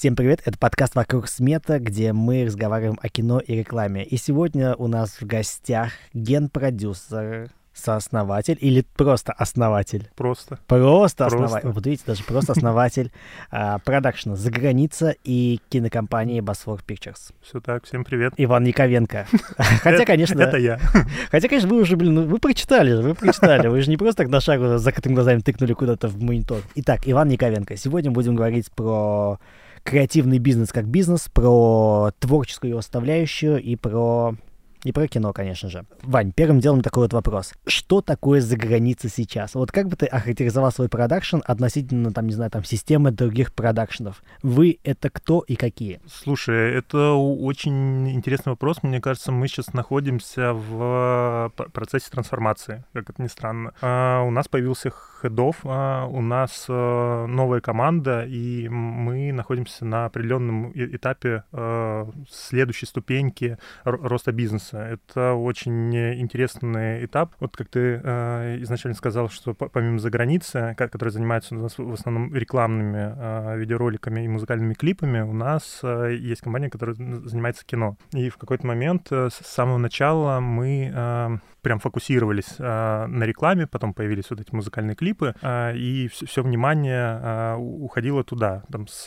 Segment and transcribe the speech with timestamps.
[0.00, 4.02] Всем привет, это подкаст «Вокруг смета», где мы разговариваем о кино и рекламе.
[4.02, 10.08] И сегодня у нас в гостях ген-продюсер, сооснователь или просто основатель?
[10.16, 10.58] Просто.
[10.68, 11.68] Просто основатель.
[11.68, 13.12] Вот видите, даже просто основатель
[13.50, 17.34] а, продакшена «За граница» и кинокомпании «Босфор Pictures».
[17.42, 18.32] Все так, всем привет.
[18.38, 19.26] Иван Яковенко.
[19.58, 20.40] Хотя, конечно...
[20.40, 20.80] Это я.
[21.30, 23.68] Хотя, конечно, вы уже, блин, ну, вы прочитали, вы прочитали.
[23.68, 26.62] Вы же не просто так на шагу с закрытыми глазами тыкнули куда-то в монитор.
[26.76, 27.76] Итак, Иван Яковенко.
[27.76, 29.38] Сегодня будем говорить про
[29.84, 34.34] креативный бизнес как бизнес, про творческую его составляющую и про
[34.84, 35.84] и про кино, конечно же.
[36.02, 37.52] Вань, первым делом такой вот вопрос.
[37.66, 39.54] Что такое за граница сейчас?
[39.54, 44.22] Вот как бы ты охарактеризовал свой продакшн относительно, там, не знаю, там, системы других продакшенов?
[44.42, 46.00] Вы— это кто и какие?
[46.06, 48.82] Слушай, это очень интересный вопрос.
[48.82, 53.72] Мне кажется, мы сейчас находимся в процессе трансформации, как это ни странно.
[53.80, 60.06] А, у нас появился хедов, а, у нас а, новая команда, и мы находимся на
[60.06, 64.78] определенном этапе а, следующей ступеньки роста бизнеса бизнеса.
[64.78, 67.34] Это очень интересный этап.
[67.40, 71.92] Вот как ты э, изначально сказал, что помимо за границы, которые занимаются у нас в
[71.92, 77.96] основном рекламными э, видеороликами и музыкальными клипами, у нас э, есть компания, которая занимается кино.
[78.12, 83.66] И в какой-то момент э, с самого начала мы э, прям фокусировались э, на рекламе,
[83.66, 88.62] потом появились вот эти музыкальные клипы, э, и все, все внимание э, уходило туда.
[88.70, 89.04] Там с,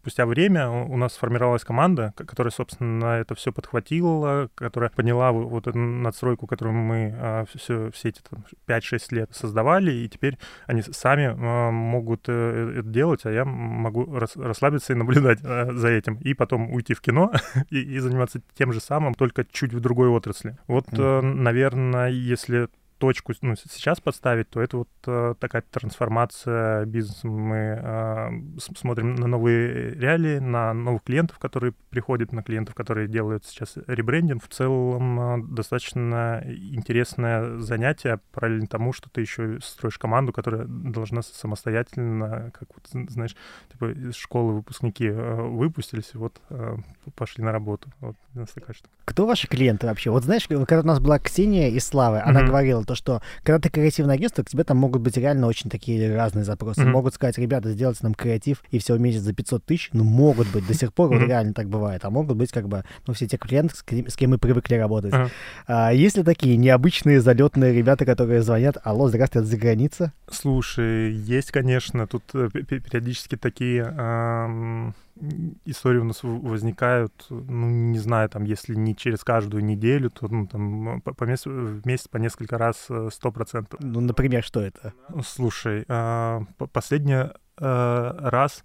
[0.00, 5.78] спустя время у нас сформировалась команда, которая, собственно, это все подхватила, которая поняла вот эту
[5.78, 11.22] надстройку, которую мы э, все, все эти там, 5-6 лет создавали, и теперь они сами
[11.24, 16.16] э, могут э, это делать, а я могу рас, расслабиться и наблюдать э, за этим,
[16.16, 17.32] и потом уйти в кино
[17.70, 20.56] и, и заниматься тем же самым, только чуть в другой отрасли.
[20.66, 22.68] Вот, э, наверное, наверное, если
[23.04, 27.28] точку ну, сейчас подставить, то это вот э, такая трансформация бизнеса.
[27.28, 28.30] Мы э,
[28.78, 34.42] смотрим на новые реалии, на новых клиентов, которые приходят, на клиентов, которые делают сейчас ребрендинг.
[34.42, 41.20] В целом э, достаточно интересное занятие, параллельно тому, что ты еще строишь команду, которая должна
[41.20, 43.36] самостоятельно, как вот, знаешь,
[43.70, 46.76] типа из школы выпускники э, выпустились, вот э,
[47.16, 47.90] пошли на работу.
[48.00, 48.94] Вот у нас такая штука.
[49.04, 50.10] Кто ваши клиенты вообще?
[50.10, 52.46] Вот знаешь, когда у нас была Ксения из Славы, она mm-hmm.
[52.46, 56.14] говорила то, что когда ты креативное агентство, к тебе там могут быть реально очень такие
[56.14, 56.82] разные запросы.
[56.82, 56.90] Mm-hmm.
[56.90, 59.90] Могут сказать, ребята, сделайте нам креатив и все в месяц за 500 тысяч.
[59.92, 61.18] Ну, могут быть, до сих пор mm-hmm.
[61.18, 62.04] вот реально так бывает.
[62.04, 64.74] А могут быть как бы, ну, все те клиенты, с кем, с кем мы привыкли
[64.76, 65.12] работать.
[65.12, 65.30] Mm-hmm.
[65.66, 70.12] А, есть ли такие необычные залетные ребята, которые звонят, алло, здравствуйте, это Заграница?
[70.30, 72.06] Слушай, есть, конечно.
[72.06, 73.82] Тут э, периодически такие...
[73.82, 74.94] Эм
[75.64, 80.46] истории у нас возникают, ну, не знаю, там, если не через каждую неделю, то, ну,
[80.46, 83.80] там, по, по месяц, в месяц по несколько раз э, сто процентов.
[83.80, 84.92] Ну, например, что это?
[85.22, 86.42] Слушай, а,
[86.72, 88.64] последняя раз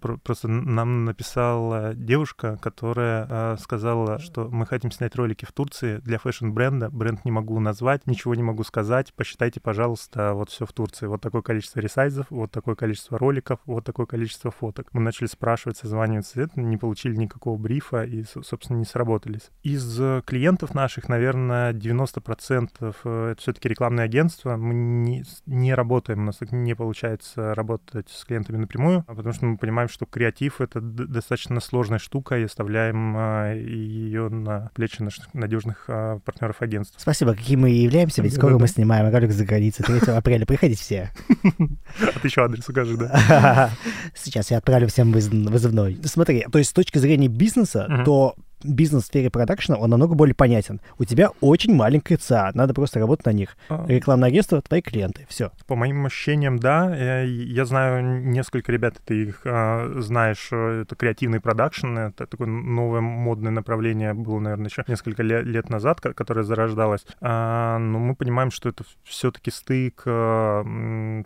[0.00, 6.18] просто нам написала девушка, которая э, сказала, что мы хотим снять ролики в Турции для
[6.18, 6.90] fashion-бренда.
[6.90, 9.14] Бренд не могу назвать, ничего не могу сказать.
[9.14, 11.06] Посчитайте, пожалуйста, вот все в Турции.
[11.06, 14.88] Вот такое количество resize ов, вот такое количество роликов, вот такое количество фоток.
[14.92, 19.50] Мы начали спрашивать, созваниваться, не получили никакого брифа и, собственно, не сработались.
[19.62, 24.56] Из клиентов наших, наверное, 90% э, это все-таки рекламное агентство.
[24.56, 29.46] Мы не, не работаем, у нас не получается работать с клиентами напрямую, а потому что
[29.46, 35.32] мы понимаем, что креатив— это достаточно сложная штука, и оставляем а, ее на плечи наших
[35.34, 36.96] надежных а, партнеров агентств.
[37.00, 40.46] Спасибо, какие мы и являемся, ведь скоро мы снимаем ролик за границей 3 апреля.
[40.46, 41.10] Приходите все.
[41.98, 43.70] А ты еще адрес укажи, да?
[44.14, 45.98] Сейчас я отправлю всем вызывной.
[46.04, 50.34] Смотри, то есть с точки зрения бизнеса, то бизнес в сфере продакшена, он намного более
[50.34, 50.80] понятен.
[50.98, 53.56] У тебя очень маленькая ЦА, надо просто работать на них.
[53.68, 53.84] А.
[53.88, 55.50] Рекламное агентство— твои клиенты, все.
[55.66, 56.94] По моим ощущениям, да.
[57.24, 63.00] Я, знаю несколько ребят, ты их а, знаешь, э, это креативный продакшн, это такое новое
[63.00, 67.06] модное направление было, наверное, еще несколько лет, назад, которое зарождалось.
[67.20, 70.64] А, но мы понимаем, что это все-таки стык а,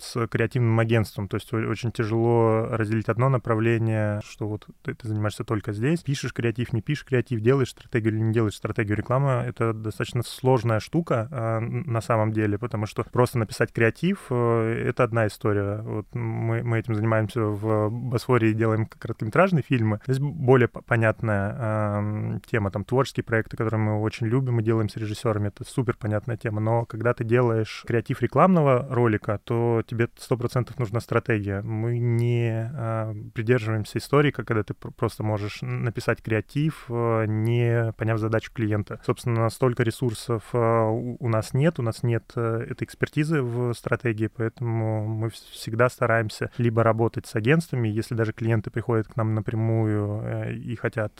[0.00, 5.44] с креативным агентством, то есть очень тяжело разделить одно направление, что вот ты, ты занимаешься
[5.44, 9.44] только здесь, пишешь креатив, не пишешь креатив, креатив, делаешь стратегию или не делаешь стратегию рекламы,
[9.46, 15.04] это достаточно сложная штука э, на самом деле, потому что просто написать креатив э,— это
[15.04, 15.82] одна история.
[15.82, 20.00] Вот мы, мы этим занимаемся в Босфоре и делаем короткометражные фильмы.
[20.06, 24.96] Здесь более понятная э, тема, там, творческие проекты, которые мы очень любим и делаем с
[24.96, 30.72] режиссерами, это супер понятная тема, но когда ты делаешь креатив рекламного ролика, то тебе 100%
[30.78, 31.62] нужна стратегия.
[31.62, 38.52] Мы не э, придерживаемся истории, когда ты просто можешь написать креатив, э, не поняв задачу
[38.52, 39.00] клиента.
[39.04, 45.30] Собственно, столько ресурсов у нас нет, у нас нет этой экспертизы в стратегии, поэтому мы
[45.30, 51.12] всегда стараемся либо работать с агентствами, если даже клиенты приходят к нам напрямую и хотят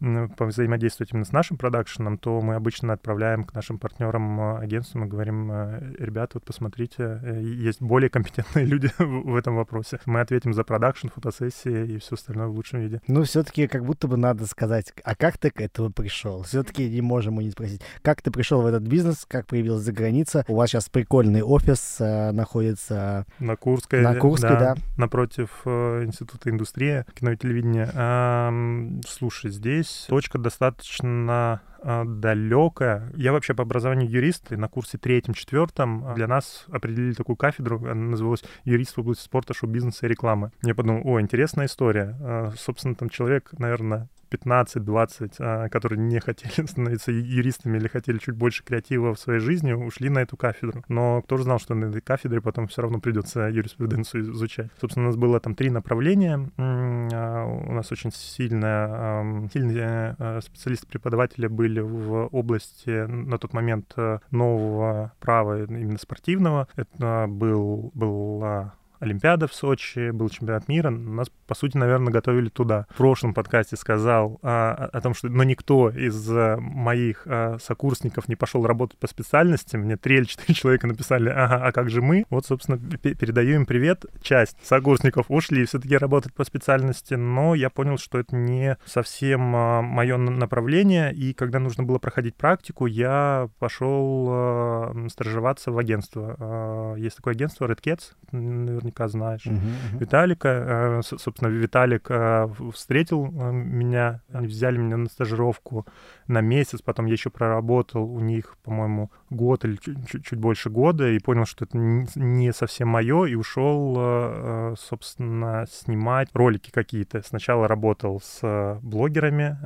[0.00, 5.08] взаимодействовать именно с нашим продакшеном, то мы обычно отправляем к нашим партнерам, э, агентствам и
[5.08, 10.00] говорим, э, ребята, вот посмотрите, э, есть более компетентные люди в этом вопросе.
[10.06, 13.00] Мы ответим за продакшн, фотосессии и все остальное в лучшем виде.
[13.06, 16.42] Ну, все-таки как будто бы надо сказать, а как ты к этому пришел?
[16.42, 19.92] Все-таки не можем мы не спросить, как ты пришел в этот бизнес, как появилась за
[19.92, 20.44] граница?
[20.48, 23.26] У вас сейчас прикольный офис э, находится...
[23.38, 24.00] На Курской.
[24.00, 24.74] На Курской, да.
[24.74, 24.76] да.
[24.96, 27.90] Напротив э, Института индустрии кино и телевидения.
[27.92, 33.10] Э, слушай, здесь здесь точка достаточно а, далекая.
[33.14, 37.94] Я вообще по образованию юрист, и на курсе третьем-четвертом для нас определили такую кафедру, она
[37.94, 40.50] называлась «Юрист в области спорта, шоу-бизнеса и рекламы».
[40.62, 42.16] Я подумал, о, интересная история.
[42.20, 48.34] А, собственно, там человек, наверное, 15-20, а, которые не хотели становиться юристами или хотели чуть
[48.34, 50.84] больше креатива в своей жизни, ушли на эту кафедру.
[50.88, 54.70] Но кто же знал, что на этой кафедре потом все равно придется юриспруденцию изучать.
[54.80, 56.50] Собственно, у нас было там три направления.
[56.58, 64.18] А, у нас очень сильная, сильные а, специалисты-преподаватели были в области на тот момент э,
[64.30, 66.68] нового права именно спортивного.
[66.76, 72.86] Это был, была Олимпиада в Сочи, был чемпионат мира, нас, по сути, наверное, готовили туда.
[72.90, 78.28] В прошлом подкасте сказал а, о том, что но никто из а, моих а, сокурсников
[78.28, 79.76] не пошел работать по специальности.
[79.76, 82.24] Мне три или четыре человека написали, ага, а как же мы?
[82.30, 84.04] Вот, собственно, передаю им привет.
[84.22, 89.82] Часть сокурсников ушли все-таки работать по специальности, но я понял, что это не совсем а,
[89.82, 96.36] мое направление, и когда нужно было проходить практику, я пошел а, стажироваться в агентство.
[96.38, 99.46] А, есть такое агентство Red Cats, наверняка знаешь.
[99.46, 99.98] Uh-huh, uh-huh.
[99.98, 105.86] Виталика, э, собственно, Виталик э, встретил э, меня, они взяли меня на стажировку
[106.26, 111.08] на месяц, потом я еще проработал у них, по-моему, год или чуть, чуть больше года,
[111.08, 117.22] и понял, что это не совсем мое, и ушел, собственно, снимать ролики какие-то.
[117.22, 119.56] Сначала работал с блогерами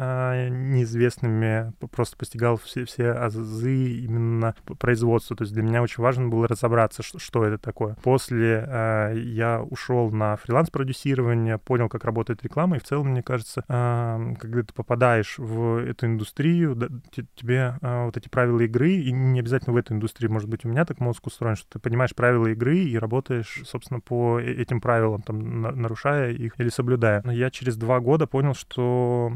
[0.51, 5.37] неизвестными, просто постигал все, все азы именно производства.
[5.37, 7.97] То есть для меня очень важно было разобраться, что, что это такое.
[8.03, 14.63] После я ушел на фриланс-продюсирование, понял, как работает реклама, и в целом, мне кажется, когда
[14.63, 16.77] ты попадаешь в эту индустрию,
[17.35, 20.69] тебе а, вот эти правила игры, и не обязательно в эту индустрию, может быть, у
[20.69, 24.81] меня так мозг устроен, что ты понимаешь правила игры и работаешь, собственно, по э, этим
[24.81, 27.23] правилам, там, нарушая их или соблюдая.
[27.25, 29.33] Но я через два года понял, что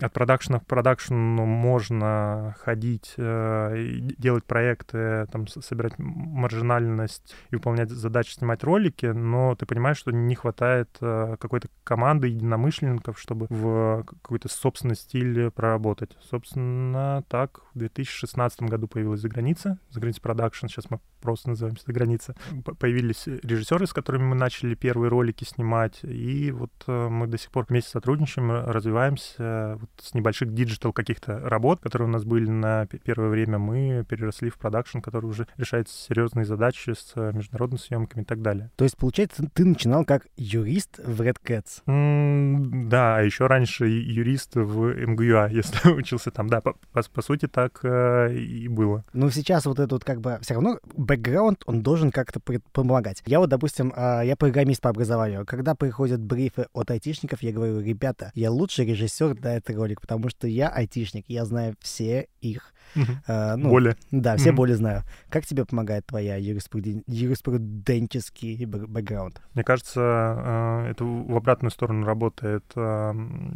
[0.00, 8.34] от продакшена к продакшену можно ходить, э, делать проекты, там, собирать маржинальность и выполнять задачи,
[8.34, 14.04] снимать ролики, ролики, но ты понимаешь, что не хватает э, какой-то команды единомышленников, чтобы в
[14.04, 16.16] какой-то собственный стиль проработать.
[16.28, 21.84] Собственно, так в 2016 году появилась «За граница», «За граница продакшн», сейчас мы просто называемся
[21.86, 22.34] «За граница».
[22.78, 27.50] Появились режиссеры, с которыми мы начали первые ролики снимать, и вот э, мы до сих
[27.50, 29.78] пор вместе сотрудничаем, развиваемся.
[29.80, 34.48] Вот с небольших digital каких-то работ, которые у нас были на первое время, мы переросли
[34.48, 38.70] в продакшн, который уже решает серьезные задачи с международными съемками и так далее.
[38.76, 41.73] То есть, получается, ты начинал как юрист в Red Cats?
[41.86, 46.48] Mm, да, а еще раньше юрист в МГЮА, если учился там.
[46.48, 49.04] Да, по, по, по сути, так э, и было.
[49.12, 52.40] Но сейчас вот этот вот как бы все равно бэкграунд, он должен как-то
[52.72, 53.22] помогать.
[53.26, 55.44] Я вот, допустим, э, я программист по образованию.
[55.46, 60.28] Когда приходят брифы от айтишников, я говорю, ребята, я лучший режиссер для этого ролика, потому
[60.28, 63.96] что я айтишник, я знаю все их Uh, ну, боли.
[64.12, 65.02] Да, все боли знаю.
[65.28, 67.02] Как тебе помогает твоя юриспруден...
[67.08, 69.42] юриспруденческий бэкграунд?
[69.54, 72.64] Мне кажется, э, это в обратную сторону работает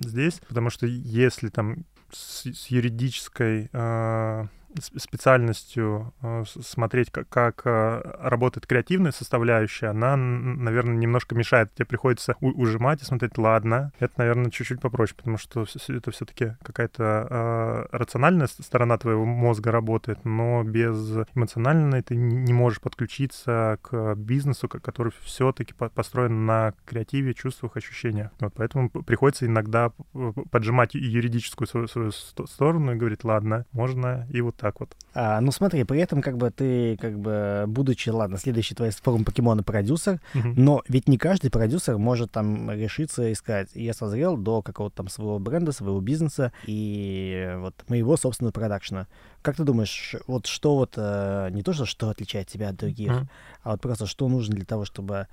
[0.04, 4.46] здесь, потому что если там с, юридической э,
[4.80, 11.74] специальностью э, смотреть, как, как э, работает креативная составляющая, она, наверное, немножко мешает.
[11.74, 17.26] Тебе приходится ужимать и смотреть, ладно, это, наверное, чуть-чуть попроще, потому что это все-таки какая-то
[17.28, 20.96] э, рациональная сторона твоего мозга работает, но без
[21.34, 28.30] эмоциональной ты не можешь подключиться к бизнесу, который все-таки построен на креативе, чувствах, ощущениях.
[28.40, 29.92] Вот поэтому приходится иногда
[30.50, 34.96] поджимать юридическую свою, свою сторону и говорить, ладно, можно и вот так вот.
[35.14, 39.24] А, ну смотри, при этом как бы ты, как бы, будучи, ладно, следующий твой форум
[39.24, 40.54] покемона продюсер, uh-huh.
[40.56, 45.08] но ведь не каждый продюсер может там решиться и сказать, я созрел до какого-то там
[45.08, 49.06] своего бренда, своего бизнеса и вот моего собственного продакшена.
[49.42, 53.10] Как ты думаешь, вот что вот, э, не то, что что отличает тебя от других,
[53.10, 53.26] uh-huh.
[53.62, 55.26] а вот просто что нужно для того, чтобы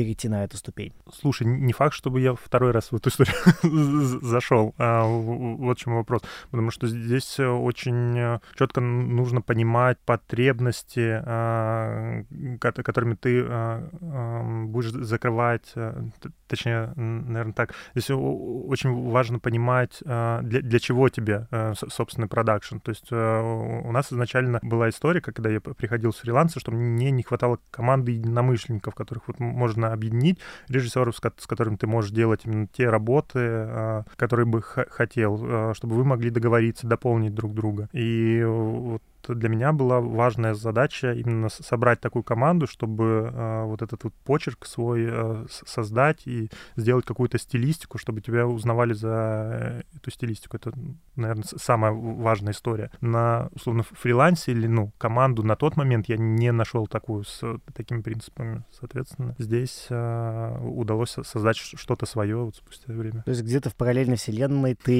[0.00, 0.92] перейти на эту ступень?
[1.12, 3.34] Слушай, не факт, чтобы я второй раз в эту историю
[4.22, 4.74] зашел.
[4.78, 6.22] А, вот в чем вопрос.
[6.50, 12.24] Потому что здесь очень э, четко нужно понимать потребности, а,
[12.58, 16.02] которыми ты а, будешь закрывать, э,
[16.48, 17.74] точнее, наверное, так.
[17.94, 22.78] Здесь очень важно понимать, для, для чего тебе э, собственный продакшн.
[22.78, 27.22] То есть у нас изначально была история, когда я приходил с фриланса, что мне не
[27.22, 32.88] хватало команды единомышленников, которых вот можно объединить, режиссеров, с которыми ты можешь делать именно те
[32.88, 37.88] работы, которые бы хотел, чтобы вы могли договориться, дополнить друг друга.
[37.92, 39.02] И вот
[39.34, 44.66] для меня была важная задача именно собрать такую команду, чтобы э, вот этот вот почерк
[44.66, 50.56] свой э, создать и сделать какую-то стилистику, чтобы тебя узнавали за эту стилистику.
[50.56, 50.72] Это,
[51.16, 52.90] наверное, самая важная история.
[53.00, 57.42] На, условно, фрилансе или, ну, команду на тот момент я не нашел такую с
[57.74, 58.64] такими принципами.
[58.78, 63.22] Соответственно, здесь э, удалось создать что-то свое вот спустя время.
[63.22, 64.92] То есть где-то в параллельной вселенной ты...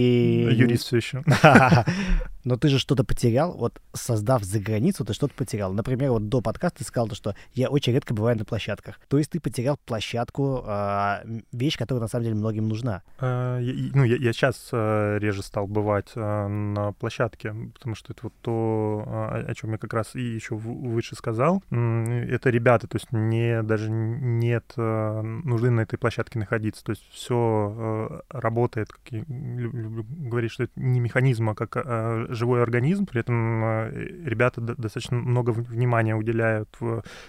[0.51, 1.23] Юрист все еще.
[2.45, 5.73] Но ты же что-то потерял, вот создав за границу, ты что-то потерял.
[5.73, 9.01] Например, вот до подкаста ты сказал, что я очень редко бываю на площадках.
[9.09, 13.03] То есть ты потерял площадку, э, вещь, которая на самом деле многим нужна.
[13.19, 18.13] Э, я, ну, я, я сейчас э, реже стал бывать э, на площадке, потому что
[18.13, 21.63] это вот то, э, о чем я как раз и еще выше сказал.
[21.71, 26.85] Это ребята, то есть не даже нет нужды на этой площадке находиться.
[26.85, 32.27] То есть все работает, как я люблю говорить, что это не механизм, а как э,
[32.35, 33.91] живой организм, при этом э,
[34.25, 36.69] ребята достаточно много внимания уделяют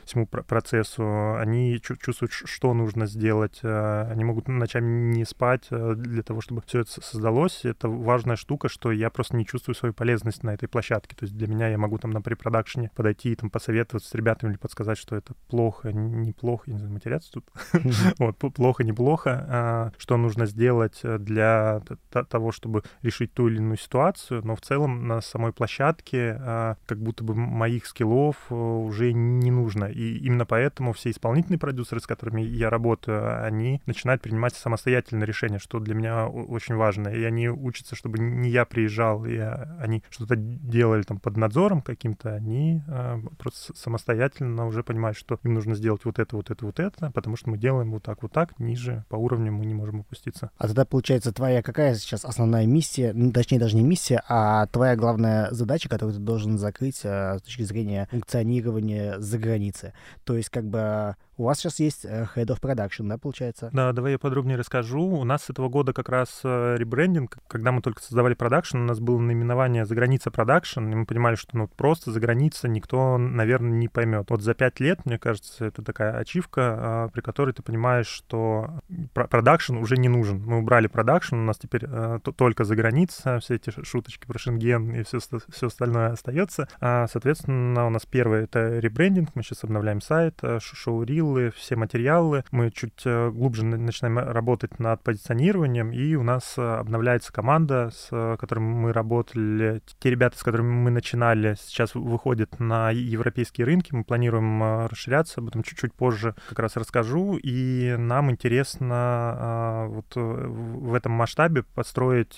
[0.06, 6.24] всему процессу, они чувствуют, что нужно сделать, э, они могут ночами не спать э, для
[6.24, 7.66] того, чтобы все это создалось.
[7.66, 11.16] Это важная штука, что я просто не чувствую свою полезность на этой площадке.
[11.16, 14.52] То есть для меня я могу там на препродакшене подойти и там посоветоваться с ребятами
[14.52, 17.46] или подсказать, что это плохо, неплохо, я не знаю, матеряться тут.
[18.18, 21.82] Вот, плохо, неплохо, а что нужно сделать для
[22.30, 27.00] того, чтобы решить ту или иную ситуацию, но в целом на самой площадке а, как
[27.00, 29.86] будто бы моих скиллов э, уже не нужно.
[29.86, 35.60] И именно поэтому все исполнительные продюсеры, с которыми я работаю, они начинают принимать самостоятельные решения,
[35.60, 37.10] что для меня очень важно.
[37.10, 42.34] И они учатся, чтобы не я приезжал, и они что-то делали там под надзором каким-то,
[42.34, 46.80] они а, просто самостоятельно уже понимают, что им нужно сделать вот это, вот это, вот
[46.80, 50.02] это, потому что мы делаем вот так, вот так, ниже по уровню мы не можем
[50.02, 50.52] опуститься.
[50.58, 55.50] А тогда, получается, твоя какая сейчас основная миссия, точнее, даже не миссия, а твоя главная
[55.52, 59.94] задача, которую ты должен закрыть а, с точки зрения функционирования за границей.
[60.24, 63.72] То есть, как бы у вас сейчас есть э, Head of Production, да, получается?
[63.74, 65.02] Да, давай я подробнее расскажу.
[65.02, 67.40] У нас с этого года как раз э, ребрендинг.
[67.48, 71.34] Когда мы только создавали продакшн, у нас было наименование «За граница продакшн», и мы понимали,
[71.34, 74.28] что ну, просто за граница никто, наверное, не поймет.
[74.30, 78.82] Вот за пять лет, мне кажется, это такая ачивка, а, при которой ты понимаешь, что
[79.14, 80.44] продакшн уже не нужен.
[80.46, 85.04] Мы убрали продакшн, у нас теперь э, только Заграница, все эти шуточки про Шенген и
[85.04, 86.68] все, все остальное остается.
[86.80, 92.44] А, соответственно, у нас первое— это ребрендинг, мы сейчас обновляем сайт, showreel, файлы, все материалы.
[92.52, 98.08] Мы чуть э, глубже начинаем работать над позиционированием, и у нас э, обновляется команда, с
[98.12, 99.82] э, которой мы работали.
[100.00, 103.94] Те ребята, с которыми мы начинали, сейчас выходят на европейские рынки.
[103.94, 107.38] Мы планируем расширяться, об этом чуть-чуть позже как раз расскажу.
[107.42, 112.38] И нам интересно вот в этом масштабе построить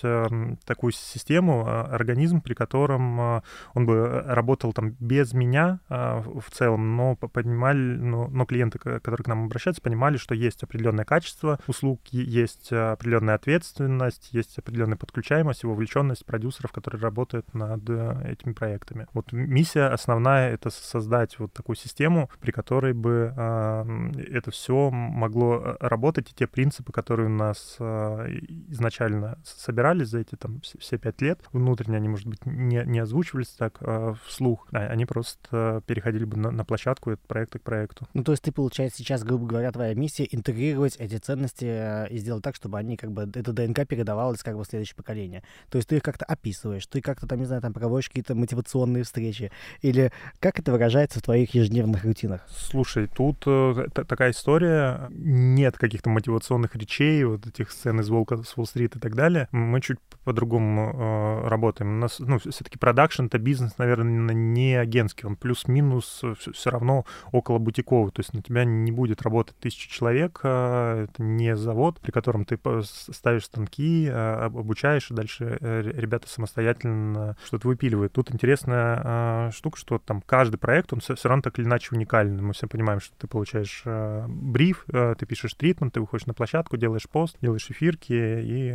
[0.64, 1.86] такую систему,
[2.24, 3.42] организм, при котором
[3.74, 9.28] он бы работал там без меня в целом, но понимали, но, но клиенты которые к
[9.28, 15.66] нам обращаются, понимали, что есть определенное качество услуг, есть определенная ответственность, есть определенная подключаемость и
[15.66, 19.06] вовлеченность продюсеров, которые работают над э, этими проектами.
[19.12, 25.60] Вот миссия основная— это создать вот такую систему, при которой бы э, это все могло
[25.64, 28.28] э, работать, и те принципы, которые у нас э,
[28.68, 33.48] изначально собирались за эти там все пять лет, внутренне они, может быть, не, не озвучивались
[33.48, 38.06] так э, вслух, а они просто переходили бы на, на площадку от проекта к проекту.
[38.14, 42.18] Ну, то есть ты, получается, сейчас, грубо говоря, твоя миссия интегрировать эти ценности э, и
[42.18, 45.42] сделать так, чтобы они как бы, эта ДНК передавалась как бы в следующее поколение.
[45.70, 49.02] То есть ты их как-то описываешь, ты как-то там, не знаю, там проводишь какие-то мотивационные
[49.02, 52.46] встречи, или как это выражается в твоих ежедневных рутинах?
[52.48, 58.56] Слушай, тут э, такая история, нет каких-то мотивационных речей, вот этих сцен из «Волка с
[58.56, 59.48] Уолл-стрит» и так далее.
[59.50, 61.98] Мы чуть по-другому э, работаем.
[62.04, 68.12] Нас, ну, все-таки продакшн— это бизнес, наверное, не агентский, он плюс-минус все равно около бутиковый,
[68.12, 72.58] то есть на тебя не будет работать тысячи человек, это не завод, при котором ты
[72.82, 78.12] ставишь станки, обучаешь, и дальше ребята самостоятельно что-то выпиливают.
[78.12, 82.42] Тут интересная штука, что там каждый проект, он все равно так или иначе уникальный.
[82.42, 83.82] Мы все понимаем, что ты получаешь
[84.28, 88.72] бриф, ты пишешь тритмент, ты выходишь на площадку, делаешь пост, делаешь эфирки и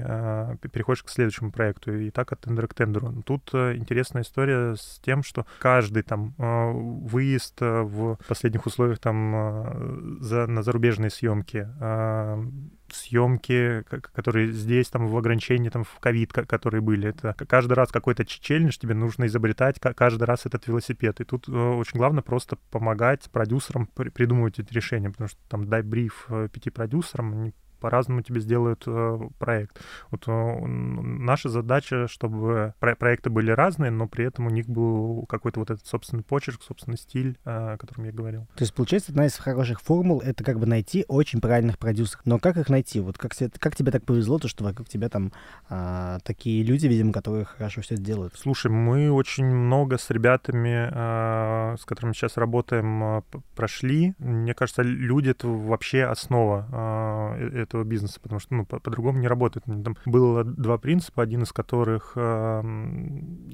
[0.70, 3.19] переходишь к следующему проекту, и так от тендера к тендеру.
[3.22, 9.00] Тут э, интересная история с тем, что каждый там э, выезд э, в последних условиях
[9.00, 11.68] там за, на зарубежные съемки,
[12.92, 17.10] съемки, которые здесь, там, в ограничении, там, в ковид, которые были.
[17.10, 21.22] Это каждый раз какой-то челлендж тебе нужно изобретать, каждый раз этот велосипед.
[21.22, 26.28] И тут очень главное просто помогать продюсерам придумывать эти решения, потому что там дай бриф
[26.52, 29.80] пяти продюсерам, они по-разному тебе сделают э, проект.
[30.12, 35.26] Вот э, наша задача, чтобы про проекты были разные, но при этом у них был
[35.28, 38.48] какой-то вот этот собственный почерк, собственный стиль, э, о котором я говорил.
[38.56, 42.22] То есть, получается, одна из хороших формул— это как бы найти очень правильных продюсеров.
[42.26, 43.00] Но как их найти?
[43.00, 45.32] Вот как, как тебе так повезло, то, что вокруг тебя там
[45.70, 48.36] а, такие люди, видимо, которые хорошо все делают?
[48.36, 53.24] Слушай, мы очень много с ребятами, а, с которыми сейчас работаем, а,
[53.56, 54.14] прошли.
[54.20, 57.36] Мне кажется, люди— это вообще основа а,
[57.70, 59.66] этого бизнеса, потому что ну, по-другому не работает.
[59.66, 62.62] Там было два принципа, один из которых э,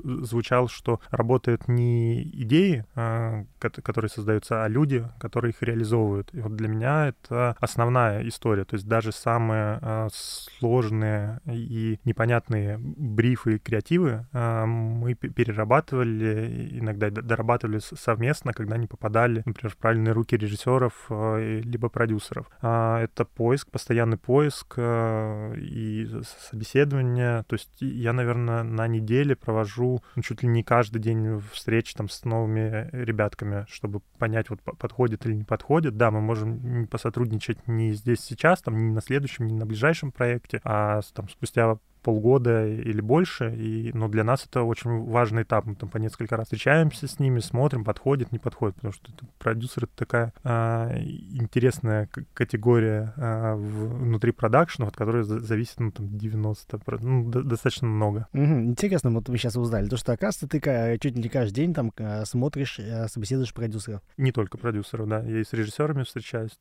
[0.04, 6.34] звучал, что работают не идеи, э, которые создаются, а люди, которые их реализовывают.
[6.34, 8.66] И вот для меня это основная история.
[8.66, 17.10] То есть даже самые э, сложные и непонятные брифы и креативы э, мы перерабатывали, иногда
[17.10, 22.50] дорабатывали совместно, когда не попадали, например, в правильные руки режиссеров э, либо продюсеров.
[22.62, 26.08] Э, это поиск постоянно постоянный поиск э, и
[26.50, 27.44] собеседование.
[27.48, 32.10] То есть я, наверное, на неделе провожу ну, чуть ли не каждый день встреч там
[32.10, 35.98] с новыми ребятками, чтобы понять, вот подходит или не подходит.
[35.98, 40.62] Да, мы можем посотрудничать не здесь сейчас, там, не на следующем, не на ближайшем проекте,
[40.64, 45.66] а там спустя полгода или больше, и, но для нас это очень важный этап.
[45.66, 49.26] Мы там по несколько раз встречаемся с ними, смотрим, подходит, не подходит, потому что это,
[49.40, 56.80] продюсер— это такая а, интересная категория а, внутри продакшена, от которой зависит, ну, там, 90,
[57.02, 58.28] ну, достаточно много.
[58.34, 58.44] Угу.
[58.44, 61.92] Интересно, вот мы сейчас узнали, то, что, оказывается, ты чуть не каждый день там
[62.26, 64.04] смотришь, э, собеседуешь продюсеров.
[64.18, 66.52] Не только продюсеров, да, я и с режиссерами встречаюсь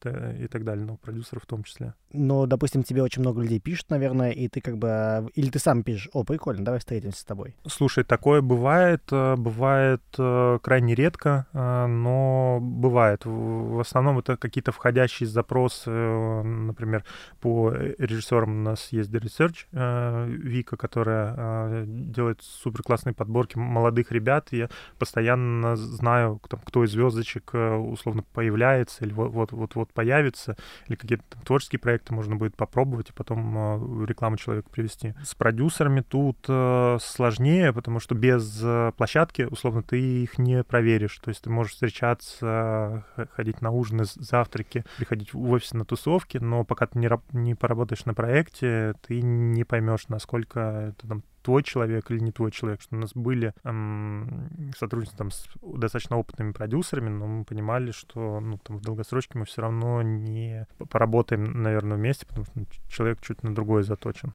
[0.41, 1.92] и так далее, но продюсеров в том числе.
[2.14, 5.83] Но, допустим, тебе очень много людей пишут, наверное, и ты как бы или ты сам
[5.83, 7.57] пишешь, о, прикольно, давай встретимся с тобой?
[7.66, 13.23] Слушай, такое бывает, э, бывает э, крайне редко, э, но бывает.
[13.25, 17.05] В основном это какие-то входящие запросы, например,
[17.40, 24.49] по режиссерам у нас есть The Research, Вика, которая делает супер классные подборки молодых ребят,
[24.53, 24.68] я
[24.99, 32.14] постоянно знаю, там, кто из звездочек условно появляется или вот-вот появится, или какие-то творческие проекты
[32.14, 35.14] можно будет попробовать и потом рекламу человека привести.
[35.25, 41.19] С продюсерами тут э, сложнее, потому что без э, площадки, условно, ты их не проверишь.
[41.19, 46.65] То есть ты можешь встречаться, ходить на ужины, завтраки, приходить в офис на тусовки, но
[46.65, 52.11] пока ты не, не поработаешь на проекте, ты не поймешь, насколько это там твой человек
[52.11, 57.11] или не твой человек, что у нас были эм, сотрудничества там с достаточно опытными продюсерами,
[57.11, 62.27] но мы понимали, что ну, там, в долгосрочке мы все равно не поработаем, наверное, вместе,
[62.27, 64.33] потому что человек чуть на другое заточен.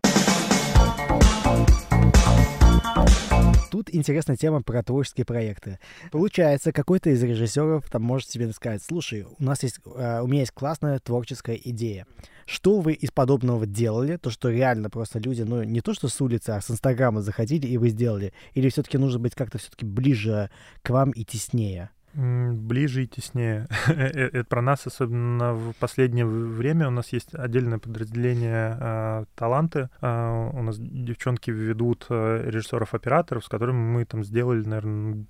[3.71, 5.79] Тут интересная тема про творческие проекты.
[6.11, 10.41] Получается, какой-то из режиссеров там может себе сказать, слушай, у нас есть, э, у меня
[10.41, 12.05] есть классная творческая идея.
[12.45, 14.17] Что вы из подобного делали?
[14.17, 17.67] То, что реально просто люди, ну, не то, что с улицы, а с Инстаграма заходили
[17.67, 18.33] и вы сделали?
[18.53, 20.49] Или все-таки нужно быть как-то все-таки ближе
[20.81, 21.91] к вам и теснее?
[22.19, 23.67] Ближе и теснее.
[23.87, 26.87] Э, э, это про нас, особенно в последнее время.
[26.87, 29.89] У нас есть отдельное подразделение э, таланты.
[30.01, 35.25] Э, у нас девчонки ведут э, режиссеров-операторов, с которыми мы там сделали, наверное,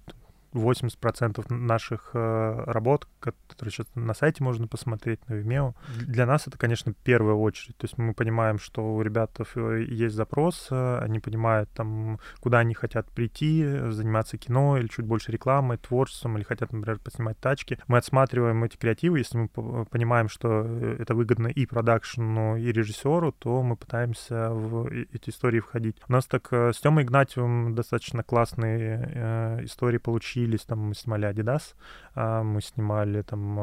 [0.54, 5.76] 80% наших э, работ, которые сейчас на сайте можно посмотреть, на Vimeo.
[6.00, 7.78] Для нас это, конечно, первая очередь.
[7.78, 12.60] То есть мы понимаем, что у ребят э, есть запрос, э, они понимают, там, куда
[12.60, 17.78] они хотят прийти, заниматься кино или чуть больше рекламой, творчеством, или хотят, например, поснимать тачки.
[17.88, 20.64] Мы отсматриваем эти креативы, если мы понимаем, что
[21.00, 25.98] это выгодно и продакшену, и режиссеру, то мы пытаемся в эти истории входить.
[26.08, 31.76] У нас так с Тёмой Игнатьевым достаточно классные истории получились учились, там мы снимали Adidas,
[32.16, 33.60] а, мы снимали там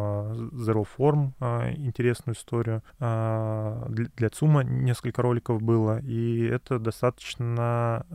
[0.53, 1.33] Zero Form,
[1.77, 2.83] интересную историю.
[2.99, 8.07] Для ЦУМа несколько роликов было, и это достаточно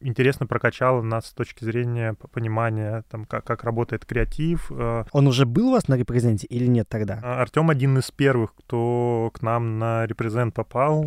[0.00, 4.70] интересно прокачало нас с точки зрения понимания, там, как, как работает креатив.
[4.70, 7.20] Он уже был у вас на репрезенте или нет тогда?
[7.22, 11.02] Артем один из первых, кто к нам на репрезент попал.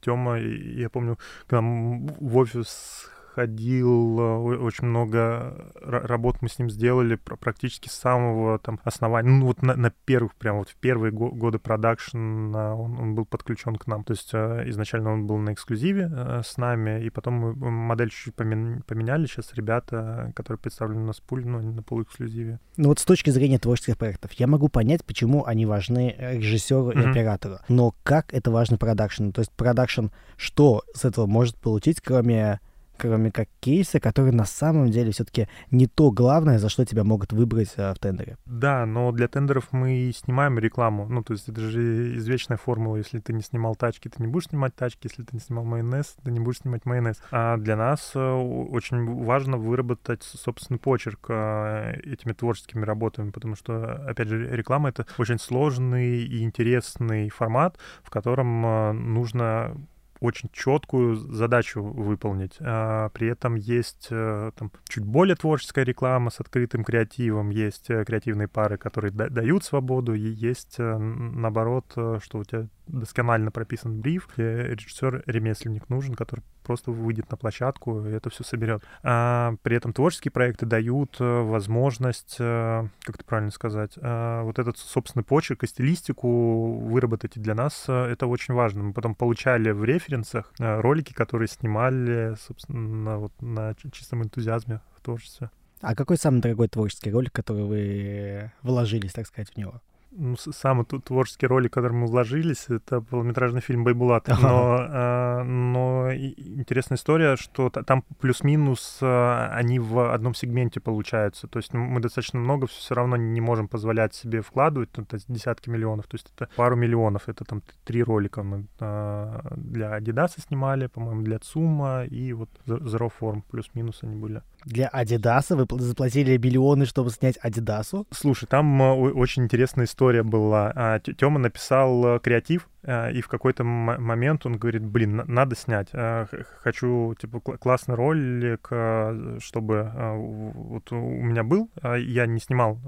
[0.00, 6.70] Тёма, я помню, к нам в офис ходил, э, очень много работ мы с ним
[6.70, 11.10] сделали практически с самого там основания, ну вот на, на первых, прям вот в первые
[11.12, 14.04] годы продакшена он, он был подключен к нам.
[14.04, 18.10] То есть э, изначально он был на эксклюзиве э, с нами, и потом мы модель
[18.10, 19.26] чуть-чуть поменяли.
[19.26, 22.58] Сейчас ребята, которые представлены на спуль, ну, на полуэксклюзиве.
[22.76, 27.02] Ну вот с точки зрения творческих проектов, я могу понять, почему они важны режиссеру mm-hmm.
[27.02, 27.58] и оператору.
[27.68, 29.32] Но как это важно продакшену?
[29.32, 32.60] То есть продакшн что с этого может получить, кроме
[33.00, 37.32] кроме как кейса, который на самом деле все-таки не то главное, за что тебя могут
[37.32, 38.36] выбрать а, в тендере.
[38.44, 41.06] Да, но для тендеров мы снимаем рекламу.
[41.08, 42.96] Ну, то есть это же извечная формула.
[42.96, 45.08] Если ты не снимал тачки, ты не будешь снимать тачки.
[45.08, 47.22] Если ты не снимал майонез, ты не будешь снимать майонез.
[47.30, 53.94] А для нас э, очень важно выработать собственный почерк э, этими творческими работами, потому что,
[54.06, 59.74] опять же, реклама— это очень сложный и интересный формат, в котором э, нужно
[60.20, 62.56] очень четкую задачу выполнить.
[62.60, 68.04] А, при этом есть э, там, чуть более творческая реклама с открытым креативом, есть э,
[68.04, 71.86] креативные пары, которые дают свободу, и есть э, наоборот,
[72.22, 78.30] что у тебя досконально прописан бриф, режиссер-ремесленник нужен, который просто выйдет на площадку и это
[78.30, 78.82] все соберет.
[79.02, 84.58] А при этом творческие проекты дают э, возможность, э, как это правильно сказать, э, вот
[84.58, 87.36] этот собственный почерк и стилистику выработать.
[87.36, 88.84] И для нас это очень важно.
[88.84, 95.50] Мы потом получали в референсах ролики, которые снимали, собственно, вот на чистом энтузиазме в творчестве.
[95.80, 99.80] А какой самый дорогой творческий ролик, который вы вложились, так сказать, в него?
[100.12, 104.28] Ну, самый тут творческий ролик, который мы вложились, это полнометражный фильм «Байбулат».
[104.28, 104.40] Ага.
[104.42, 111.46] Но, э, но интересная история, что там плюс-минус э, они в одном сегменте получаются.
[111.46, 115.26] То есть мы достаточно много все равно не можем позволять себе вкладывать, ну, то есть
[115.28, 116.06] десятки миллионов.
[116.06, 121.22] То есть это пару миллионов, это там три ролика мы э, для Adidas снимали, по-моему,
[121.22, 124.42] для ЦУМа и вот Zero Form плюс-минус они были.
[124.64, 128.06] Для Адидаса вы заплатили миллионы, чтобы снять Адидасу?
[128.10, 130.72] Слушай, там очень интересная история была.
[130.74, 136.26] А, Тёма написал э, креатив и в какой-то момент он говорит, блин, надо снять, а,
[136.60, 142.78] хочу, типа, классный ролик, а, чтобы вот у меня был, я не снимал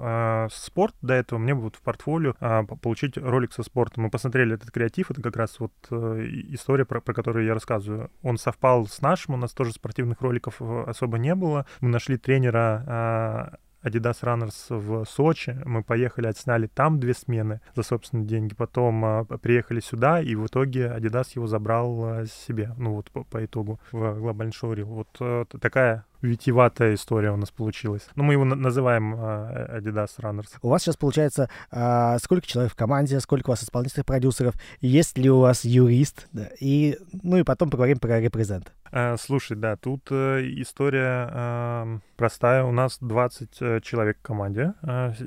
[0.50, 2.34] спорт до этого, мне вот в портфолио
[2.80, 4.04] получить ролик со спортом.
[4.04, 8.10] Мы посмотрели этот креатив, это как раз вот э, история, про, про которую я рассказываю.
[8.22, 11.66] Он совпал с нашим, у нас тоже спортивных роликов э, особо не было.
[11.80, 15.58] Мы нашли тренера Adidas Runners в Сочи.
[15.64, 18.54] Мы поехали, отсняли там две смены за собственные деньги.
[18.54, 22.72] Потом а, приехали сюда, и в итоге Adidas его забрал а, себе.
[22.76, 24.86] Ну вот по, по итогу в глобальный шоурил.
[24.86, 28.08] Вот а, такая витиватая история у нас получилась.
[28.14, 30.48] Ну, мы его называем uh, Adidas Runners.
[30.62, 35.18] У вас сейчас получается uh, сколько человек в команде, сколько у вас исполнительных продюсеров, есть
[35.18, 38.72] ли у вас юрист, да, и, ну и потом поговорим про репрезент.
[38.92, 42.62] Uh, слушай, да, тут uh, история uh, простая.
[42.64, 44.74] У нас 20 человек в команде.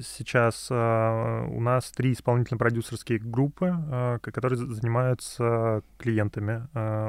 [0.03, 3.75] Сейчас у нас три исполнительно-продюсерские группы,
[4.21, 6.67] которые занимаются клиентами.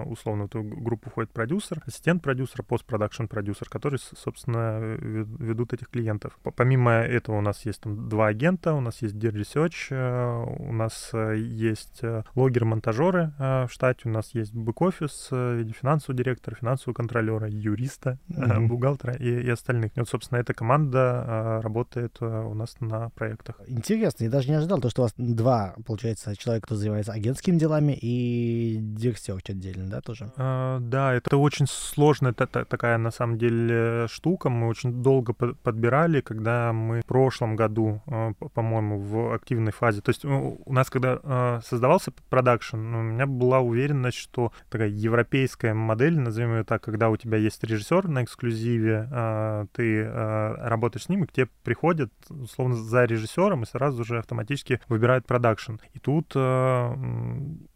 [0.08, 6.38] Условно, в эту группу входит продюсер, ассистент продюсера, постпродакшн продюсер, которые, собственно, ведут этих клиентов.
[6.56, 11.10] Помимо этого у нас есть там два агента, у нас есть Research, э, у нас
[11.12, 16.94] э, есть э, логеры-монтажеры в штате, у нас есть бэк-офис в виде финансового директора, финансового
[16.94, 18.66] контролера, юриста, mm-hmm.
[18.66, 19.96] бухгалтера и, и остальных.
[19.96, 23.60] И вот, собственно, эта команда работает у нас на проектах.
[23.66, 27.58] Интересно, я даже не ожидал, то, что у вас два, получается, человека, кто занимается агентскими
[27.58, 30.32] делами и Research отдельно, да, тоже?
[30.36, 33.65] А, да, это очень сложная такая, на самом деле,
[34.08, 34.48] штука.
[34.48, 40.00] Мы очень долго подбирали, когда мы в прошлом году, э, по-моему, в активной фазе.
[40.00, 45.74] То есть у нас, когда э, создавался продакшн, у меня была уверенность, что такая европейская
[45.74, 51.08] модель, назовем ее так, когда у тебя есть режиссер на эксклюзиве, э, ты работаешь с
[51.08, 55.74] ним, и к тебе приходят, условно, за режиссером и сразу же автоматически выбирают продакшн.
[55.94, 56.34] И тут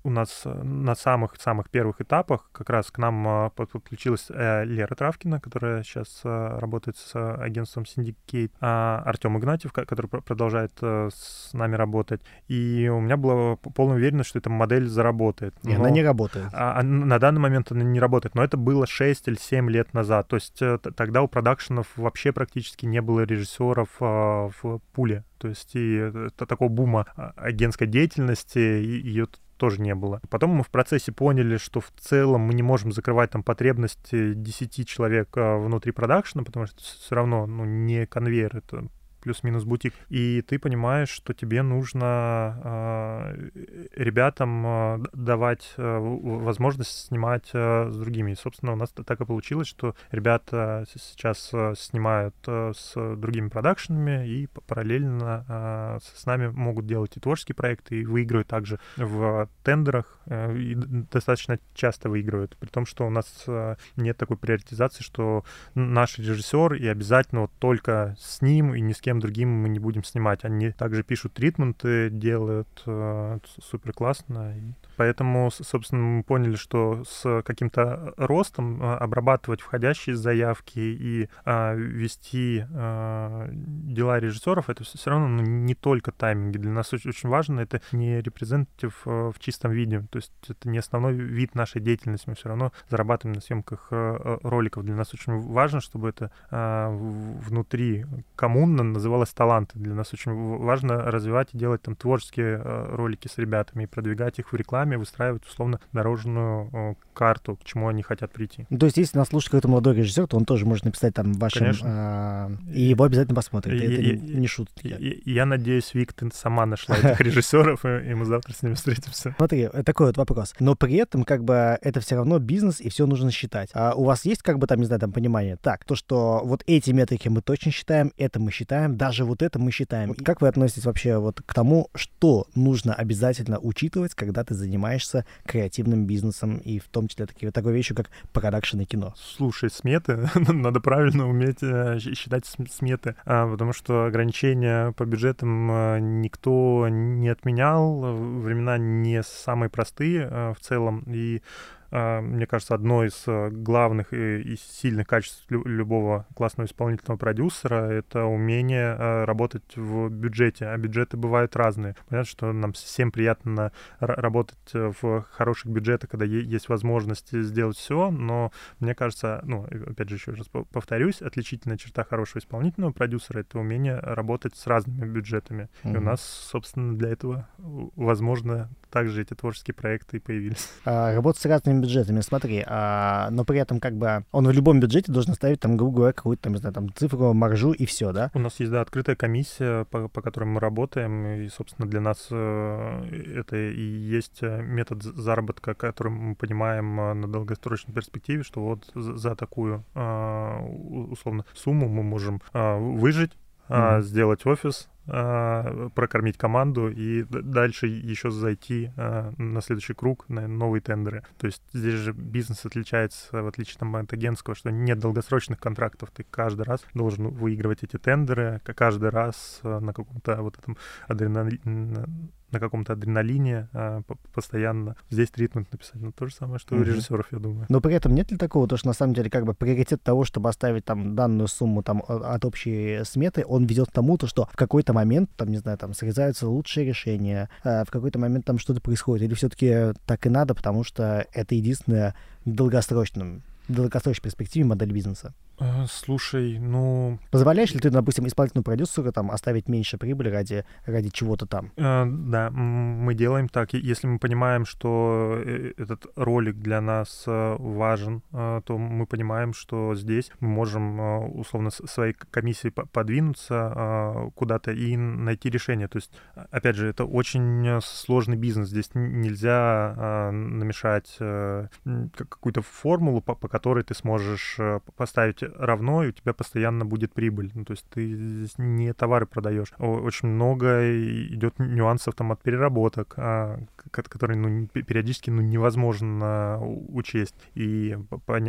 [0.03, 6.21] у нас на самых-самых первых этапах как раз к нам подключилась Лера Травкина, которая сейчас
[6.25, 12.23] работает с агентством Syndicate, а Артем Игнатьев, который продолжает с нами работать.
[12.49, 15.55] И у меня была полная уверенность, что эта модель заработает.
[15.65, 16.49] И она не работает.
[16.53, 19.93] А, а на данный момент она не работает, но это было 6 или 7 лет
[19.95, 20.29] назад.
[20.29, 20.63] То есть
[20.97, 25.25] тогда у продакшенов вообще практически не было режиссеров в пуле.
[25.39, 29.27] То есть и это такого бума а, агентской деятельности, ее
[29.61, 30.23] тоже не было.
[30.31, 34.89] Потом мы в процессе поняли, что в целом мы не можем закрывать там потребности 10
[34.89, 38.89] человек а, внутри продакшена, потому что все равно ну, не конвейер, это
[39.21, 43.51] плюс-минус бутик, и ты понимаешь, что тебе нужно э,
[43.97, 48.33] ребятам э, давать э, возможность снимать э, с другими.
[48.33, 53.49] И, собственно, у нас так и получилось, что ребята сейчас э, снимают э, с другими
[53.49, 59.49] продакшенами и параллельно э, с нами могут делать и творческие проекты, и выигрывают также в
[59.63, 65.03] тендерах, э, и достаточно часто выигрывают, при том, что у нас э, нет такой приоритизации,
[65.03, 69.49] что наш режиссер и обязательно вот только с ним и ни с кем кем другим
[69.49, 70.45] мы не будем снимать.
[70.45, 74.55] Они также пишут тритменты, делают э, супер классно.
[74.97, 82.65] Поэтому, собственно, мы поняли, что с каким-то ростом э, обрабатывать входящие заявки и э, вести
[82.71, 86.59] э, дела режиссеров, это все равно ну, не только тайминги.
[86.59, 90.69] Для нас очень, очень важно, это не репрезентатив э, в чистом виде, то есть это
[90.69, 94.85] не основной вид нашей деятельности, мы все равно зарабатываем на съемках э, роликов.
[94.85, 99.79] Для нас очень важно, чтобы это э, внутри коммунно называлось таланты.
[99.79, 104.39] Для нас очень важно развивать и делать там творческие э, ролики с ребятами и продвигать
[104.39, 108.67] их в рекламе, выстраивать условно дорожную э, карту, к чему они хотят прийти.
[108.67, 111.75] То есть, если нас слушает какой-то молодой режиссер, то он тоже может написать там вашем...
[111.83, 113.83] А, и его обязательно посмотрит.
[113.83, 115.23] это и, не шутки.
[115.25, 119.35] Я надеюсь, Вик, ты сама нашла этих режиссеров, и мы завтра с ними встретимся.
[119.37, 120.55] Смотри, такой вот вопрос.
[120.61, 123.71] Но при этом, как бы, это все равно бизнес, и все нужно считать.
[123.73, 125.57] А у вас есть, как бы, там, не знаю, там, понимание?
[125.57, 129.59] Так, то, что вот эти метрики мы точно считаем, это мы считаем, даже вот это
[129.59, 130.13] мы считаем.
[130.13, 135.25] И как вы относитесь вообще вот к тому, что нужно обязательно учитывать, когда ты занимаешься
[135.45, 139.15] креативным бизнесом, и в том числе такие, такой вещи, как продакшн и кино?
[139.17, 145.99] Слушай, сметы, надо правильно уметь э, считать сметы, а, потому что ограничения по бюджетам э,
[146.01, 151.43] никто не отменял, времена не самые простые э, в целом, и
[151.91, 158.97] мне кажется, одно из э, главных и сильных качеств любого классного исполнительного продюсера— это умение
[158.97, 160.67] э, работать в бюджете.
[160.67, 161.97] А бюджеты бывают разные.
[162.09, 168.11] Понятно, что нам всем приятно работать э, в хороших бюджетах, когда есть возможность сделать все,
[168.11, 173.59] но мне кажется, ну, опять же, еще раз повторюсь, отличительная черта хорошего исполнительного продюсера— это
[173.59, 175.69] умение работать с разными бюджетами.
[175.83, 175.95] Mm-hmm.
[175.95, 180.69] И у нас, собственно, для этого, возможно, также эти творческие проекты и появились.
[180.85, 184.81] А, работать с разными бюджетами, смотри, а, но при этом как бы он в любом
[184.81, 188.13] бюджете должен ставить там, грубо говоря, какую-то там, не знаю, там цифру, маржу и все,
[188.13, 188.31] да?
[188.35, 192.29] У нас есть, да, открытая комиссия, по, по которой мы работаем, и, собственно, для нас
[192.31, 198.61] э, это и есть э, метод заработка, который мы понимаем э, на долгосрочной перспективе, что
[198.61, 203.33] вот за такую, условно, сумму мы можем выжить,
[203.71, 204.03] mm-hmm.
[204.03, 210.81] сделать офис, а, прокормить команду и дальше еще зайти а, на следующий круг, на новые
[210.81, 211.25] тендеры.
[211.39, 216.11] То есть здесь же бизнес отличается, в отличие там, от агентского, что нет долгосрочных контрактов.
[216.15, 220.77] Ты каждый раз должен выигрывать эти тендеры, каждый раз на каком-то вот этом
[221.09, 222.07] адреналине
[222.53, 224.97] на каком-то адреналине а, постоянно.
[225.11, 226.83] Здесь тритмент написать, ну то же самое, что угу.
[226.83, 227.67] у режиссеров, я думаю.
[227.69, 230.25] Но при этом нет ли такого, то что на самом деле как бы приоритет того,
[230.25, 234.49] чтобы оставить там данную сумму там от общей сметы, он ведет к тому, то, что
[234.53, 238.59] в какой-то момент, там, не знаю, там срезаются лучшие решения, а в какой-то момент там
[238.59, 244.93] что-то происходит, или все-таки так и надо, потому что это единственное долгосрочным долгосрочной перспективе модель
[244.93, 245.33] бизнеса?
[245.61, 247.19] Э, слушай, ну...
[247.31, 251.71] Позволяешь ли ты, допустим, исполнительному продюсеру там оставить меньше прибыли ради, ради чего-то там?
[251.77, 253.75] Э, да, мы делаем так.
[253.75, 259.95] Если мы понимаем, что э, этот ролик для нас э, важен, то мы понимаем, что
[259.95, 265.89] здесь мы можем условно своей комиссией подвинуться куда-то и найти решение.
[265.89, 268.69] То есть, опять же, это очень сложный бизнес.
[268.69, 274.59] Здесь нельзя намешать какую-то формулу, по которой ты сможешь
[274.97, 277.51] поставить равно, и у тебя постоянно будет прибыль.
[277.55, 279.73] Ну, то есть ты здесь не товары продаешь.
[279.79, 280.97] Очень много
[281.29, 283.61] идет нюансов там от переработок, а,
[283.91, 287.97] которые ну, периодически ну, невозможно учесть и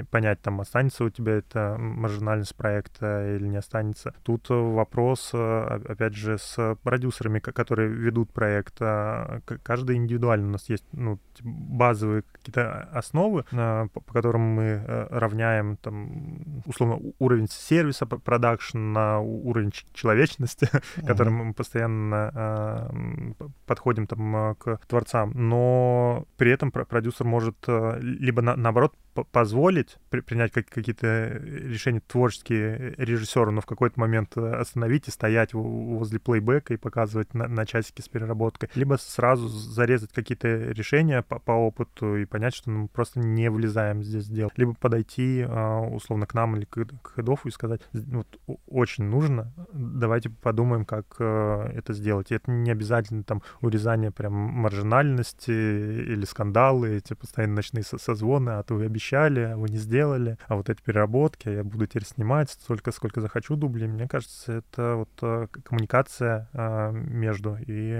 [0.09, 4.13] понять, там останется у тебя это маржинальность проекта или не останется.
[4.23, 8.75] Тут вопрос, опять же, с продюсерами, которые ведут проект.
[8.81, 15.77] А, каждый индивидуально у нас есть ну, базовые какие-то основы, по которым мы э, равняем
[15.77, 21.05] там условно уровень сервиса продакшн на уровень человечности, mm-hmm.
[21.07, 27.99] которым мы постоянно э, подходим там э, к творцам, но при этом продюсер может э,
[28.01, 34.37] либо на, наоборот позволить при, принять как, какие-то решения творческие режиссеру, но в какой-то момент
[34.37, 39.47] э, остановить и стоять возле плейбека и показывать на, на часики с переработкой, либо сразу
[39.47, 44.33] зарезать какие-то решения по, по опыту и понять, что мы просто не влезаем здесь в
[44.33, 45.45] дело, либо подойти
[45.91, 48.27] условно к нам или к, к хедофу и сказать, вот
[48.67, 52.31] очень нужно, давайте подумаем, как э, это сделать.
[52.31, 58.63] И это не обязательно там урезание прям маржинальности или скандалы, эти постоянно ночные созвоны, а
[58.63, 62.91] то вы обещали, вы не сделали, а вот эти переработки, я буду теперь снимать столько,
[62.91, 63.87] сколько захочу дублей.
[63.87, 67.91] Мне кажется, это вот э, коммуникация а, между, и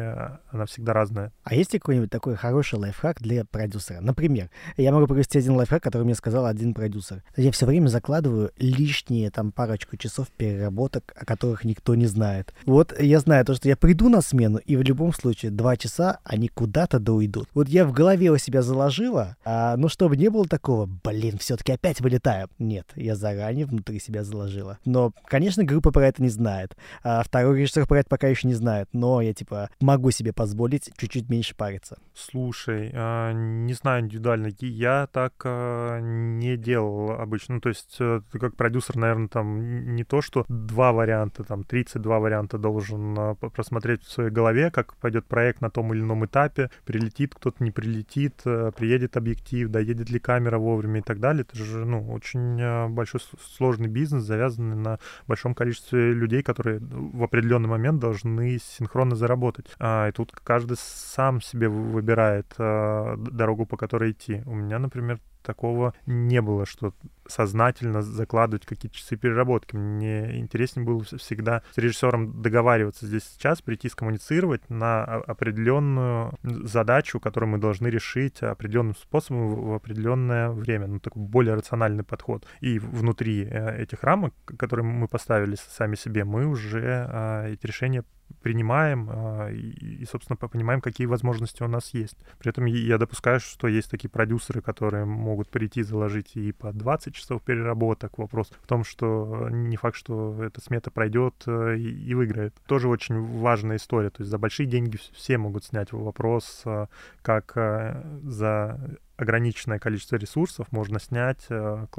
[0.52, 1.32] она всегда разная.
[1.44, 4.02] А есть ли какой-нибудь такой хороший лайфхак для продюсера?
[4.02, 7.24] Например, я могу привести один лайфхак, который мне сказал один продюсер.
[7.36, 12.54] Я все время закладываю лишние там парочку часов переработок, о которых никто не знает.
[12.66, 16.20] Вот я знаю то, что я приду на смену, и в любом случае два часа
[16.24, 17.48] они куда-то да уйдут.
[17.54, 21.72] Вот я в голове у себя заложила, а, ну чтобы не было такого, блин, все-таки
[21.72, 22.50] опять вылетаю.
[22.60, 24.80] Нет, я заранее внутри себя заложила.
[24.86, 26.76] Но, конечно, группа про это не знает.
[27.04, 28.90] А второй режиссер про это пока еще не знает.
[28.94, 31.98] Но я, типа, могу себе позволить чуть-чуть меньше париться.
[32.14, 37.56] Слушай, а, не знаю индивидуально, я так а, не делал обычно.
[37.56, 41.64] Ну, то есть э, ты как продюсер, наверное, там не то, что два варианта, там
[41.64, 46.26] 32 варианта должен а, просмотреть в своей голове, как пойдет проект на том или ином
[46.26, 51.20] этапе, прилетит кто-то, не прилетит, э, приедет объектив, доедет ли камера вовремя, вовремя и так
[51.20, 51.46] далее.
[51.48, 53.22] Это же, ну, очень а, большой
[53.58, 59.68] сложный бизнес, завязанный на большом количестве людей, которые в определенный момент должны синхронно заработать.
[59.80, 64.42] А, и тут каждый сам себе выбирает а, дорогу, по которой идти.
[64.46, 66.94] У меня, например, такого не было, что
[67.28, 69.76] сознательно закладывать какие-то часы переработки.
[69.76, 77.52] Мне интереснее было всегда с режиссером договариваться здесь сейчас, прийти скоммуницировать на определенную задачу, которую
[77.52, 80.88] мы должны решить определенным способом в определенное время.
[80.88, 82.46] Ну, такой более рациональный подход.
[82.60, 88.04] И внутри э, этих рамок, которые мы поставили сами себе, мы уже а, эти решения
[88.42, 92.18] принимаем а, и, собственно, понимаем, какие возможности у нас есть.
[92.40, 97.14] При этом я допускаю, что есть такие продюсеры, которые могут прийти, заложить и по 20
[97.14, 98.18] часов переработок.
[98.18, 102.56] Вопрос в том, что не факт, что эта смета пройдет э, и, выиграет.
[102.66, 104.10] Тоже очень важная история.
[104.10, 106.88] То есть за большие деньги все могут снять вопрос, э,
[107.22, 108.80] как э, за
[109.18, 111.48] ограниченное количество ресурсов можно снять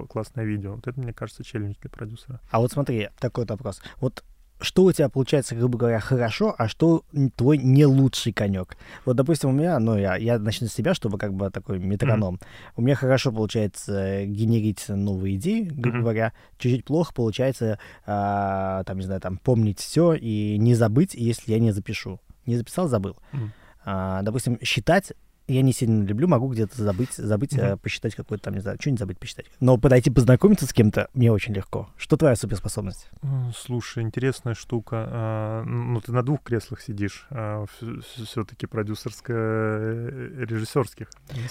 [0.09, 0.75] классное видео.
[0.75, 2.41] Вот это, мне кажется, челлендж для продюсера.
[2.51, 3.81] А вот смотри, такой вот вопрос.
[4.01, 4.25] Вот
[4.63, 7.05] что у тебя получается, грубо говоря, хорошо, а что
[7.37, 8.77] твой не лучший конек.
[9.05, 12.37] Вот, допустим, у меня, ну, я, я начну с себя, чтобы как бы такой метроном.
[12.37, 12.73] Mm-hmm.
[12.77, 16.01] У меня хорошо получается генерить новые идеи, грубо mm-hmm.
[16.03, 16.33] говоря.
[16.59, 21.59] Чуть-чуть плохо получается, а, там, не знаю, там, помнить все и не забыть, если я
[21.59, 22.21] не запишу.
[22.47, 23.17] Не записал, забыл.
[23.33, 23.49] Mm-hmm.
[23.85, 25.13] А, допустим, считать
[25.49, 27.79] я не сильно люблю, могу где-то забыть, забыть, mm-hmm.
[27.79, 29.47] посчитать какой-то там, не знаю, что-нибудь забыть посчитать.
[29.61, 31.89] Но подойти познакомиться с кем-то мне очень легко.
[31.97, 33.11] Что твоя суперспособность?
[33.57, 35.07] Слушай, интересная штука.
[35.09, 37.65] А, ну, ты на двух креслах сидишь, а,
[38.25, 39.37] все-таки продюсерская,
[40.47, 40.47] э.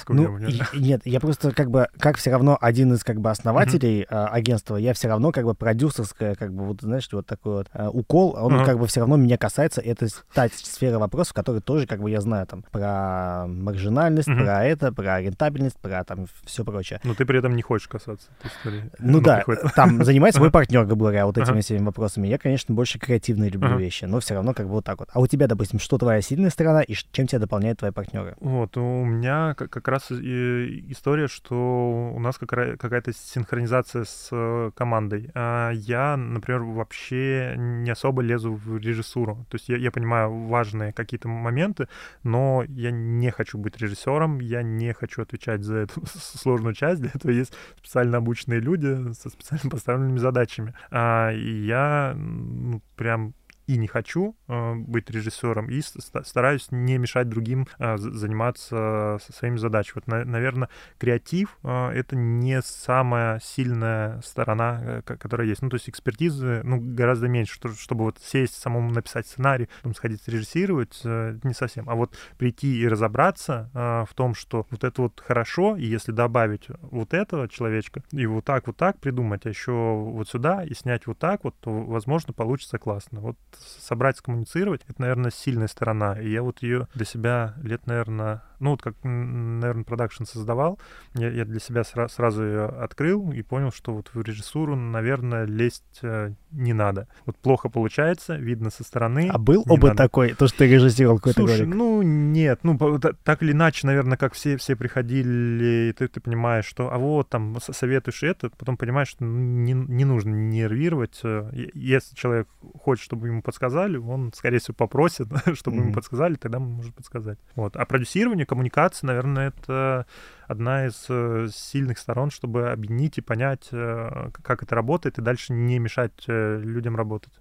[0.10, 4.04] Ну, я нет, я просто как бы, как все равно один из как бы основателей
[4.04, 4.28] mm-hmm.
[4.28, 8.36] агентства, я все равно как бы продюсерская, как бы вот, знаешь, вот такой вот укол,
[8.36, 8.66] он mm-hmm.
[8.66, 9.82] как бы все равно меня касается.
[9.82, 14.38] Это та сфера вопросов, которые тоже как бы я знаю там про маржинальность, угу.
[14.38, 17.00] про это, про рентабельность, про там все прочее.
[17.04, 18.92] Но ты при этом не хочешь касаться этой истории.
[19.00, 19.44] Ну, ну да,
[19.76, 22.28] там занимается мой партнер, грубо говоря, вот этими всеми вопросами.
[22.28, 25.10] Я, конечно, больше креативные люблю вещи, но все равно как бы вот так вот.
[25.14, 28.36] А у тебя, допустим, что твоя сильная сторона и чем тебя дополняют твои партнеры?
[28.40, 35.32] Вот, у меня как раз история, что у нас какая-то синхронизация с э, командой.
[35.34, 39.46] А я, например, вообще не особо лезу в режиссуру.
[39.50, 41.88] То есть я, я понимаю важные какие-то моменты,
[42.24, 47.02] но я не хочу быть быть режиссером, я не хочу отвечать за эту сложную часть,
[47.02, 50.74] для этого есть специально обученные люди со специально поставленными задачами.
[50.90, 53.34] А, и я ну, прям
[53.72, 60.02] и не хочу э, быть режиссером, и стараюсь не мешать другим э, заниматься своими задачами.
[60.06, 65.62] Вот, наверное, креатив— это не самая сильная сторона, которая есть.
[65.62, 70.28] Ну, то есть экспертизы, ну, гораздо меньше, чтобы вот сесть, самому написать сценарий, потом сходить
[70.28, 71.90] режиссировать, не совсем.
[71.90, 76.68] А вот прийти и разобраться в том, что вот это вот хорошо, и если добавить
[76.82, 81.08] вот этого человечка, и вот так, вот так придумать, а еще вот сюда, и снять
[81.08, 83.20] вот так вот, то, возможно, получится классно.
[83.22, 86.20] Вот собрать, скоммуницировать, это, наверное, сильная сторона.
[86.20, 90.80] И я вот ее для себя лет, наверное, ну вот как, наверное, продакшн создавал,
[91.16, 95.46] я, я для себя сра- сразу ее открыл и понял, что вот в режиссуру, наверное,
[95.46, 97.08] лезть э, не надо.
[97.26, 99.30] Вот плохо получается, видно со стороны.
[99.32, 99.98] А был опыт надо.
[99.98, 101.76] такой, то, что ты режиссировал какой-то Слушай, ролик?
[101.76, 106.66] ну нет, ну так или иначе, наверное, как все, все приходили, и ты, ты понимаешь,
[106.66, 111.20] что а вот там советуешь это, потом понимаешь, что не, не нужно нервировать.
[111.24, 112.48] Э, если человек
[112.80, 115.80] хочет, чтобы ему подсказали, он, скорее всего, попросит, чтобы mm-hmm.
[115.82, 117.40] ему подсказали, тогда он может подсказать.
[117.56, 117.76] Вот.
[117.76, 120.06] А продюсирование, коммуникация, наверное, это
[120.46, 125.54] одна из э, сильных сторон, чтобы объединить и понять, э, как это работает, и дальше
[125.54, 127.32] не мешать людям работать.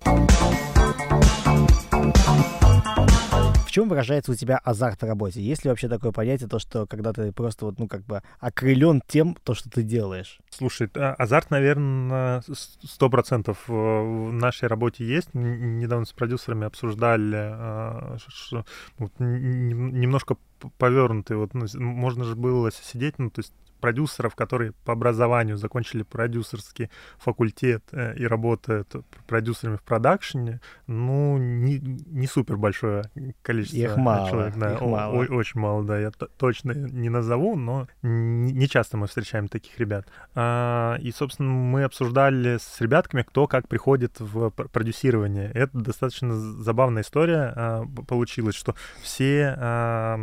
[3.71, 5.41] В чем выражается у тебя азарт в работе?
[5.41, 9.01] Есть ли вообще такое понятие, то, что когда ты просто вот, ну, как бы окрылен
[9.07, 10.41] тем, то, что ты делаешь?
[10.51, 15.29] Слушай, азарт, наверное, сто процентов в нашей работе есть.
[15.35, 18.67] Недавно с продюсерами обсуждали, а, что
[18.99, 20.37] вот, немножко
[20.77, 21.37] повернутый.
[21.37, 26.91] Вот, ну, можно же было сидеть, ну, то есть продюсеров, которые по образованию закончили продюсерский
[27.19, 28.95] факультет э, и работают
[29.27, 33.05] продюсерами в продакшене, ну, не, не супер большое
[33.43, 34.57] количество их мало, человек.
[34.57, 35.15] Да, их о, мало.
[35.15, 39.79] О, очень мало, да, я точно не назову, но не, не часто мы встречаем таких
[39.79, 40.07] ребят.
[40.35, 45.51] А, и, собственно, мы обсуждали с ребятками, кто как приходит в продюсирование.
[45.55, 50.19] Это достаточно забавная история а, получилась, что все а,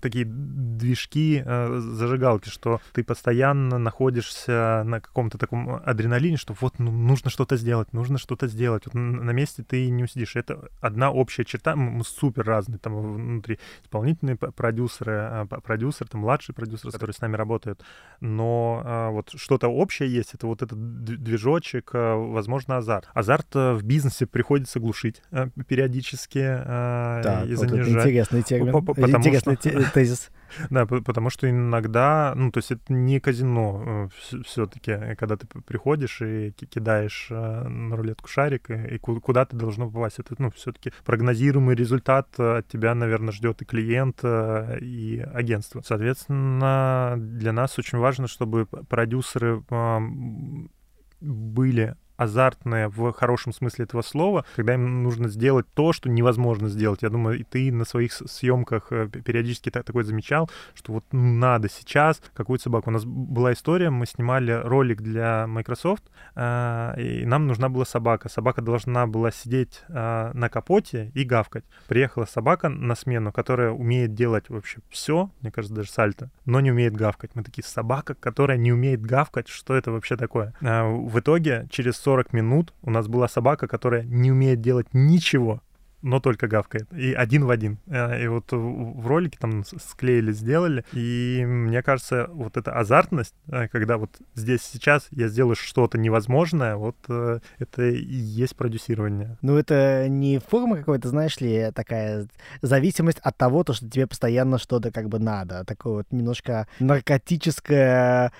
[0.00, 6.92] такие движки, а, зажигалки, что ты постоянно находишься на каком-то таком адреналине, что вот ну,
[6.92, 8.84] нужно что-то сделать, нужно что-то сделать.
[8.86, 10.36] Вот на месте ты не усидишь.
[10.36, 11.74] Это одна общая черта.
[11.74, 17.34] Мы супер разные там внутри исполнительные продюсеры, а, продюсер, там младший продюсер, который с нами
[17.34, 17.82] работает.
[18.20, 20.34] Но а, вот что-то общее есть.
[20.34, 23.08] Это вот этот движочек, а, возможно, азарт.
[23.12, 25.20] Азарт в бизнесе приходится глушить
[25.66, 27.88] периодически да, и занижать.
[27.88, 29.90] Вот интересный термин, интересный что...
[29.92, 30.30] тезис.
[30.70, 36.20] Да, потому что иногда, ну, то есть это не казино э, все-таки, когда ты приходишь
[36.22, 40.18] и кидаешь э, на рулетку шарик, и куда ты должно попасть.
[40.18, 45.82] Это, ну, все-таки прогнозируемый результат от тебя, наверное, ждет и клиент, э, и агентство.
[45.84, 49.62] Соответственно, для нас очень важно, чтобы продюсеры
[51.20, 57.02] были азартное в хорошем смысле этого слова, когда им нужно сделать то, что невозможно сделать.
[57.02, 61.68] Я думаю, и ты на своих съемках э, периодически так, такое замечал, что вот надо
[61.68, 62.90] сейчас какую-то собаку.
[62.90, 66.04] У нас была история, мы снимали ролик для Microsoft,
[66.36, 68.28] э, и нам нужна была собака.
[68.28, 71.64] Собака должна была сидеть э, на капоте и гавкать.
[71.88, 76.70] Приехала собака на смену, которая умеет делать вообще все, мне кажется, даже сальто, но не
[76.70, 77.32] умеет гавкать.
[77.34, 80.54] Мы такие, собака, которая не умеет гавкать, что это вообще такое?
[80.60, 85.62] В итоге через 40 минут у нас была собака, которая не умеет делать ничего,
[86.04, 86.92] но только гавкает.
[86.92, 87.78] И один в один.
[87.86, 90.84] Э, и вот в ролике там склеили, сделали.
[90.92, 96.76] И мне кажется, вот эта азартность, э, когда вот здесь сейчас я сделаю что-то невозможное,
[96.76, 99.38] вот э, это и есть продюсирование.
[99.40, 102.28] Ну, это не форма какой-то, знаешь ли, такая
[102.60, 105.64] зависимость от того, то, что тебе постоянно что-то как бы надо.
[105.64, 108.32] Такое вот немножко наркотическая,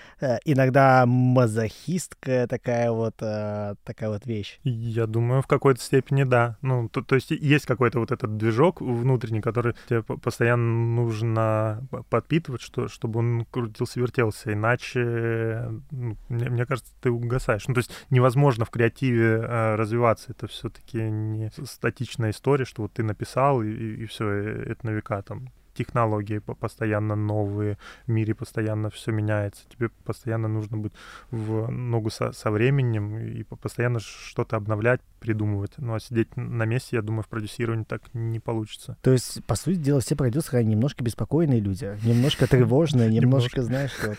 [0.44, 4.60] иногда мазохистская такая вот, такая вот вещь.
[4.64, 6.58] Я думаю, в какой-то степени да.
[6.60, 12.60] Ну, то, то есть есть какой-то вот этот движок внутренний, который тебе постоянно нужно подпитывать,
[12.60, 17.66] что, чтобы он крутился, вертелся, иначе, ну, мне, мне кажется, ты угасаешь.
[17.68, 22.92] Ну, то есть невозможно в креативе э, развиваться, это все-таки не статичная история, что вот
[22.92, 28.90] ты написал, и, и все, это на века там технологии постоянно новые, в мире постоянно
[28.90, 30.92] все меняется, тебе постоянно нужно быть
[31.30, 35.72] в ногу со, со временем и постоянно что-то обновлять, придумывать.
[35.78, 38.96] Ну а сидеть на месте, я думаю, в продюсировании так не получится.
[39.02, 44.18] То есть, по сути дела, все продюсеры немножко беспокойные люди, немножко тревожные, немножко, знаешь, вот...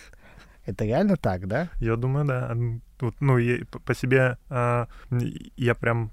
[0.66, 1.70] Это реально так, да?
[1.80, 2.56] Я думаю, да.
[3.00, 4.88] Вот, ну, я, по себе а,
[5.58, 6.12] я прям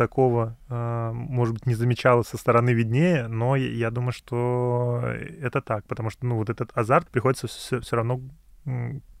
[0.00, 5.02] такого, а, может быть, не замечала со стороны виднее, но я думаю, что
[5.42, 8.22] это так, потому что, ну, вот этот азарт приходится все, все равно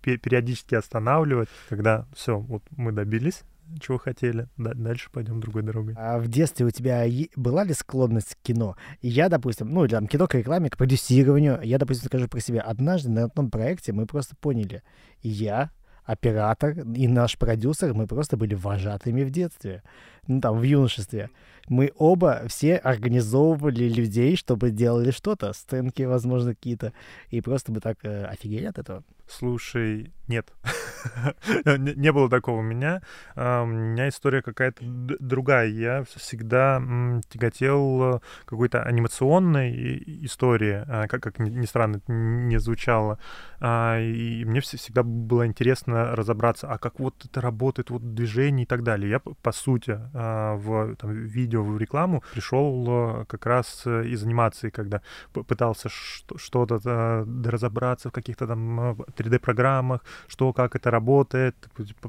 [0.00, 3.42] периодически останавливать, когда все, вот мы добились
[3.78, 4.48] чего хотели.
[4.56, 5.94] Да, дальше пойдем другой дорогой.
[5.96, 7.04] А в детстве у тебя
[7.36, 8.76] была ли склонность к кино?
[9.00, 11.60] Я, допустим, ну, там кино к рекламе, к продюсированию.
[11.62, 12.62] Я, допустим, скажу про себя.
[12.62, 14.82] Однажды на одном проекте мы просто поняли.
[15.22, 15.70] Я,
[16.04, 19.82] оператор и наш продюсер, мы просто были вожатыми в детстве,
[20.26, 21.30] ну, там, в юношестве.
[21.68, 26.92] Мы оба все организовывали людей, чтобы делали что-то, сценки, возможно, какие-то,
[27.28, 29.04] и просто мы так э, офигели от этого.
[29.28, 30.52] Слушай, нет.
[31.64, 33.02] не было такого у меня.
[33.34, 35.68] А, у меня история какая-то другая.
[35.68, 36.82] Я всегда
[37.28, 43.18] тяготел какой-то анимационной истории, а, как, как ни странно это не звучало.
[43.60, 48.66] А, и мне всегда было интересно разобраться, а как вот это работает, вот движение и
[48.66, 49.10] так далее.
[49.10, 55.88] Я, по сути, в там, видео, в рекламу пришел как раз из анимации, когда пытался
[55.88, 61.56] что-то разобраться в каких-то там 3D-программах, что, как это работает,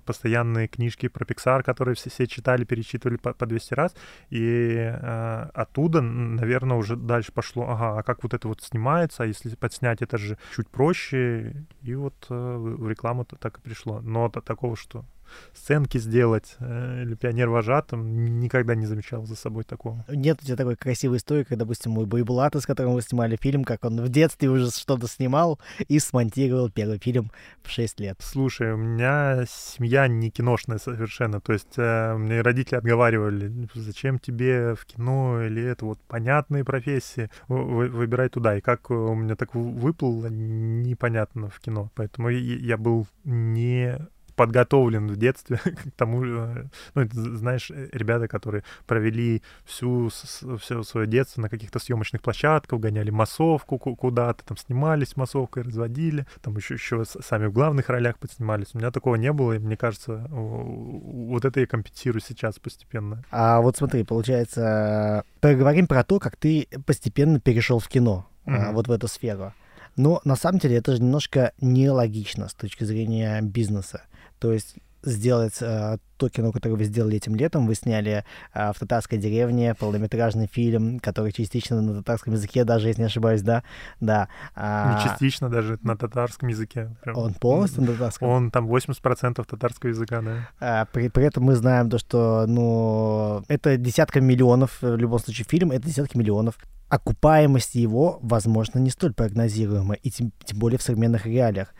[0.05, 3.95] постоянные книжки про Pixar, которые все, все читали, перечитывали по, по 200 раз,
[4.29, 9.25] и э, оттуда, наверное, уже дальше пошло, ага, а как вот это вот снимается, а
[9.25, 14.01] если подснять, это же чуть проще, и вот э, в рекламу так и пришло.
[14.01, 15.05] Но такого, что
[15.53, 20.03] сценки сделать э, или пионер вожатым, никогда не замечал за собой такого.
[20.09, 23.63] Нет у тебя такой красивой истории, как, допустим, мой Байбулата, с которым вы снимали фильм,
[23.63, 27.31] как он в детстве уже что-то снимал и смонтировал первый фильм
[27.63, 28.17] в 6 лет.
[28.19, 34.75] Слушай, у меня семья не киношная совершенно, то есть э, мне родители отговаривали, зачем тебе
[34.75, 38.57] в кино или это вот понятные профессии, вы, выбирай туда.
[38.57, 41.91] И как у меня так выплыло, непонятно в кино.
[41.95, 43.99] Поэтому я был не
[44.35, 51.41] подготовлен в детстве к тому, ну, знаешь, э, ребята, которые провели всю, все свое детство
[51.41, 57.47] на каких-то съемочных площадках, гоняли массовку куда-то, там снимались массовкой, разводили, там еще, еще сами
[57.47, 58.73] в главных ролях подснимались.
[58.73, 63.23] У меня такого не было, и мне кажется, вот это я компенсирую сейчас постепенно.
[63.31, 68.73] А вот смотри, получается, поговорим про то, как ты постепенно перешел в кино, mm-hmm.
[68.73, 69.53] вот в эту сферу.
[69.95, 74.03] Но на самом деле это же немножко нелогично с точки зрения бизнеса.
[74.41, 77.67] То есть сделать э, то кино, которое вы сделали этим летом.
[77.67, 78.23] Вы сняли
[78.53, 83.41] э, в татарской деревне полнометражный фильм, который частично на татарском языке, даже если не ошибаюсь,
[83.41, 83.63] да,
[83.99, 84.29] да.
[84.55, 84.95] А...
[84.95, 86.95] Не частично даже на татарском языке.
[87.03, 87.17] Прям.
[87.17, 88.29] Он полностью на татарском?
[88.29, 90.49] Он там 80% татарского языка, да.
[90.59, 95.45] А, при, при этом мы знаем то, что, ну, это десятка миллионов, в любом случае,
[95.47, 96.57] фильм, это десятки миллионов
[96.89, 101.73] окупаемость его, возможно, не столь прогнозируема, и тем, тем более в современных реалиях.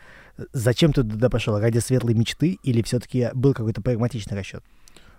[0.52, 1.58] Зачем ты туда пошел?
[1.58, 4.64] Ради светлой мечты или все-таки был какой-то прагматичный расчет?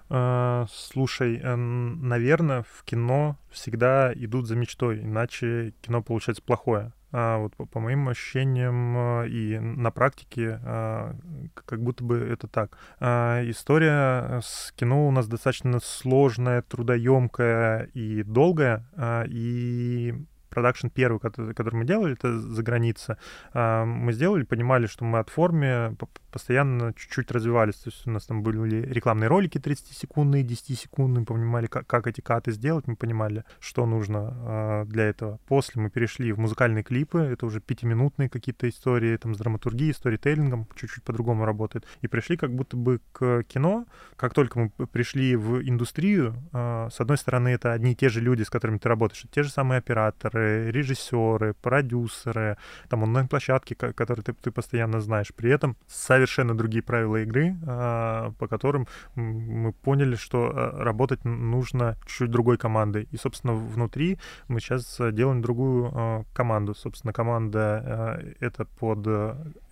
[0.10, 6.92] Uh, слушай, наверное, в кино всегда идут за мечтой, иначе кино получается плохое.
[7.12, 12.78] Uh, вот по, по моим ощущениям uh, и на практике, как будто бы это так.
[13.00, 18.86] История с кино у нас достаточно сложная, трудоемкая и долгая,
[19.28, 20.16] и
[20.54, 23.18] продакшн первый, который, который мы делали, это за граница.
[23.54, 25.96] Мы сделали, понимали, что мы от форме
[26.32, 27.76] постоянно чуть-чуть развивались.
[27.76, 32.52] То есть у нас там были рекламные ролики 30-секундные, 10-секундные, понимали, как, как эти каты
[32.52, 35.40] сделать, мы понимали, что нужно э, для этого.
[35.48, 40.68] После мы перешли в музыкальные клипы, это уже пятиминутные какие-то истории, там с драматургией, сторителлингом,
[40.76, 41.86] чуть-чуть по-другому работает.
[42.02, 43.86] И пришли как будто бы к кино.
[44.16, 48.22] Как только мы пришли в индустрию, э, с одной стороны, это одни и те же
[48.22, 52.58] люди, с которыми ты работаешь, те же самые операторы, режиссеры, продюсеры,
[52.90, 55.34] там онлайн-площадки, которые ты, ты постоянно знаешь.
[55.36, 61.98] При этом совершенно другие правила игры, а, по которым мы поняли, что а, работать нужно
[62.06, 63.08] чуть-чуть другой командой.
[63.12, 66.74] И, собственно, внутри мы сейчас делаем другую а, команду.
[66.76, 69.08] Собственно, команда это под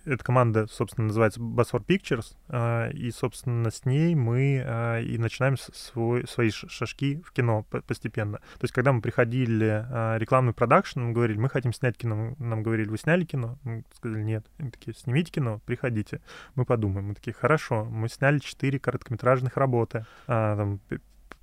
[0.04, 2.34] эта команда, собственно, называется Bosfor Pictures,
[2.92, 8.38] и, собственно, с ней мы и начинаем свой, свои шажки в кино постепенно.
[8.38, 9.86] То есть, когда мы приходили
[10.18, 13.58] рекламный продакшн, мы говорили, мы хотим снять кино, нам говорили, вы сняли кино?
[13.64, 14.46] Мы сказали, нет.
[14.58, 16.20] Они такие, снимите кино, приходите
[16.54, 17.08] мы подумаем.
[17.08, 20.80] Мы такие, хорошо, мы сняли четыре короткометражных работы, а, там,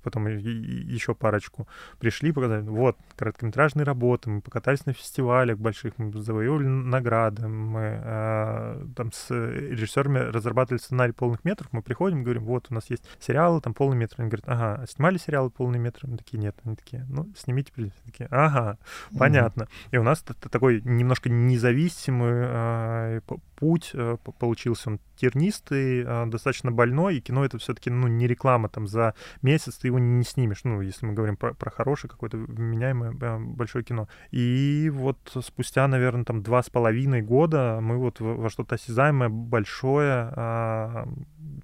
[0.02, 1.68] потом еще парочку.
[1.98, 8.86] Пришли, показали, вот, короткометражные работы, мы покатались на фестивалях больших, мы завоевали награды, мы э,
[8.96, 13.60] там с режиссерами разрабатывали сценарий полных метров, мы приходим, говорим, вот, у нас есть сериалы,
[13.60, 14.16] там полный метр.
[14.18, 16.06] Они говорят, ага, а снимали сериалы полный метр?
[16.06, 16.56] Мы такие, нет.
[16.64, 17.92] Они такие, ну, снимите, плюс.
[18.04, 18.78] Такие, ага,
[19.18, 19.62] понятно.
[19.64, 19.88] Mm-hmm.
[19.92, 23.20] И у нас такой немножко независимый э,
[23.60, 24.90] путь э, получился.
[24.90, 29.76] Он тернистый, э, достаточно больной, и кино это все-таки, ну, не реклама, там, за месяц
[29.76, 33.84] ты его не снимешь, ну, если мы говорим про, про хорошее какое-то вменяемое э, большое
[33.84, 34.08] кино.
[34.30, 40.30] И вот спустя, наверное, там два с половиной года мы вот во что-то осязаемое, большое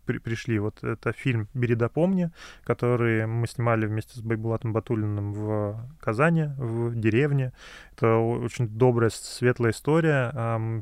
[0.05, 0.59] при, пришли.
[0.59, 2.31] Вот это фильм «Бери да помни»,
[2.65, 7.53] который мы снимали вместе с Байбулатом Батулиным в Казани, в деревне.
[7.97, 10.31] Это очень добрая, светлая история.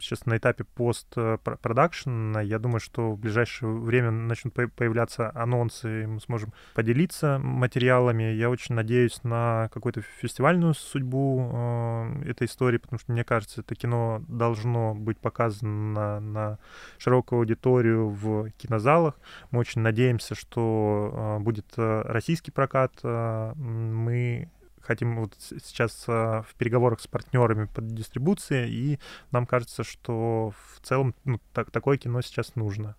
[0.00, 2.38] Сейчас на этапе пост-продакшн.
[2.40, 8.32] Я думаю, что в ближайшее время начнут появляться анонсы, и мы сможем поделиться материалами.
[8.32, 13.76] Я очень надеюсь на какую-то фестивальную судьбу э, этой истории, потому что, мне кажется, это
[13.76, 16.58] кино должно быть показано на
[16.98, 19.14] широкую аудиторию в кинозалах.
[19.52, 22.92] Мы очень надеемся, что э, будет э, российский прокат.
[23.04, 24.48] Мы
[24.84, 31.14] хотим вот сейчас в переговорах с партнерами по дистрибуции, и нам кажется, что в целом
[31.24, 32.96] ну, так, такое кино сейчас нужно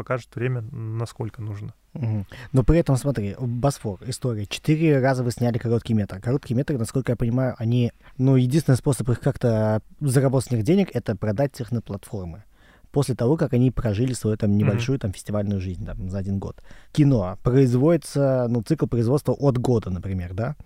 [0.00, 1.74] покажет время, насколько нужно.
[1.92, 2.26] Угу.
[2.52, 4.46] Но при этом, смотри, Босфор, история.
[4.46, 6.20] Четыре раза вы сняли короткий метр.
[6.20, 7.92] Короткие метры, насколько я понимаю, они...
[8.16, 12.44] Ну, единственный способ их как-то заработать с них денег— это продать их на платформы
[12.92, 15.02] после того, как они прожили свою там небольшую mm-hmm.
[15.02, 16.62] там фестивальную жизнь там за один год.
[16.92, 20.56] Кино производится, ну цикл производства от года, например, да.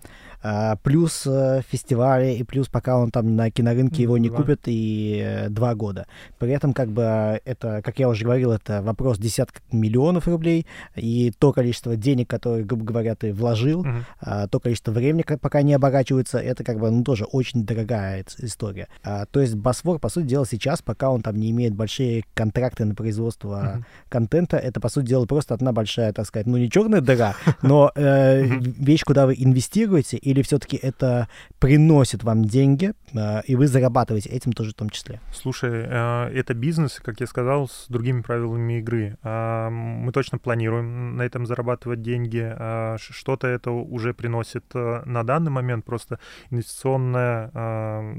[0.47, 5.19] А, плюс э, фестивали, и плюс пока он там на кинорынке его не купят, и
[5.25, 6.05] э, два года.
[6.37, 11.31] При этом, как бы, это, как я уже говорил, это вопрос десятков миллионов рублей, и
[11.31, 14.03] то количество денег, которые, грубо говоря, ты вложил, uh-huh.
[14.19, 18.87] а, то количество времени, пока не оборачивается, это, как бы, ну, тоже очень дорогая история.
[19.03, 22.85] А, то есть Босфор, по сути дела, сейчас, пока он там не имеет большие контракты
[22.85, 23.83] на производство uh-huh.
[24.09, 27.91] контента, это, по сути дела, просто одна большая, так сказать, ну, не черная дыра, но
[27.95, 31.27] э, вещь, куда вы инвестируете, или все-таки это
[31.59, 35.19] приносит вам деньги, э, и вы зарабатываете этим тоже в том числе?
[35.33, 39.17] Слушай, э, это бизнес, как я сказал, с другими правилами игры.
[39.23, 42.43] Э, мы точно планируем на этом зарабатывать деньги.
[42.57, 48.15] Э, что-то это уже приносит э, на данный момент, просто инвестиционная э,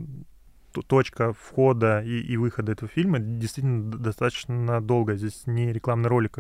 [0.83, 5.16] точка входа и, и выхода этого фильма действительно достаточно долго.
[5.16, 6.39] Здесь не рекламный ролик,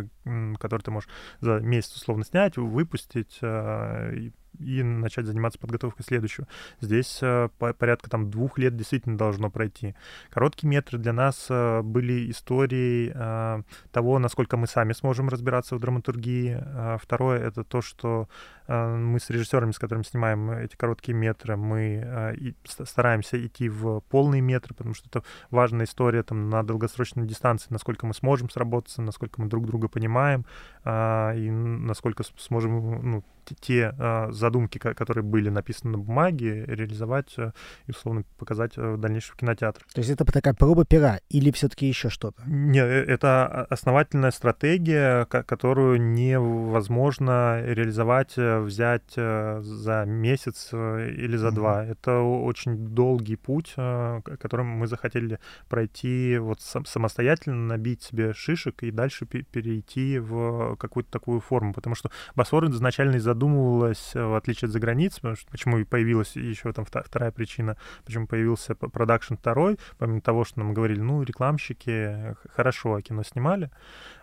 [0.58, 1.08] который ты можешь
[1.40, 6.46] за месяц условно снять, выпустить, э, и начать заниматься подготовкой следующего.
[6.80, 9.94] Здесь э, порядка там двух лет действительно должно пройти.
[10.30, 15.80] Короткие метры для нас э, были историей э, того, насколько мы сами сможем разбираться в
[15.80, 16.56] драматургии.
[17.00, 18.28] Второе— это то, что
[18.68, 24.74] мы с режиссерами, с которыми снимаем эти короткие метры, мы стараемся идти в полные метры,
[24.74, 29.48] потому что это важная история там, на долгосрочной дистанции, насколько мы сможем сработаться, насколько мы
[29.48, 30.44] друг друга понимаем,
[30.84, 33.24] и насколько сможем ну,
[33.60, 37.52] те э, задумки, которые были написаны на бумаге, реализовать э,
[37.86, 39.82] и, условно, показать э, в дальнейшем в кинотеатр.
[39.92, 42.42] То есть это такая проба пера или все-таки еще что-то?
[42.46, 51.52] Нет, это основательная стратегия, которую невозможно реализовать, взять за месяц или за mm-hmm.
[51.52, 51.84] два.
[51.84, 55.38] Это очень долгий путь, которым мы захотели
[55.68, 62.10] пройти вот самостоятельно, набить себе шишек и дальше перейти в какую-то такую форму, потому что
[62.34, 65.18] Босфор изначально из задумывалась, э, в отличие от за границ,
[65.50, 70.74] почему и появилась еще там вторая причина, почему появился продакшн второй, помимо того, что нам
[70.74, 73.70] говорили, ну, рекламщики хорошо кино снимали,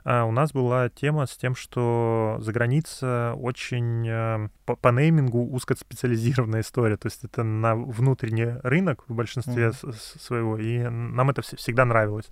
[0.03, 5.47] а у нас была тема с тем, что за граница очень э, по, по неймингу
[5.49, 10.19] узкоспециализированная история, то есть это на внутренний рынок в большинстве mm-hmm.
[10.19, 12.29] своего, и нам это всегда нравилось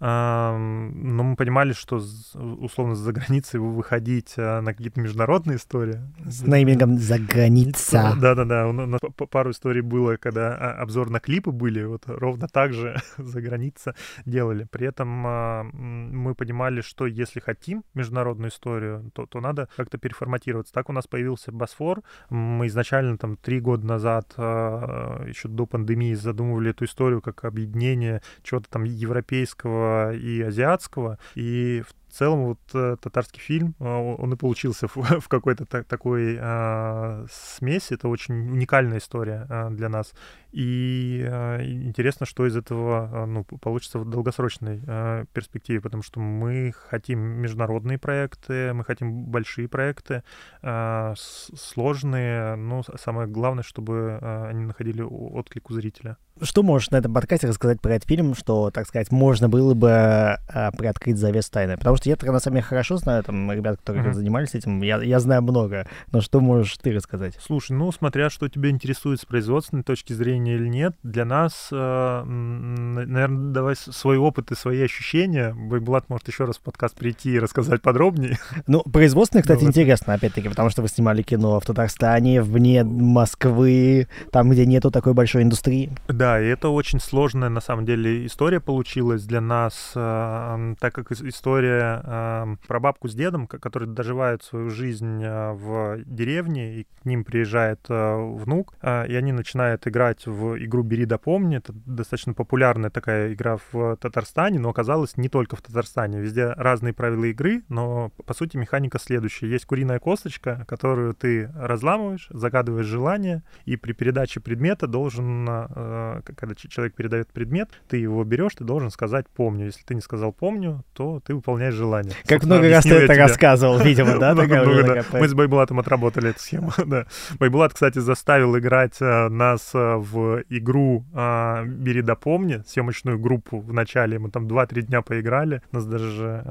[0.00, 6.00] но мы понимали, что условно за границей выходить а, на какие-то международные истории.
[6.24, 8.14] С неймингом «За граница».
[8.18, 12.72] Да-да-да, у нас пару историй было, когда а, обзор на клипы были, вот ровно так
[12.72, 13.94] же за граница
[14.24, 14.66] делали.
[14.70, 20.72] При этом а, мы понимали, что если хотим международную историю, то, то надо как-то переформатироваться.
[20.72, 22.00] Так у нас появился Босфор.
[22.30, 28.70] Мы изначально там три года назад, еще до пандемии, задумывали эту историю как объединение чего-то
[28.70, 31.18] там европейского и азиатского.
[31.34, 35.64] И в в целом вот э, татарский фильм, э, он и получился в, в какой-то
[35.64, 37.94] та- такой э, смеси.
[37.94, 40.12] Это очень уникальная история э, для нас.
[40.52, 46.18] И э, интересно, что из этого э, ну, получится в долгосрочной э, перспективе, потому что
[46.20, 50.22] мы хотим международные проекты, мы хотим большие проекты,
[50.62, 56.16] э, сложные, но самое главное, чтобы они находили отклик у зрителя.
[56.42, 59.90] Что можешь на этом подкасте рассказать про этот фильм, что, так сказать, можно было бы
[59.90, 61.76] э, приоткрыть завес тайны?
[61.76, 64.14] Потому что я на самом деле хорошо знаю, там, ребят, которые uh-huh.
[64.14, 67.36] занимались этим, я, я знаю много, но что можешь ты рассказать?
[67.40, 72.24] Слушай, ну, смотря что тебя интересует с производственной точки зрения или нет, для нас, э,
[72.24, 75.54] наверное, давай свой опыт и свои ощущения.
[75.54, 78.38] Байбулат может еще раз в подкаст прийти и рассказать подробнее.
[78.66, 79.70] Ну, производственное, кстати, Давай.
[79.70, 85.12] интересно, опять-таки, потому что вы снимали кино в Татарстане, вне Москвы, там, где нету такой
[85.12, 85.90] большой индустрии.
[86.06, 91.10] Да, и это очень сложная, на самом деле, история получилась для нас, э, так как
[91.10, 97.24] история история про бабку с дедом, которые доживают свою жизнь в деревне, и к ним
[97.24, 101.58] приезжает внук, и они начинают играть в игру «Бери да помни».
[101.58, 106.20] Это достаточно популярная такая игра в Татарстане, но оказалось не только в Татарстане.
[106.20, 109.48] Везде разные правила игры, но, по сути, механика следующая.
[109.48, 116.54] Есть куриная косточка, которую ты разламываешь, загадываешь желание, и при передаче предмета должен, э, когда
[116.54, 119.66] человек передает предмет, ты его берешь, ты должен сказать «помню».
[119.66, 122.14] Если ты не сказал «помню», то ты выполняешь желание.
[122.26, 124.34] Как много раз ты это рассказывал, видимо, да?
[125.12, 127.06] Мы с Байбулатом отработали эту схему, да.
[127.38, 133.72] Байбулат, кстати, заставил играть э, нас э, в игру «Бери да помни», съемочную группу в
[133.72, 134.18] начале.
[134.18, 135.62] Мы там 2-3 дня поиграли.
[135.72, 136.44] У нас даже...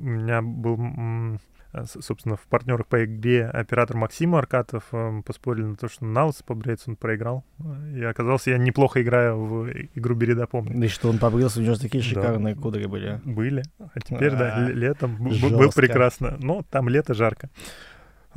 [0.00, 0.78] У меня был
[1.72, 6.26] Э, собственно, в партнерах по игре оператор Максим Аркатов э, поспорили на то, что на
[6.26, 7.44] лысо побреется, он проиграл.
[7.94, 10.80] И оказался, я неплохо играю в игру «Береда помню».
[10.80, 12.60] Да что, он побрился, у него такие шикарные да.
[12.60, 13.20] кудри были.
[13.24, 13.62] Были.
[13.78, 16.36] А теперь, а, да, летом было прекрасно.
[16.40, 17.50] Но там лето жарко.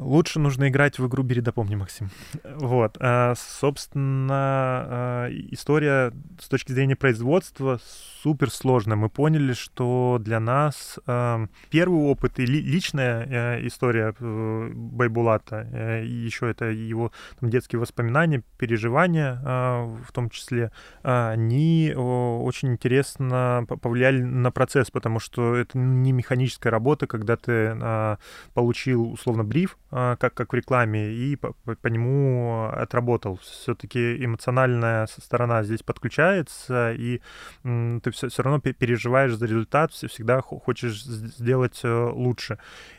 [0.02, 2.10] Лучше нужно играть в игру «Бери да помни», Максим.
[2.72, 2.97] Вот.
[2.99, 7.80] А, собственно, а, история с точки зрения производства
[8.24, 8.97] супер сложная.
[8.97, 16.49] Мы поняли, что для нас а, первый опыт и ли, личная история Байбулата, и еще
[16.49, 20.72] это его там, детские воспоминания, переживания в том числе,
[21.04, 28.18] они очень интересно повлияли на процесс, потому что это не механическая работа, когда ты
[28.54, 33.38] получил условно бриф, как, как в рекламе, и по, по нему отработал.
[33.38, 37.22] Все-таки эмоциональная сторона здесь подключается, и
[37.64, 42.58] ты все, все равно переживаешь за результат, всегда хочешь сделать э, лучше.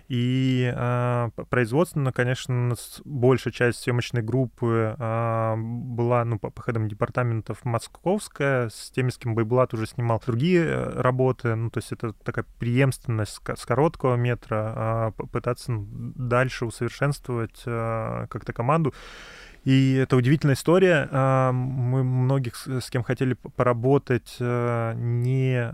[0.09, 2.75] И э, производственно, конечно,
[3.05, 9.17] большая часть съемочной группы э, была, ну, по, по ходам департаментов московская, с теми, с
[9.17, 15.13] кем Байбулат уже снимал другие работы, ну, то есть это такая преемственность с короткого метра,
[15.19, 16.82] э, пытаться дальше усовершенствовать
[17.67, 18.95] э, как-то команду.
[19.65, 21.09] И это удивительная история.
[21.13, 25.73] А, мы многих, с кем хотели поработать, э, не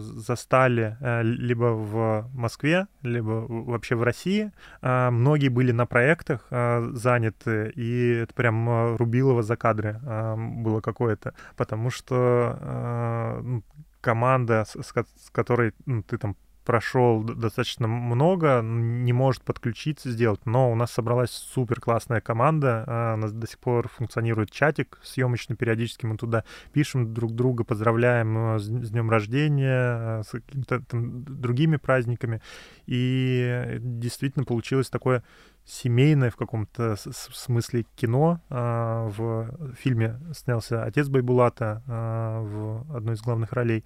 [0.00, 4.52] застали э, либо в Москве, либо вообще в России.
[4.82, 10.00] Многие были на проектах заняты, и это прям рубилово за кадры
[10.36, 13.62] было какое-то, потому что
[14.00, 16.36] команда, с которой ну, ты там
[16.68, 23.14] прошел достаточно много, не может подключиться, сделать, но у нас собралась супер классная команда, а,
[23.14, 26.44] у нас до сих пор функционирует чатик съемочный, периодически мы туда
[26.74, 32.42] пишем друг друга, поздравляем э, с, днем рождения, э, с какими-то другими праздниками,
[32.84, 35.24] и действительно получилось такое
[35.68, 38.40] семейное в каком-то смысле кино.
[38.48, 43.84] А, в фильме снялся отец Байбулата а, в одной из главных ролей,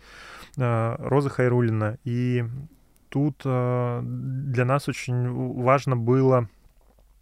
[0.56, 1.98] а, Роза Хайрулина.
[2.04, 2.44] И
[3.08, 5.28] тут для нас очень
[5.62, 6.48] важно было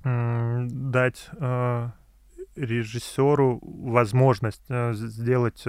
[0.05, 1.29] дать
[2.55, 5.65] режиссеру возможность сделать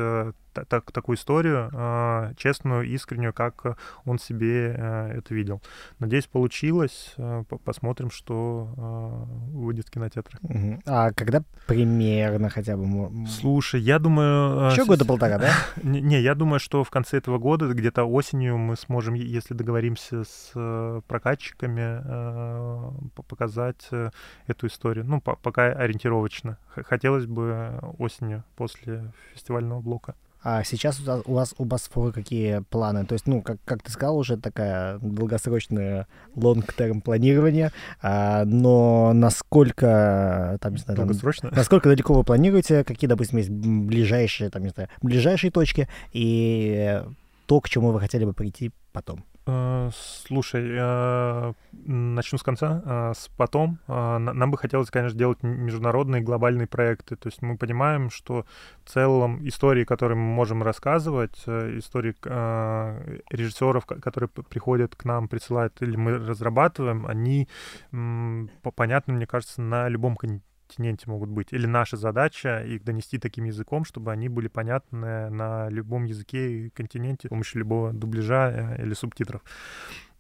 [0.54, 5.62] так, такую историю, э, честную, искреннюю, как он себе э, это видел.
[6.00, 7.14] Надеюсь, получилось.
[7.18, 10.40] Э, посмотрим, что э, выйдет в кинотеатры.
[10.86, 13.28] А когда примерно хотя бы?
[13.28, 14.72] Слушай, я думаю...
[14.72, 15.52] Еще года полтора, да?
[15.84, 20.24] Не, не, я думаю, что в конце этого года, где-то осенью, мы сможем, если договоримся
[20.24, 22.02] с прокатчиками,
[23.26, 23.90] показать
[24.48, 25.06] эту историю.
[25.06, 26.58] Ну, пока ориентировочно.
[26.68, 30.16] Хотелось бы осенью, после фестивального блока.
[30.44, 33.06] А сейчас у вас у вас какие планы?
[33.06, 37.72] То есть, ну, как, как ты сказал, уже такая долгосрочная long-term планирование,
[38.02, 41.08] а, но насколько, там, не знаю, там,
[41.56, 47.04] насколько далеко вы планируете, какие, допустим, есть ближайшие, там, не знаю, ближайшие точки и
[47.46, 49.24] то, к чему вы хотели бы прийти потом?
[49.48, 52.82] Э, слушай, э, начну с конца.
[52.86, 57.16] Э, с потом нам бы хотелось, конечно, делать международные глобальные проекты.
[57.16, 58.46] То есть мы понимаем, что
[58.84, 62.16] в целом истории, которые мы можем рассказывать, истории
[63.30, 67.48] режиссеров, которые приходят к нам, присылают или мы разрабатываем, они
[68.76, 71.52] понятны, мне кажется, на любом континенте континенте могут быть.
[71.52, 76.70] Или наша задача их донести таким языком, чтобы они были понятны на любом языке и
[76.70, 79.42] континенте с помощью любого дубляжа э, или субтитров.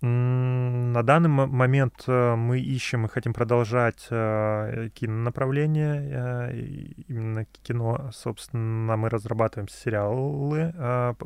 [0.02, 9.10] На данный момент э, мы ищем и хотим продолжать э, кинонаправление, именно кино, собственно, мы
[9.10, 10.74] разрабатываем сериалы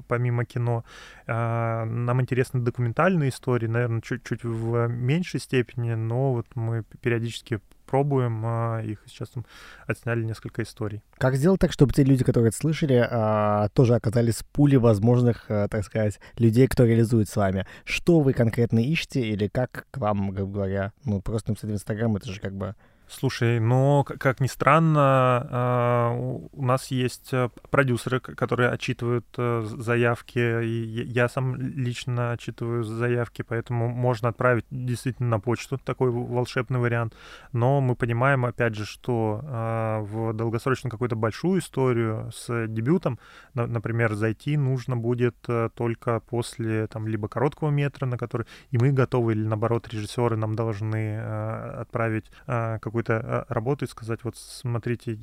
[0.08, 0.84] помимо кино.
[1.26, 8.82] Нам интересны документальные истории, наверное, чуть-чуть в меньшей степени, но вот мы периодически пробуем а,
[8.82, 9.04] их.
[9.08, 9.46] Сейчас там
[9.88, 11.04] отсняли несколько историй.
[11.18, 15.46] Как сделать так, чтобы те люди, которые это слышали, а, тоже оказались в пуле возможных,
[15.50, 17.66] а, так сказать, людей, кто реализует с вами?
[17.84, 22.16] Что вы конкретно ищете или как к вам, грубо говоря, ну, просто написать в Инстаграм,
[22.16, 22.76] это же как бы
[23.08, 30.40] Слушай, но, как ни странно, а, у нас есть э, продюсеры, которые отчитывают э, заявки,
[30.40, 37.16] и я сам лично отчитываю заявки, поэтому можно отправить действительно на почту такой волшебный вариант.
[37.52, 43.20] Но мы понимаем, опять же, что а, в долгосрочную какую-то большую историю с дебютом,
[43.54, 48.92] например, зайти нужно будет э, только после там либо короткого метра, на который и мы
[48.92, 55.20] готовы, или наоборот, режиссеры нам должны отправить какой какую-то а, работу и сказать, вот смотрите,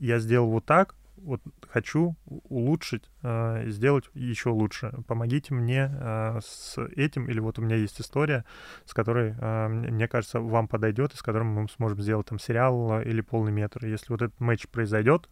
[0.00, 4.92] я сделал вот так, вот хочу улучшить, э, сделать еще лучше.
[5.06, 8.44] Помогите мне э, с этим, или вот у меня есть история,
[8.86, 9.34] с которой,
[9.68, 13.86] мне кажется, вам подойдет, и с которым мы сможем сделать там сериал или полный метр.
[13.86, 15.28] Если вот этот матч произойдет,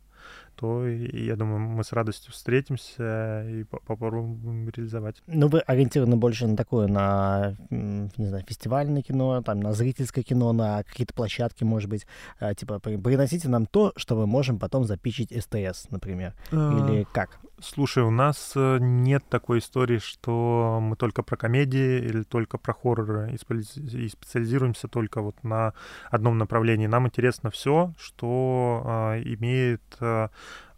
[0.57, 5.23] то я думаю, мы с радостью встретимся и попробуем реализовать.
[5.27, 10.53] Ну, вы ориентированы больше на такое, на, не знаю, фестивальное кино, там, на зрительское кино,
[10.53, 12.07] на какие-то площадки, может быть,
[12.39, 17.41] а, типа, приносите нам то, что мы можем потом запичить СТС, например, а, или как?
[17.63, 22.73] Слушай, у нас э, нет такой истории, что мы только про комедии или только про
[22.73, 25.75] хорроры и специализируемся только вот на
[26.11, 26.87] одном направлении.
[26.87, 28.83] Нам интересно все, что
[29.15, 30.29] э, имеет э,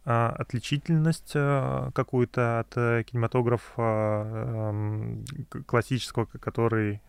[0.05, 2.75] отличительность какую-то от
[3.07, 5.25] кинематографа эм,
[5.65, 7.01] классического, который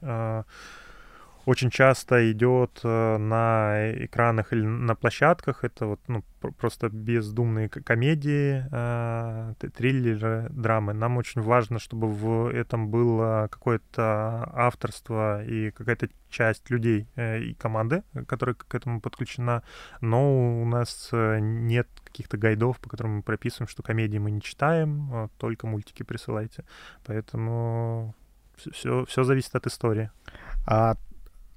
[1.46, 5.64] очень часто идет э, на экранах или на площадках.
[5.64, 6.24] Это вот ну,
[6.58, 10.94] просто бездумные комедии, э, триллеры, драмы.
[10.94, 17.54] Нам очень важно, чтобы в этом было какое-то авторство и какая-то часть людей э, и
[17.56, 19.64] команды, которая к этому подключена.
[20.00, 25.10] Но у нас нет каких-то гайдов, по которым мы прописываем, что комедии мы не читаем,
[25.12, 26.64] а только мультики присылайте.
[27.06, 28.16] Поэтому
[28.56, 30.10] все, все зависит от истории.
[30.66, 30.96] А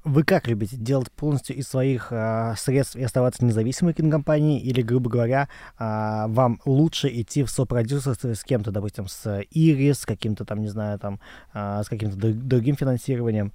[0.07, 0.77] вы как любите?
[0.77, 4.61] Делать полностью из своих а, средств и оставаться независимой кинокомпанией?
[4.61, 5.49] Или, грубо говоря,
[5.79, 10.69] а, вам лучше идти в сопродюсерство с кем-то, допустим, с Ирис, с каким-то там, не
[10.69, 11.19] знаю, там,
[11.53, 13.53] а, с каким-то другим финансированием?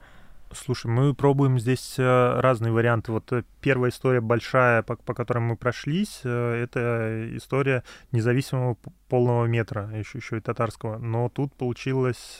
[0.54, 3.12] Слушай, мы пробуем здесь э, разные варианты.
[3.12, 8.76] Вот э, первая история большая, по, по которой мы прошлись, э, это история независимого
[9.08, 10.98] полного метра, еще, еще и татарского.
[10.98, 12.40] Но тут получилось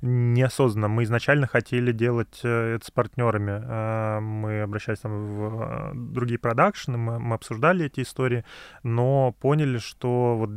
[0.00, 0.88] неосознанно.
[0.88, 4.20] Мы изначально хотели делать это с партнерами.
[4.20, 8.44] Мы обращались там в другие продакшены, мы, мы обсуждали эти истории,
[8.82, 10.50] но поняли, что вот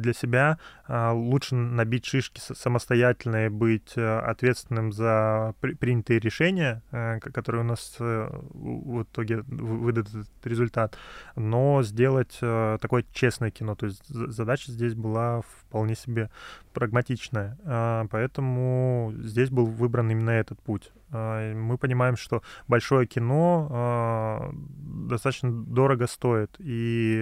[0.00, 0.58] для себя
[0.88, 5.74] лучше набить шишки самостоятельно и быть ответственным за при,
[6.10, 10.96] принятые решения, э, которые у нас э, в итоге выдадут результат,
[11.36, 13.74] но сделать э, такое честное кино.
[13.74, 16.30] То есть задача здесь была вполне себе
[16.72, 17.56] прагматичная.
[17.64, 20.92] А, поэтому здесь был выбран именно этот путь.
[21.12, 27.20] А, мы понимаем, что большое кино а, достаточно дорого стоит, и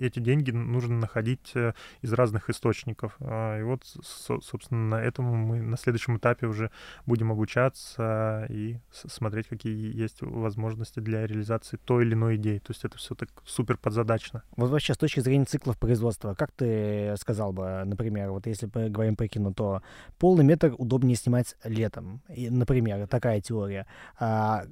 [0.00, 1.72] эти деньги нужно находить э,
[2.02, 3.16] из разных источников.
[3.20, 6.70] И вот, собственно, на этому мы на следующем этапе уже
[7.06, 12.58] будем обучаться и смотреть, какие есть возможности для реализации той или иной идеи.
[12.58, 14.42] То есть это все так супер подзадачно.
[14.56, 18.88] Вот вообще с точки зрения циклов производства, как ты сказал бы, например, вот если мы
[18.90, 19.82] говорим про кино, то
[20.18, 22.22] полный метр удобнее снимать летом.
[22.28, 23.86] И, например, такая теория.
[24.18, 24.64] А,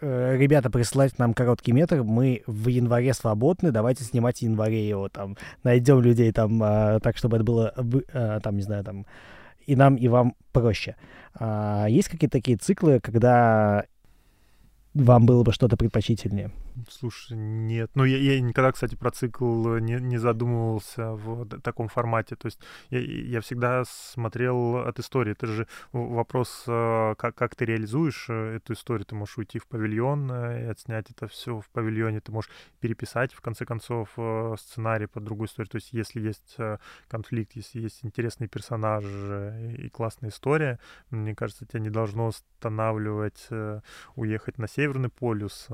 [0.00, 5.08] э, ребята, присылать нам короткий метр, мы в январе свободны, давайте снимать в январе его,
[5.08, 7.74] там, найдем людей там, а, так, чтобы это было,
[8.12, 9.06] а, там, не знаю, там,
[9.66, 10.96] и нам, и вам проще.
[11.34, 13.84] А, есть какие-то такие циклы, когда
[14.94, 16.50] вам было бы что-то предпочтительнее?
[16.88, 17.90] Слушай, нет.
[17.94, 22.34] Ну, я, я никогда, кстати, про цикл не, не задумывался в таком формате.
[22.36, 25.32] То есть я, я всегда смотрел от истории.
[25.32, 29.04] Это же вопрос, э, как, как ты реализуешь э, эту историю.
[29.04, 32.20] Ты можешь уйти в павильон э, и отснять это все в павильоне.
[32.20, 32.50] Ты можешь
[32.80, 34.16] переписать, в конце концов,
[34.58, 35.70] сценарий под другую историю.
[35.70, 36.56] То есть если есть
[37.08, 40.78] конфликт, если есть интересные персонажи и классная история,
[41.10, 43.48] мне кажется, тебя не должно останавливать
[44.16, 45.68] уехать на Северный полюс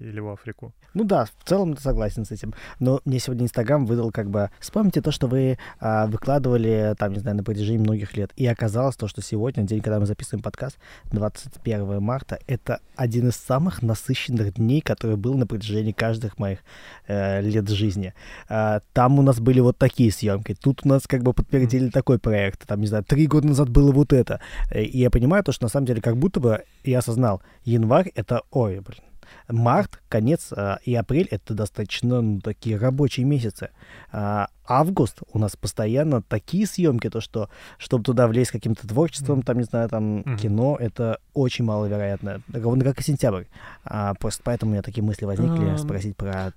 [0.00, 0.72] или в Африку.
[0.94, 2.54] Ну да, в целом согласен с этим.
[2.78, 4.50] Но мне сегодня Инстаграм выдал как бы...
[4.58, 8.32] Вспомните то, что вы а, выкладывали, там, не знаю, на протяжении многих лет.
[8.36, 10.78] И оказалось то, что сегодня, день, когда мы записываем подкаст,
[11.12, 16.58] 21 марта, это один из самых насыщенных дней, который был на протяжении каждых моих
[17.06, 18.14] э, лет жизни.
[18.48, 20.54] А, там у нас были вот такие съемки.
[20.54, 21.92] Тут у нас как бы подтвердили mm.
[21.92, 22.66] такой проект.
[22.66, 24.40] Там, не знаю, три года назад было вот это.
[24.74, 28.42] И я понимаю то, что на самом деле как будто бы я осознал, январь— это,
[28.50, 29.00] ой, блин,
[29.48, 33.70] март, конец а, и апрель— это достаточно ну, такие рабочие месяцы.
[34.12, 39.44] А, август у нас постоянно такие съемки, то что, чтобы туда влезть каким-то творчеством, mm-hmm.
[39.44, 40.36] там, не знаю, там, mm-hmm.
[40.38, 42.42] кино, это очень маловероятно.
[42.52, 43.44] Ровно как и сентябрь.
[43.84, 45.78] А, просто поэтому у меня такие мысли возникли um...
[45.78, 46.52] спросить про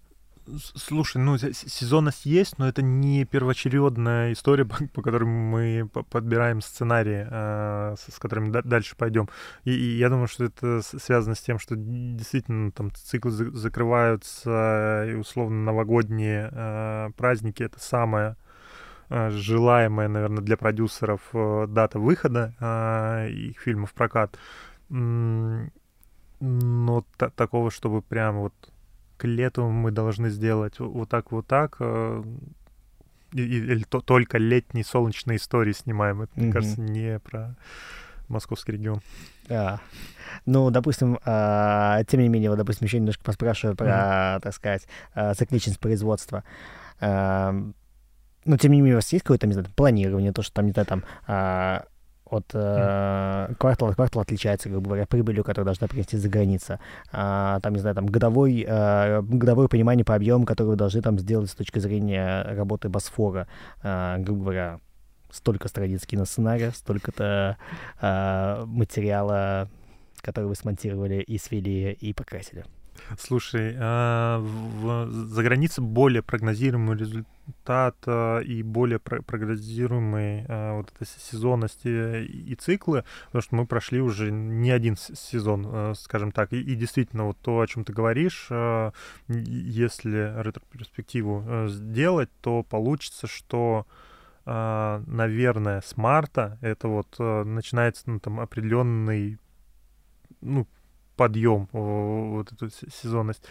[0.76, 7.28] Слушай, ну сезонность есть, но это не первоочередная история, по, по которой мы подбираем сценарии,
[7.30, 9.30] э, с, которыми да, дальше пойдем.
[9.64, 15.06] И, и я думаю, что это связано с тем, что действительно там циклы за, закрываются,
[15.10, 18.36] и условно новогодние э, праздники это самое
[19.10, 24.38] э, желаемая, наверное, для продюсеров э, дата выхода э, их фильмов в прокат.
[24.90, 25.70] Но
[27.16, 28.54] такого, чтобы прям вот
[29.24, 32.24] к лету мы должны сделать вот так, вот так, э,
[33.32, 36.24] или то, только летние солнечные истории снимаем.
[36.24, 36.44] Это, mm-hmm.
[36.44, 37.56] мне кажется, не про
[38.28, 39.00] московский регион.
[39.50, 39.80] А.
[40.46, 44.42] Ну, допустим, а, тем не менее, вот, допустим, еще немножко поспрашиваю про, mm-hmm.
[44.42, 46.44] так сказать, а, цикличность производства.
[47.00, 47.54] А,
[48.44, 50.74] ну, тем не менее, у вас есть какое-то, не знаю, планирование, то, что там, не
[50.74, 51.86] знаю, там, а,
[52.34, 56.80] от э, квартала к кварталу отличается, грубо говоря, прибылью, которую должна принести за граница.
[57.12, 61.20] А, там, не знаю, там годовой, э, годовое понимание по объему, который вы должны там
[61.20, 63.48] сделать с точки зрения работы Босфора,
[63.82, 64.80] э, грубо говоря,
[65.32, 67.58] столько страниц киносценария, столько-то
[68.02, 69.70] э, материала,
[70.22, 72.66] который вы смонтировали и свели, и покрасили.
[73.18, 74.42] Слушай, а
[75.10, 82.24] за границей более прогнозируемый результат а, и более про прогнозируемые а, вот эта сезонность и,
[82.26, 87.26] и циклы, потому что мы прошли уже не один сезон, а, скажем так, и, действительно
[87.26, 88.50] вот то, о чем ты говоришь,
[89.28, 93.86] если ретроперспективу а, сделать, то получится, что
[94.46, 99.40] наверное, с марта это вот начинается ну, там определенный
[100.42, 100.68] ну,
[101.16, 103.44] подъем, вот эту сезонность.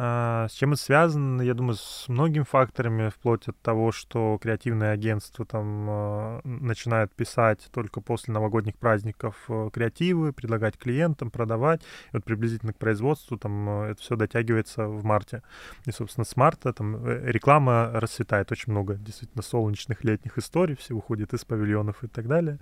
[0.00, 1.42] А, с чем это связано?
[1.42, 7.68] Я думаю, с многими факторами, вплоть от того, что креативные агентства там а, начинают писать
[7.72, 11.82] только после новогодних праздников э, креативы, предлагать клиентам, продавать.
[11.82, 15.42] И вот приблизительно к производству там э, это все дотягивается в марте.
[15.84, 20.94] И, собственно, с марта там э, реклама расцветает очень много действительно солнечных летних историй, все
[20.94, 22.58] уходит из павильонов и так далее.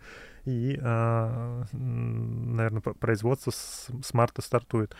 [0.46, 4.96] И, а, наверное, производство с, марта стартует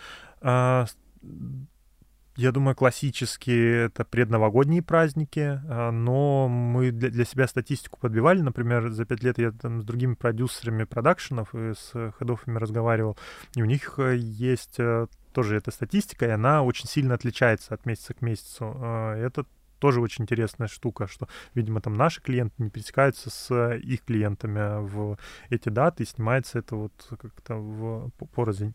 [2.37, 8.41] я думаю, классические это предновогодние праздники, а, но мы для, себя статистику подбивали.
[8.41, 13.17] Например, за пять лет я там с другими продюсерами продакшенов и с хедофами разговаривал,
[13.55, 17.87] и у них э, есть э, тоже эта статистика, и она очень сильно отличается от
[17.87, 18.77] месяца к месяцу.
[18.77, 19.47] А, это
[19.79, 25.19] тоже очень интересная штука, что, видимо, там наши клиенты не пересекаются с их клиентами в
[25.51, 28.75] эти даты, и снимается это вот как-то в порознь.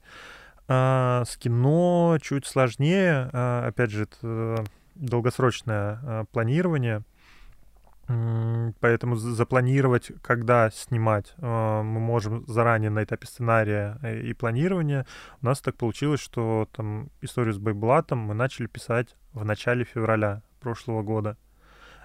[0.73, 3.29] А, с кино чуть сложнее.
[3.33, 4.63] А, опять же, это
[4.95, 7.03] долгосрочное а, планирование.
[8.81, 15.05] Поэтому запланировать, когда снимать, мы можем заранее на этапе сценария э, и планирования.
[15.41, 20.41] У нас так получилось, что там историю с Бейблатом мы начали писать в начале февраля
[20.61, 21.37] прошлого года.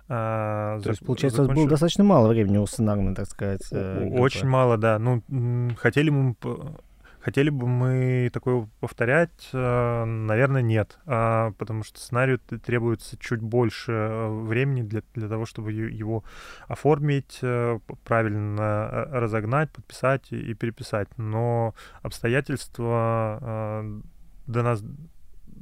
[0.08, 1.64] А, То есть, получается, закончили...
[1.64, 3.62] было достаточно мало времени у сценарной, так сказать.
[3.72, 4.98] Э, очень мало, да.
[4.98, 5.22] Ну,
[5.78, 6.36] хотели мы
[7.26, 9.48] Хотели бы мы такое повторять?
[9.52, 15.44] Э, наверное, нет, а, потому что сценарию требуется чуть больше э, времени для, для того,
[15.44, 16.22] чтобы его
[16.68, 17.40] оформить,
[18.04, 21.08] правильно разогнать, подписать и переписать.
[21.16, 23.82] Но обстоятельства
[24.46, 24.84] до нас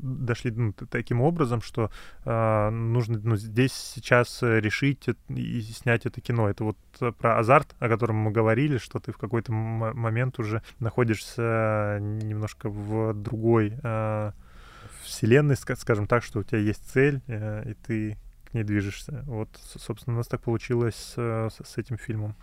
[0.05, 1.91] дошли ну, таким образом, что
[2.25, 6.49] э, нужно ну, здесь сейчас решить и снять это кино.
[6.49, 6.77] Это вот
[7.19, 13.15] про азарт, о котором мы говорили, что ты в какой-то момент уже находишься немножко в
[13.15, 14.33] другой э,
[15.03, 18.19] вселенной, скажем так, что у тебя есть цель, э, и ты
[18.51, 19.23] к ней движешься.
[19.27, 22.35] Вот, собственно, у нас так получилось э, с этим фильмом.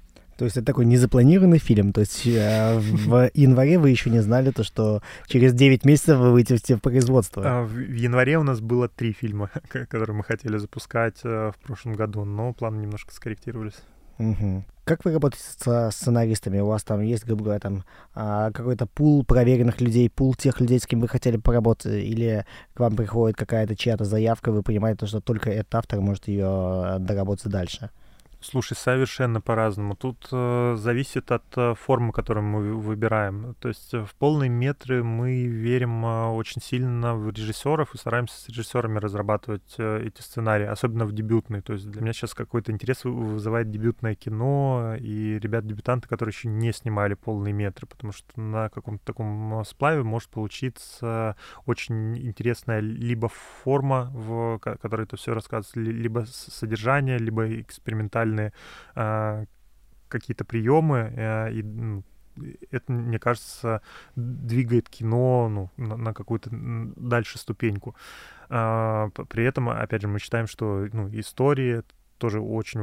[0.42, 1.94] То есть это такой незапланированный фильм.
[1.94, 6.32] То есть э, в январе вы еще не знали то, что через 9 месяцев вы
[6.32, 7.44] выйдете в производство.
[7.46, 11.94] А, в январе у нас было три фильма, которые мы хотели запускать э, в прошлом
[11.94, 13.76] году, но планы немножко скорректировались.
[14.18, 14.64] Угу.
[14.84, 16.60] Как вы работаете со сценаристами?
[16.60, 17.84] У вас там есть, грубо говоря, там
[18.16, 22.80] а, какой-то пул проверенных людей, пул тех людей, с кем вы хотели поработать, или к
[22.80, 27.92] вам приходит какая-то чья-то заявка, вы понимаете, что только этот автор может ее доработать дальше?
[28.44, 29.96] Слушай, совершенно по-разному.
[29.96, 33.54] Тут э, зависит от э, формы, которую мы выбираем.
[33.60, 38.42] То есть э, в полные метры мы верим э, очень сильно в режиссеров и стараемся
[38.42, 41.62] с режиссерами разрабатывать э, эти сценарии, особенно в дебютные.
[41.62, 46.74] То есть для меня сейчас какой-то интерес вызывает дебютное кино и ребят-дебютанты, которые еще не
[46.74, 51.36] снимали полные метры, потому что на каком-то таком сплаве может получиться
[51.68, 58.54] очень интересная либо форма, в которой это все рассказывается, либо содержание, либо экспериментальное специальные
[58.96, 59.46] э,
[60.08, 62.04] какие-то приемы, э, и ну,
[62.72, 63.82] это, мне кажется,
[64.16, 67.96] двигает кино ну, на, на какую-то дальше ступеньку.
[68.50, 71.84] А, при этом, опять же, мы считаем, что ну, истории
[72.22, 72.82] тоже очень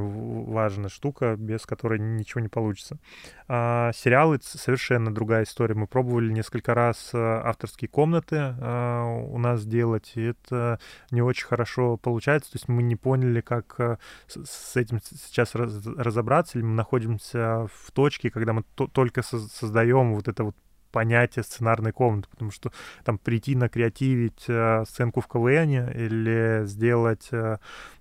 [0.50, 2.98] важная штука, без которой ничего не получится.
[3.46, 5.76] А, сериалы— совершенно другая история.
[5.76, 10.80] Мы пробовали несколько раз э, авторские комнаты а, у нас делать, и это
[11.12, 12.50] не очень хорошо получается.
[12.50, 17.68] То есть мы не поняли, как э, с этим сейчас раз, разобраться, или мы находимся
[17.72, 20.56] в точке, когда мы только создаем вот это вот
[20.90, 22.72] понятие сценарной комнаты, потому что
[23.04, 27.58] там прийти накреативить э, сценку в КВН или сделать э,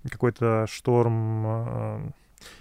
[0.10, 2.12] какой-то шторм э,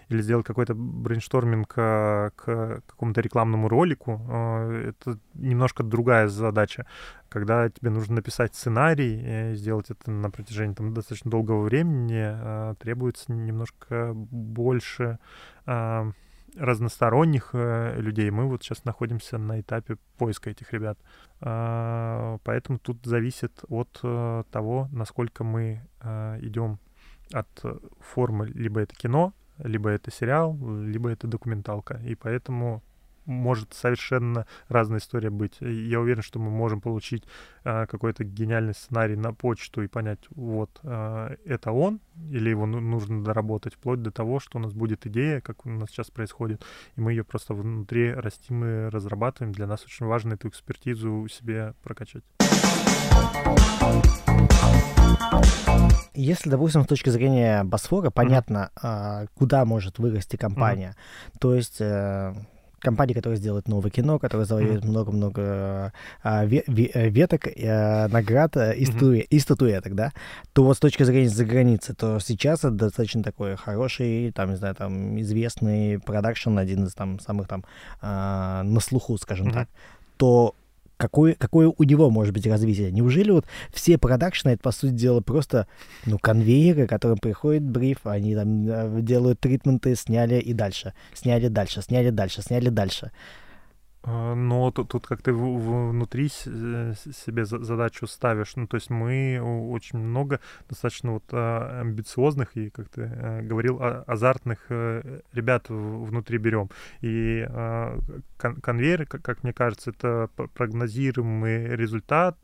[0.08, 6.86] или сделать какой-то брейншторминг э, к какому-то рекламному ролику, э, это немножко другая задача.
[7.28, 12.74] Когда тебе нужно написать сценарий, и сделать это на протяжении там, достаточно долгого времени, э,
[12.78, 15.18] требуется немножко больше
[16.56, 18.30] разносторонних э, людей.
[18.30, 20.98] Мы вот сейчас находимся на этапе поиска этих ребят.
[21.40, 26.78] Э, поэтому тут зависит от э, того, насколько мы э, идем
[27.32, 27.48] от
[28.00, 32.00] формы либо это кино, либо это сериал, либо это документалка.
[32.04, 32.82] И поэтому
[33.26, 35.56] может совершенно разная история быть.
[35.60, 37.24] Я уверен, что мы можем получить
[37.64, 42.00] а, какой-то гениальный сценарий на почту и понять, вот, а, это он,
[42.30, 45.70] или его ну, нужно доработать, вплоть до того, что у нас будет идея, как у
[45.70, 46.64] нас сейчас происходит,
[46.96, 49.52] и мы ее просто внутри растим и разрабатываем.
[49.52, 52.24] Для нас очень важно эту экспертизу себе прокачать.
[56.14, 59.28] Если, допустим, с точки зрения Босфора, понятно, mm-hmm.
[59.34, 60.94] куда может вырасти компания.
[60.96, 61.38] Mm-hmm.
[61.40, 62.34] То есть э,
[62.80, 68.56] компании, которая сделает новое кино, которая завоюет много-много а, ве- ве- э, веток, а, наград
[68.56, 70.12] а, и, статуэ- и статуэток, да,
[70.52, 74.56] то вот с точки зрения за границы, то сейчас это достаточно такой хороший, там, не
[74.56, 77.64] знаю, там, известный продакшн, один из там самых там
[78.00, 79.54] а, на слуху, скажем mm-hmm.
[79.54, 79.68] так,
[80.16, 80.54] то
[80.96, 82.90] какое, какое у него может быть развитие?
[82.90, 85.66] Неужели вот все продакшны, это, по сути дела, просто,
[86.04, 91.82] ну, конвейеры, которым приходит бриф, они там э, делают тритменты, сняли и дальше, сняли дальше,
[91.82, 93.12] сняли дальше, сняли дальше.
[94.06, 98.54] А, но тут, тут как ты внутри э, себе задачу ставишь.
[98.54, 103.78] Ну, то есть мы очень много достаточно вот а, амбициозных и, как ты э, говорил,
[103.80, 106.70] а, азартных э, ребят внутри берем.
[107.00, 107.46] И
[108.38, 112.38] конвейер, как мне кажется, это прогнозируемый результат,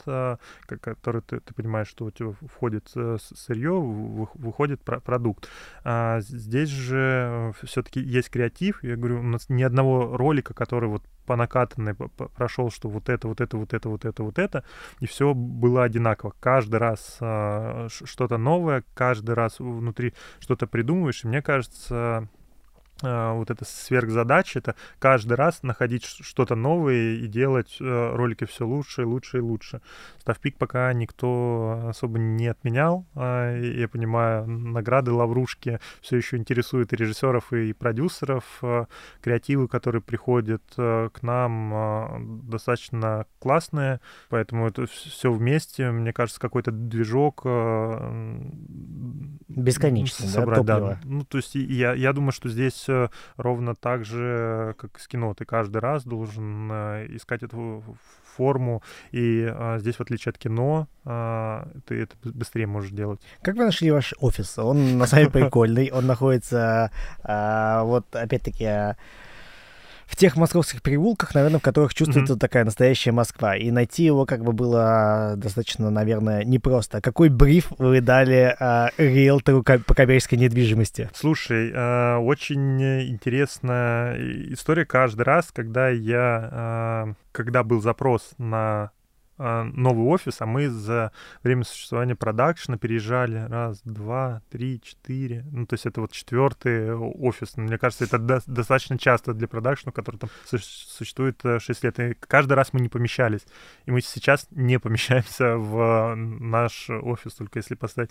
[0.66, 5.48] который ты, ты понимаешь, что у тебя входит сырье, выходит продукт.
[6.18, 8.82] Здесь же все-таки есть креатив.
[8.82, 13.28] Я говорю, у нас ни одного ролика, который вот по накатанной прошел, что вот это,
[13.28, 14.64] вот это, вот это, вот это, вот это,
[15.00, 16.34] и все было одинаково.
[16.40, 22.28] Каждый раз э, что-то новое, каждый раз внутри что-то придумываешь, и мне кажется,
[23.02, 29.04] вот эта сверхзадача, это каждый раз находить что-то новое и делать э, ролики все лучше,
[29.04, 29.80] лучше и лучше.
[30.18, 33.06] Ставпик пока никто особо не отменял.
[33.14, 38.44] А, я понимаю, награды, лаврушки все еще интересуют и режиссеров, и продюсеров.
[38.62, 38.86] А,
[39.20, 46.70] креативы, которые приходят э, к нам, достаточно классные, поэтому это все вместе, мне кажется, какой-то
[46.70, 48.40] движок э,
[49.48, 51.00] бесконечный, собрать, да, да.
[51.04, 52.86] Ну, то есть я, я думаю, что здесь
[53.36, 55.34] ровно так же, как с кино.
[55.34, 57.82] Ты каждый раз должен э, искать эту
[58.36, 58.82] форму,
[59.12, 63.20] и а, здесь, в отличие от кино, а, ты это быстрее можешь делать.
[63.42, 64.58] Как вы нашли ваш офис?
[64.58, 66.90] Он на самом деле прикольный, он находится,
[67.22, 68.96] а, вот, опять-таки,
[70.12, 72.38] в тех московских переулках, наверное, в которых чувствуется mm-hmm.
[72.38, 73.56] такая настоящая Москва.
[73.56, 77.00] И найти его как бы было достаточно, наверное, непросто.
[77.00, 81.08] Какой бриф вы дали э, риэлтору по коммерческой недвижимости?
[81.14, 84.18] Слушай, э, очень интересная
[84.52, 88.90] история каждый раз, когда я, э, когда был запрос на
[89.64, 91.12] новый офис, а мы за
[91.42, 95.44] время существования продакшена переезжали раз, два, три, четыре.
[95.50, 97.56] Ну, то есть это вот четвертый офис.
[97.56, 101.98] Мне кажется, это до- достаточно часто для продакшена, который там существует 6 лет.
[102.00, 103.42] И каждый раз мы не помещались.
[103.86, 108.10] И мы сейчас не помещаемся в наш офис, только если поставить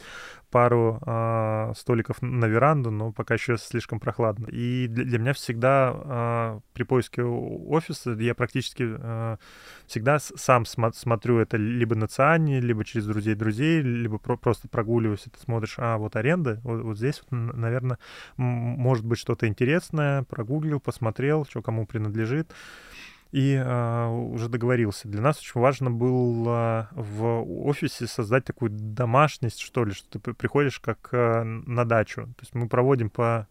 [0.49, 4.47] пару э, столиков на веранду, но пока еще слишком прохладно.
[4.47, 9.37] И для, для меня всегда э, при поиске офиса я практически э,
[9.87, 14.67] всегда сам см- смотрю это либо на Циане, либо через друзей друзей, либо про- просто
[14.67, 17.99] прогуливаюсь, и ты смотришь, а, вот аренда, вот, вот здесь, наверное,
[18.37, 22.51] может быть что-то интересное, прогуглил, посмотрел, что кому принадлежит
[23.31, 25.07] и э, уже договорился.
[25.07, 30.79] Для нас очень важно было в офисе создать такую домашность, что ли, что ты приходишь
[30.79, 32.23] как э, на дачу.
[32.23, 33.47] То есть мы проводим по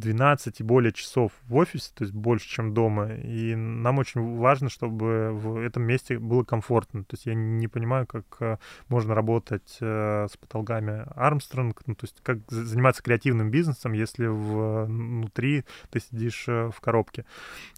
[0.00, 3.12] 12 и более часов в офисе, то есть больше, чем дома.
[3.14, 7.04] И нам очень важно, чтобы в этом месте было комфортно.
[7.04, 8.56] То есть я не понимаю, как э,
[8.88, 15.64] можно работать э, с потолками Армстронг, ну, то есть как заниматься креативным бизнесом, если внутри
[15.90, 17.24] ты сидишь э, в коробке.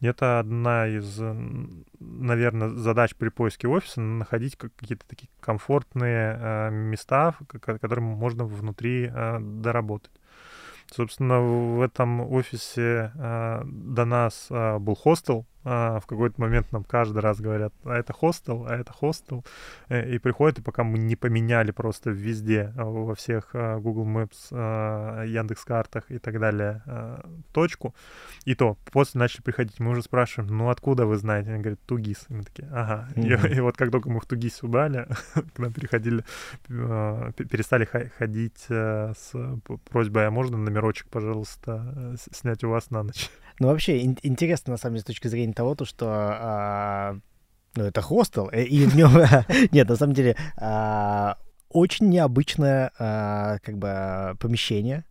[0.01, 1.20] И это одна из,
[1.99, 10.12] наверное, задач при поиске офиса, находить какие-то такие комфортные места, которым можно внутри доработать.
[10.94, 16.85] Собственно, в этом офисе э, до нас э, был хостел, а, в какой-то момент нам
[16.85, 19.45] каждый раз говорят, а это хостел, а это хостел,
[19.89, 24.07] э, и приходят, и пока мы не поменяли просто везде, а, во всех а, Google
[24.07, 24.33] Maps,
[25.27, 26.83] Яндекс картах и так далее
[27.53, 27.95] точку,
[28.45, 31.51] и то после начали приходить, мы уже спрашиваем, ну откуда вы знаете?
[31.51, 32.27] Они говорят, Тугис.
[32.29, 33.09] И мы такие, ага.
[33.15, 33.53] Mm-hmm.
[33.53, 35.07] И, и вот как только мы в Тугис убрали,
[35.55, 36.25] к нам переходили,
[36.69, 39.33] перестали ходить э, с
[39.91, 43.31] просьбой, а можно номерочек, пожалуйста, снять у вас на ночь?
[43.59, 47.16] Ну, вообще, ин- интересно, на самом деле, с точки зрения того, то, что а,
[47.74, 49.12] ну, это хостел, э, и в нем...
[49.73, 51.39] Нет, на самом деле, а,
[51.70, 55.05] очень необычное а, как бы помещение,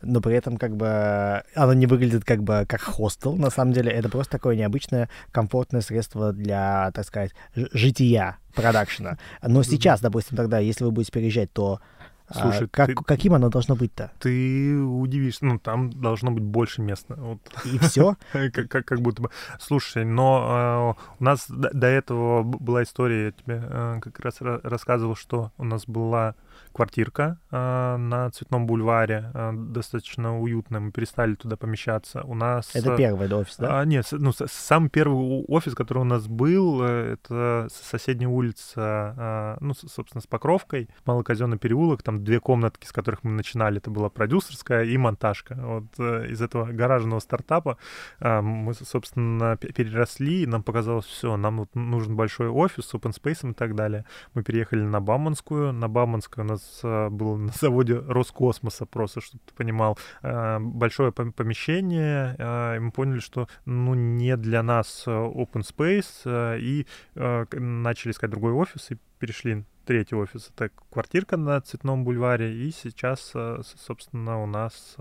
[0.00, 3.90] но при этом как бы оно не выглядит как бы как хостел, на самом деле.
[3.90, 9.18] Это просто такое необычное, комфортное средство для, так сказать, жития продакшена.
[9.42, 11.80] Но сейчас, допустим, тогда, если вы будете переезжать, то
[12.30, 14.10] Слушай, а, как, ты, каким оно должно быть-то?
[14.18, 15.46] Ты удивишься.
[15.46, 17.14] Ну, там должно быть больше места.
[17.16, 17.40] Вот.
[17.64, 18.16] И все?
[18.32, 19.30] как, как, как будто бы.
[19.58, 24.36] Слушай, но э, у нас до, до этого была история, я тебе э, как раз
[24.40, 26.34] рассказывал, что у нас была
[26.72, 32.22] квартирка э, на Цветном бульваре, э, достаточно уютная, мы перестали туда помещаться.
[32.22, 32.74] У нас...
[32.74, 33.82] Это первый офис, да?
[33.82, 39.64] Э, нет, ну, самый первый офис, который у нас был, э, это соседняя улица, э,
[39.64, 44.08] ну, собственно, с Покровкой, Малоказенный переулок, там две комнатки, с которых мы начинали, это была
[44.08, 45.54] продюсерская и монтажка.
[45.60, 47.78] Вот э, из этого гаражного стартапа
[48.20, 53.12] э, мы, собственно, переросли, и нам показалось, все, нам вот нужен большой офис с open
[53.12, 54.04] space и так далее.
[54.34, 59.54] Мы переехали на Бауманскую, на Бауманскую нас э, был на заводе Роскосмоса, просто, чтобы ты
[59.54, 66.58] понимал, э, большое помещение, э, и мы поняли, что, ну, не для нас open space,
[66.60, 70.50] и начали искать другой офис, и перешли третий офис.
[70.54, 72.54] Это квартирка на Цветном бульваре.
[72.54, 73.32] И сейчас,
[73.76, 74.94] собственно, у нас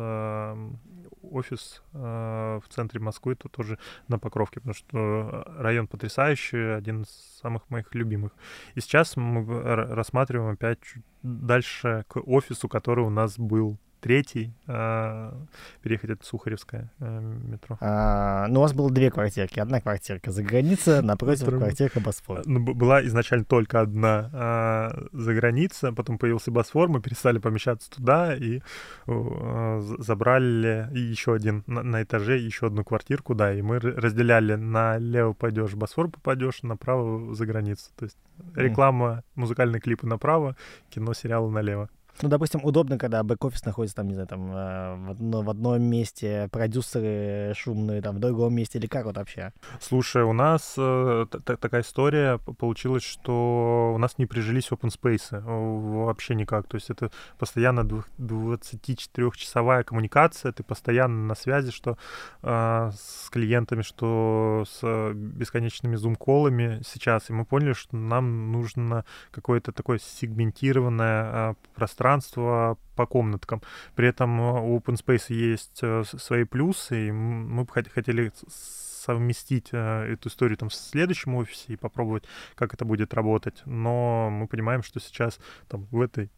[1.31, 3.77] офис в центре Москвы, тут тоже
[4.07, 7.09] на Покровке, потому что район потрясающий, один из
[7.41, 8.31] самых моих любимых.
[8.75, 13.77] И сейчас мы рассматриваем опять чуть дальше к офису, который у нас был
[14.07, 15.37] третий, а,
[15.81, 17.77] переехать это Сухаревское а, метро.
[17.81, 19.59] А, ну, у вас было две квартирки.
[19.59, 21.59] Одна квартирка за границей, напротив Второй...
[21.59, 22.41] квартирка Босфор.
[22.45, 28.33] Ну, была изначально только одна а, за границей, потом появился Босфор, мы перестали помещаться туда
[28.33, 28.61] и
[29.07, 35.33] а, забрали еще один на, на этаже, еще одну квартирку, да, и мы разделяли налево
[35.33, 37.91] пойдешь, Босфор попадешь, направо за границу.
[37.97, 38.17] То есть
[38.55, 40.55] реклама, музыкальные клипы направо,
[40.89, 41.89] кино, сериалы налево.
[42.23, 45.83] Ну, допустим, удобно, когда бэк-офис находится там, не знаю, там э, в, одно, в одном
[45.83, 49.53] месте, продюсеры шумные там в другом месте, или как вот вообще?
[49.79, 55.41] Слушай, у нас э, такая история получилась, что у нас не прижились open space э,
[55.41, 56.67] вообще никак.
[56.67, 61.99] То есть это постоянно 24-часовая коммуникация, ты постоянно на связи, что
[62.41, 67.29] э, с клиентами, что с бесконечными зум-колами сейчас.
[67.29, 73.61] И мы поняли, что нам нужно какое-то такое сегментированное э, пространство пространство по комнаткам.
[73.95, 80.13] При этом у Open Space есть э, свои плюсы, и мы бы хотели совместить э,
[80.13, 82.23] эту историю там в следующем офисе и попробовать,
[82.55, 83.61] как это будет работать.
[83.65, 86.29] Но мы понимаем, что сейчас там в этой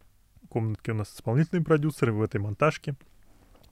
[0.49, 2.95] комнатке у нас исполнительные продюсеры, в этой монтажке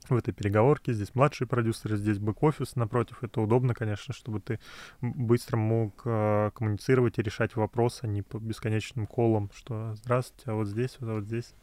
[0.08, 0.92] в этой переговорке.
[0.92, 3.22] Здесь младшие продюсеры, здесь бэк-офис напротив.
[3.22, 4.60] Это удобно, конечно, чтобы ты
[5.00, 10.54] быстро мог э, коммуницировать и решать вопросы, а не по бесконечным колам, что «здравствуйте, а
[10.54, 11.54] вот здесь, а вот здесь,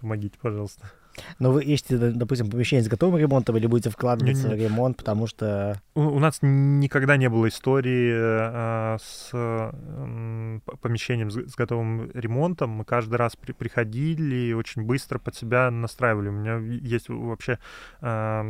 [0.00, 0.90] помогите, пожалуйста».
[1.38, 4.60] Но вы ищете, допустим, помещение с готовым ремонтом или будете вкладываться не, не.
[4.60, 5.80] в ремонт, потому что...
[5.94, 12.70] У, у нас никогда не было истории а, с а, помещением с, с готовым ремонтом.
[12.70, 16.28] Мы каждый раз при, приходили и очень быстро под себя настраивали.
[16.28, 17.58] У меня есть вообще
[18.00, 18.42] а,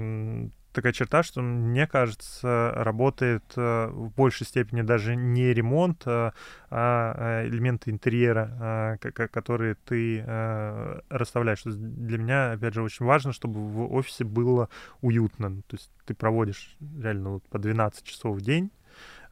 [0.73, 6.33] такая черта, что, мне кажется, работает э, в большей степени даже не ремонт, а,
[6.71, 11.63] а элементы интерьера, а, которые ты э, расставляешь.
[11.65, 14.69] Для меня, опять же, очень важно, чтобы в офисе было
[15.01, 15.63] уютно.
[15.63, 18.71] То есть ты проводишь реально вот по 12 часов в день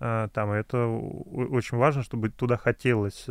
[0.01, 3.27] э, там, и это очень важно, чтобы туда хотелось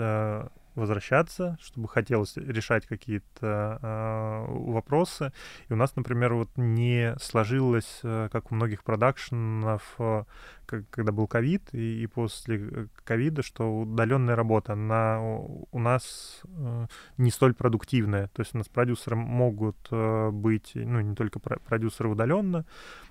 [0.78, 5.34] возвращаться, чтобы хотелось решать какие-то э, вопросы.
[5.70, 10.24] И у нас, например, вот не сложилось, э, как у многих продакшенов, э,
[10.90, 16.88] когда был ковид и, и после э, ковида, что удаленная работа, она у нас э,
[17.18, 18.28] не столь продуктивная.
[18.28, 22.66] То есть у нас продюсеры могут э, быть, ну, не только продюсеры удаленно,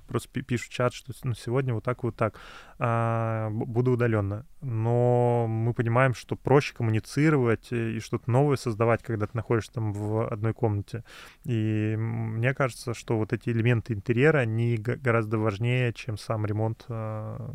[0.06, 2.38] просто пишут чат, что ну, сегодня вот так, вот так,
[2.78, 4.46] а, буду удаленно.
[4.60, 10.26] Но мы понимаем, что проще коммуницировать и что-то новое создавать, когда ты находишься там в
[10.28, 11.04] одной комнате.
[11.44, 17.54] И мне кажется, что вот эти элементы интерьера, они гораздо важнее, чем сам ремонт а,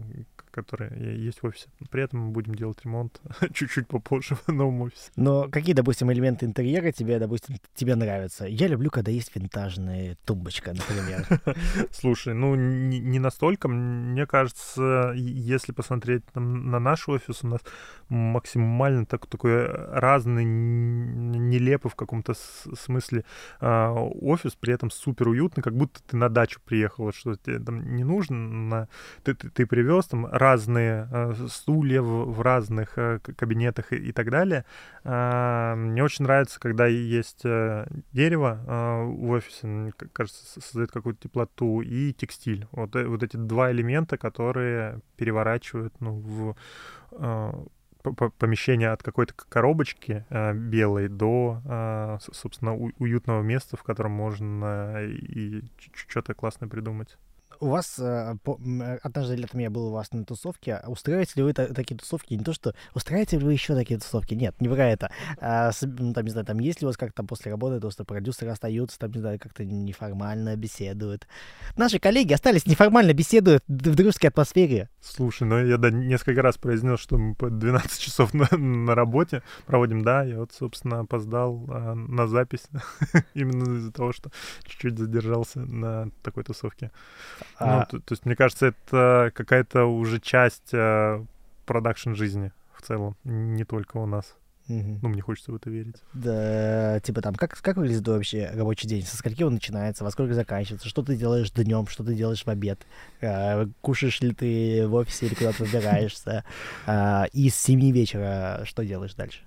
[0.52, 1.70] которые есть в офисе.
[1.90, 3.22] При этом мы будем делать ремонт
[3.54, 5.12] чуть-чуть попозже в новом офисе.
[5.16, 8.46] Но какие, допустим, элементы интерьера тебе, допустим, тебе нравятся?
[8.46, 11.26] Я люблю, когда есть винтажная тумбочка, например.
[11.92, 13.68] Слушай, ну не, не настолько.
[13.68, 17.62] Мне кажется, если посмотреть на наш офис, у нас
[18.10, 23.24] максимально так, такой разный, нелепый в каком-то смысле
[23.62, 23.88] э,
[24.22, 28.04] офис, при этом супер уютный, как будто ты на дачу приехал, что тебе там не
[28.04, 28.90] нужно,
[29.24, 34.66] ты, ты, ты привез там разные э, стулья в, разных э, кабинетах и, так далее.
[35.04, 38.60] Э, мне очень нравится, когда есть э, дерево
[39.06, 42.68] в офисе, мне кажется, создает какую-то теплоту, и текстиль.
[42.72, 46.56] Вот, вот эти два элемента, которые переворачивают ну, в
[48.38, 55.04] помещение от какой-то коробочки э, белой до, э, собственно, у, уютного места, в котором можно
[55.04, 55.64] и
[55.94, 57.18] что-то классное придумать
[57.62, 60.82] у вас э, э, однажды летом я был у вас на тусовке.
[60.88, 62.34] Устраиваете ли вы такие тусовки?
[62.34, 64.34] Не то, что устраиваете ли вы еще такие тусовки?
[64.34, 65.12] Нет, не про это.
[65.40, 68.04] А, ну, там, не знаю, там есть ли у вас как-то после работы, то, что
[68.04, 71.28] продюсеры остаются, там, не знаю, как-то неформально беседуют.
[71.78, 74.90] Наши коллеги остались неформально беседуют в дружеской атмосфере.
[75.00, 79.44] Слушай, ну я да, несколько раз произнес, что мы по 12 часов на, на работе
[79.68, 80.02] проводим.
[80.02, 82.68] Да, я вот, собственно, опоздал а, на запись
[83.36, 84.32] именно из-за того, что
[84.64, 86.92] чуть-чуть задержался на такой тусовке.
[87.66, 87.86] Ну, а...
[87.86, 91.24] то, то есть, мне кажется, это какая-то уже часть э,
[91.66, 94.36] продакшн жизни в целом, не только у нас.
[94.68, 95.00] Угу.
[95.02, 95.96] Ну, мне хочется в это верить.
[96.14, 99.04] Да, типа там, как, как выглядит вообще рабочий день?
[99.04, 100.88] Со скольки он начинается, во сколько заканчивается?
[100.88, 102.80] Что ты делаешь днем, что ты делаешь в обед?
[103.22, 106.44] А, кушаешь ли ты в офисе или куда-то выбираешься?
[106.86, 109.42] А, и с 7 вечера что делаешь дальше?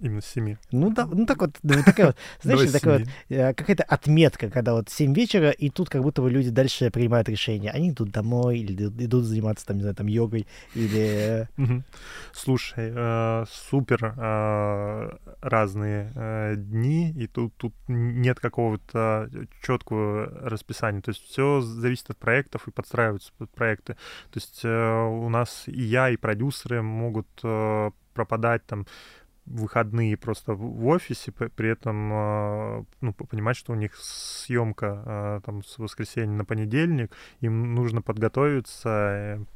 [0.00, 0.56] Именно с 7.
[0.72, 4.88] Ну, да, ну так вот, такая вот, знаешь, такая вот э, какая-то отметка, когда вот
[4.88, 7.70] 7 вечера, и тут как будто бы люди дальше принимают решение.
[7.70, 11.48] Они идут домой или идут заниматься там, не знаю, там йогой или...
[12.32, 15.10] Слушай, э, супер э,
[15.42, 19.28] разные э, дни, и тут, тут нет какого-то
[19.62, 21.02] четкого расписания.
[21.02, 23.94] То есть все зависит от проектов и подстраиваются под проекты.
[23.94, 28.86] То есть э, у нас и я, и продюсеры могут э, пропадать там
[29.50, 35.64] выходные просто в офисе, при этом а, ну, понимать, что у них съемка а, там
[35.64, 38.88] с воскресенья на понедельник, им нужно подготовиться,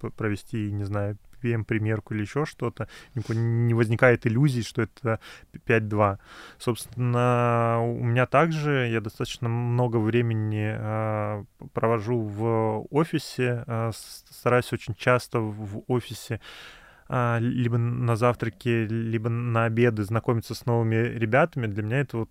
[0.03, 5.21] э, провести, не знаю, PM-примерку или еще что-то, не возникает иллюзий, что это
[5.53, 6.19] 5.2.
[6.59, 14.95] Собственно, у меня также, я достаточно много времени э, провожу в офисе, э, стараюсь очень
[14.95, 16.41] часто в офисе
[17.09, 22.31] либо на завтраки, либо на обеды знакомиться с новыми ребятами, для меня это вот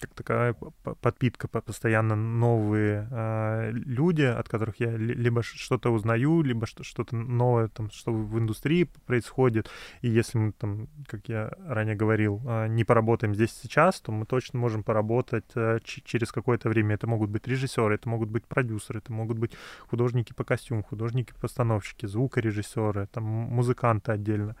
[0.00, 0.54] как такая
[1.00, 7.90] подпитка, постоянно новые а, люди, от которых я либо что-то узнаю, либо что-то новое, там,
[7.90, 9.70] что в индустрии происходит.
[10.02, 14.26] И если мы там, как я ранее говорил, а, не поработаем здесь сейчас, то мы
[14.26, 15.46] точно можем поработать
[15.84, 16.94] через какое-то время.
[16.94, 19.52] Это могут быть режиссеры, это могут быть продюсеры, это могут быть
[19.88, 24.56] художники по костюму, художники-постановщики, звукорежиссеры, там музыканты отдельно.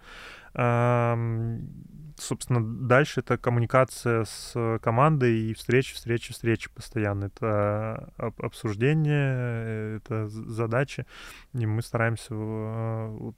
[2.16, 7.26] Собственно, дальше это коммуникация с командой и встречи, встречи, встречи постоянно.
[7.26, 11.06] Это обсуждение, это задачи,
[11.52, 13.36] и мы стараемся вот,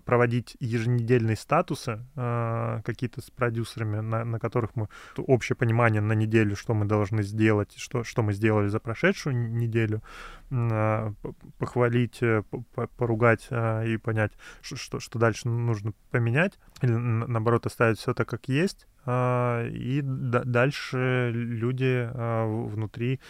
[0.00, 6.56] проводить еженедельные статусы э, какие-то с продюсерами, на, на которых мы общее понимание на неделю,
[6.56, 10.02] что мы должны сделать, что, что мы сделали за прошедшую неделю,
[10.50, 11.12] э,
[11.58, 12.20] похвалить,
[12.96, 18.48] поругать э, и понять, что, что дальше нужно поменять, или наоборот оставить все так, как
[18.48, 18.86] есть.
[19.06, 23.20] И дальше люди внутри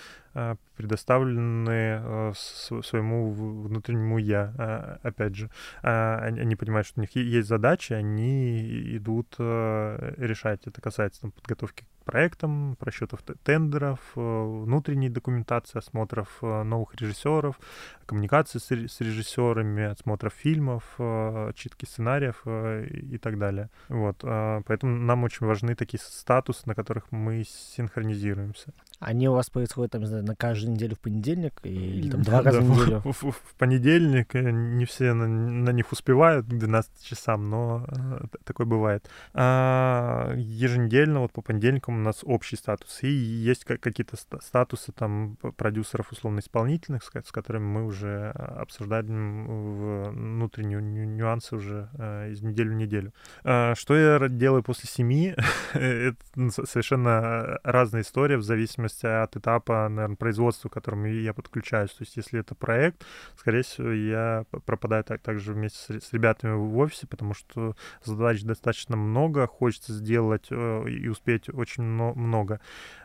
[0.76, 5.50] предоставлены э, своему внутреннему я, э, опять же.
[5.82, 10.66] Они понимают, что у них есть задачи, они идут решать.
[10.66, 17.58] Это касается там, подготовки проектам, просчетов тендеров, э, внутренней документации, осмотров э, новых режиссеров,
[18.06, 23.70] коммуникации с, режиссерами, осмотров фильмов, э, читки сценариев и так далее.
[23.88, 28.72] Вот, поэтому нам очень важны такие статусы, на которых мы синхронизируемся.
[29.04, 32.42] Они у вас происходят, там, не знаю, на каждую неделю в понедельник или там два
[32.42, 33.00] раза в неделю?
[33.04, 37.86] В, в, в понедельник не все на, на них успевают к 12 часам, но
[38.44, 39.08] такое бывает.
[39.32, 46.10] А, еженедельно, вот по понедельникам у нас общий статус, и есть какие-то статусы там продюсеров
[46.12, 53.12] условно-исполнительных, с которыми мы уже а, обсуждаем внутренние нюансы уже а, из недели в неделю.
[53.42, 55.34] А, что я делаю после семи?
[55.74, 56.16] Это
[56.66, 61.90] совершенно разная история в зависимости от этапа, наверное, производства, к которому я подключаюсь.
[61.90, 63.04] То есть если это проект,
[63.36, 68.42] скорее всего, я пропадаю так, также вместе с, с ребятами в офисе, потому что задач
[68.42, 72.60] достаточно много, хочется сделать э, и успеть очень много.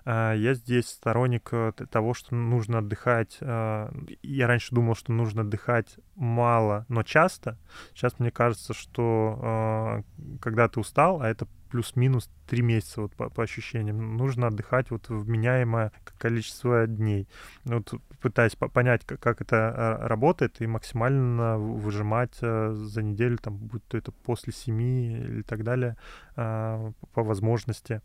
[0.06, 3.38] А, я здесь сторонник э, того, что нужно отдыхать.
[3.42, 3.92] А,
[4.22, 7.58] я раньше думал, что нужно отдыхать мало, но часто.
[7.94, 10.04] Сейчас мне кажется, что
[10.42, 14.18] когда ты устал, а это плюс-минус три месяца вот по, по ощущениям.
[14.18, 17.28] Нужно отдыхать вот вменяемое количество дней.
[17.66, 23.86] Вот пытаясь понять, как, как это работает, и максимально выжимать э, за неделю, там, будь
[23.88, 25.96] то это после семи или так далее,
[26.36, 28.02] по возможности.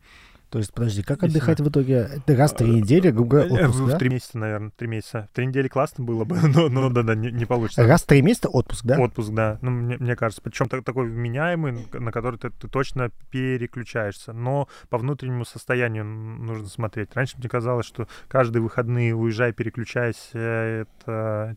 [0.54, 2.22] То есть, подожди, как отдыхать в итоге?
[2.28, 3.98] Раз в три недели, грубо говоря, отпуск, В да?
[3.98, 5.28] три месяца, наверное, три месяца.
[5.32, 7.84] В три недели классно было бы, но, но да, да, не, не получится.
[7.84, 9.00] Раз в три месяца отпуск, да?
[9.00, 9.58] Отпуск, да.
[9.62, 14.32] Ну, мне, мне кажется, причем такой вменяемый, на который ты, ты точно переключаешься.
[14.32, 17.08] Но по внутреннему состоянию нужно смотреть.
[17.14, 21.56] Раньше мне казалось, что каждые выходные уезжай, переключайся, это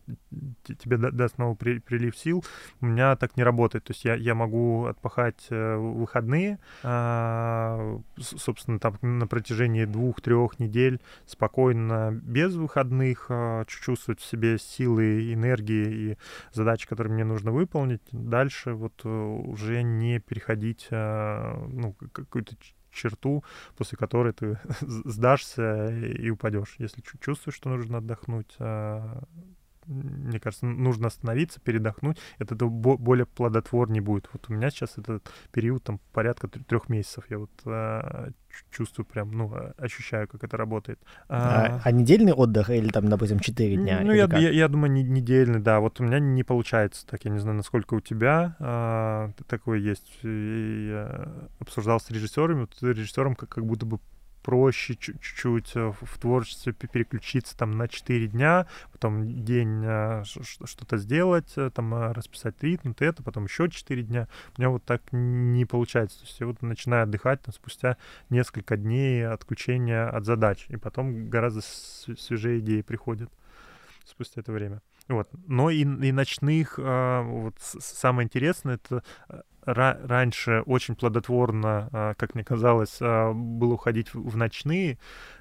[0.80, 2.44] тебе даст снова при, прилив сил.
[2.80, 3.84] У меня так не работает.
[3.84, 11.00] То есть я, я могу отпахать э, выходные, а, собственно, там на протяжении двух-трех недель
[11.26, 16.18] спокойно, без выходных, а, чувствовать в себе силы, энергии и
[16.52, 18.02] задачи, которые мне нужно выполнить.
[18.12, 22.56] Дальше вот э, уже не переходить а, ну, какую-то
[22.92, 23.44] черту,
[23.76, 26.74] после которой ты сдашься и упадешь.
[26.78, 28.56] Если чувствуешь, что нужно отдохнуть,
[29.88, 34.28] мне кажется, нужно остановиться, передохнуть, это более плодотворнее будет.
[34.32, 37.24] Вот у меня сейчас этот период там порядка трех месяцев.
[37.30, 38.30] Я вот а,
[38.70, 40.98] чувствую прям, ну, а, ощущаю, как это работает.
[41.28, 44.00] А, а, а недельный отдых или там, допустим, четыре дня?
[44.02, 45.80] Ну, я, я, я думаю, не, недельный, да.
[45.80, 50.18] Вот у меня не получается так, я не знаю, насколько у тебя а, такое есть.
[50.22, 51.28] Я
[51.60, 53.98] обсуждал с режиссерами, вот режиссером как, как будто бы
[54.42, 61.52] проще чуть-чуть э, в творчестве переключиться там на 4 дня, потом день э, что-то сделать,
[61.56, 64.28] э, там расписать ритм, это, потом еще 4 дня.
[64.56, 66.20] У меня вот так не получается.
[66.20, 67.96] То есть я вот начинаю отдыхать там, спустя
[68.30, 73.30] несколько дней отключения от задач, и потом гораздо свежие идеи приходят
[74.04, 74.80] спустя это время.
[75.08, 75.28] Вот.
[75.46, 79.02] Но и, и ночных, вот самое интересное, это
[79.74, 84.98] раньше очень плодотворно, а, как мне казалось, а, было уходить в ночные,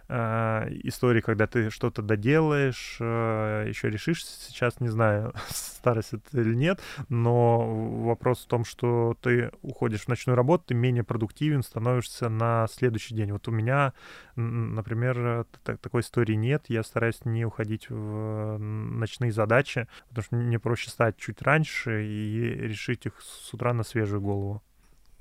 [0.08, 6.54] э, истории, когда ты что-то доделаешь, э, еще решишь сейчас, не знаю, старость это или
[6.54, 6.80] нет,
[7.10, 12.68] но вопрос в том, что ты уходишь в ночную работу, ты менее продуктивен, становишься на
[12.72, 13.32] следующий день.
[13.32, 13.94] Вот у меня,
[14.36, 20.90] например, такой истории нет, я стараюсь не уходить в ночные задачи, потому что мне проще
[20.90, 24.62] стать чуть раньше и решить их с утра на свежую голову.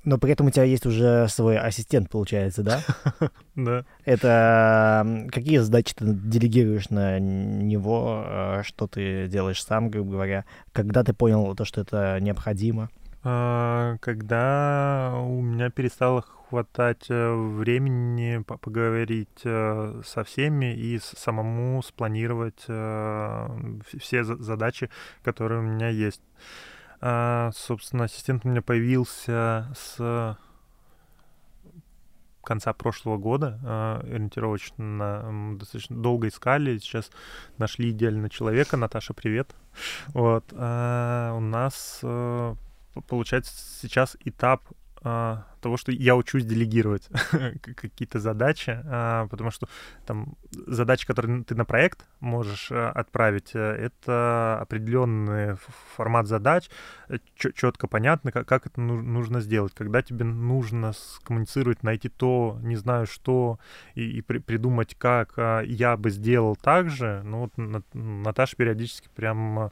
[0.07, 2.79] Но при этом у тебя есть уже свой ассистент, получается, да?
[3.55, 3.83] Да.
[4.05, 11.03] Это какие задачи ты делегируешь на него, э, что ты делаешь сам, грубо говоря, когда
[11.03, 12.89] ты понял то, что это необходимо?
[13.23, 22.61] А, когда у меня перестало хватать э, времени поговорить э, со всеми и самому спланировать
[22.61, 24.89] все задачи,
[25.21, 26.21] которые у меня есть.
[26.99, 30.37] А, собственно, ассистент у меня появился с
[32.47, 37.11] конца прошлого года э, ориентировочно достаточно долго искали, сейчас
[37.57, 38.77] нашли идеального человека.
[38.77, 39.53] Наташа, привет.
[40.13, 42.55] Вот э, у нас э,
[43.09, 44.63] получается сейчас этап
[45.01, 47.09] того, что я учусь делегировать
[47.75, 49.67] какие-то задачи, а, потому что
[50.05, 55.57] там задачи, которые ты на проект можешь а, отправить, э, это определенный
[55.95, 56.69] формат задач,
[57.09, 59.73] э, четко понятно, как, как это нужно сделать.
[59.73, 63.59] Когда тебе нужно скоммуницировать, найти то, не знаю что,
[63.95, 65.33] и, и при, придумать, как
[65.65, 69.71] я бы сделал так же, ну вот Наташа периодически прям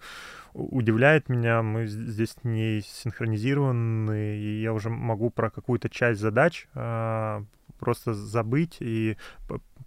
[0.56, 1.62] удивляет меня.
[1.62, 7.44] Мы здесь не синхронизированы, и я уже могу про какую-то часть задач э,
[7.78, 9.18] просто забыть и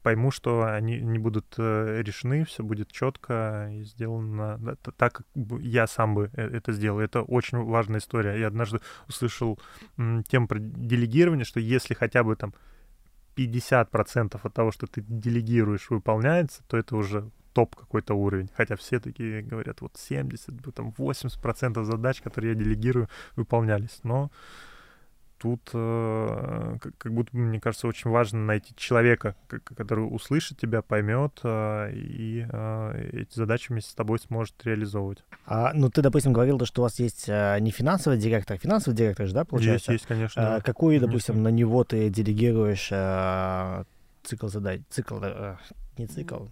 [0.03, 5.27] пойму, что они не будут э, решены, все будет четко и сделано так, как
[5.61, 7.01] я сам бы э, это сделал.
[7.01, 8.39] Это очень важная история.
[8.39, 9.59] Я однажды услышал
[9.97, 12.53] тему про делегирование, что если хотя бы там
[13.37, 18.49] 50% от того, что ты делегируешь, выполняется, то это уже топ какой-то уровень.
[18.57, 23.99] Хотя все такие говорят, вот 70, там 80% задач, которые я делегирую, выполнялись.
[24.05, 24.31] Но
[25.39, 31.91] тут э, как будто, мне кажется, очень важно найти человека, который услышит тебя, поймет э,
[31.95, 35.25] и э, эти задачи вместе с тобой сможет реализовывать.
[35.45, 39.27] А, ну, ты, допустим, говорил, что у вас есть не финансовый директор, а финансовый директор
[39.27, 39.91] же, да, получается?
[39.91, 40.57] Есть, есть, конечно.
[40.57, 42.93] А, какой, допустим, на него ты делегируешь
[44.23, 45.19] цикл задач, цикл
[45.99, 46.45] не цикл.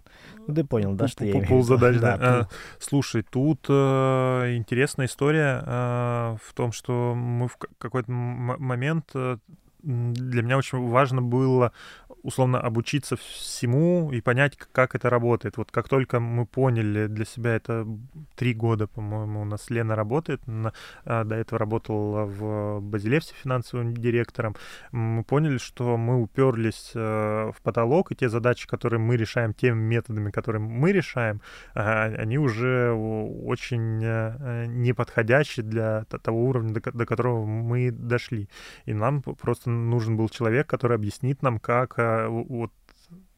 [0.47, 2.17] Ну, ты понял, да, что я Пул задач, да.
[2.19, 2.47] А,
[2.79, 9.37] слушай, тут э, интересная история э, в том, что мы в какой-то момент э,
[9.83, 11.71] для меня очень важно было
[12.23, 15.57] условно обучиться всему и понять, как это работает.
[15.57, 17.87] Вот как только мы поняли для себя, это
[18.35, 20.73] три года, по-моему, у нас Лена работает, на,
[21.05, 24.55] а, до этого работала в Базилевсе финансовым директором,
[24.91, 29.79] мы поняли, что мы уперлись э, в потолок, и те задачи, которые мы решаем теми
[29.79, 31.41] методами, которые мы решаем,
[31.75, 38.49] а, они уже очень э, неподходящие для того уровня, до которого мы дошли.
[38.85, 42.71] И нам просто нужен был человек, который объяснит нам, как э, вот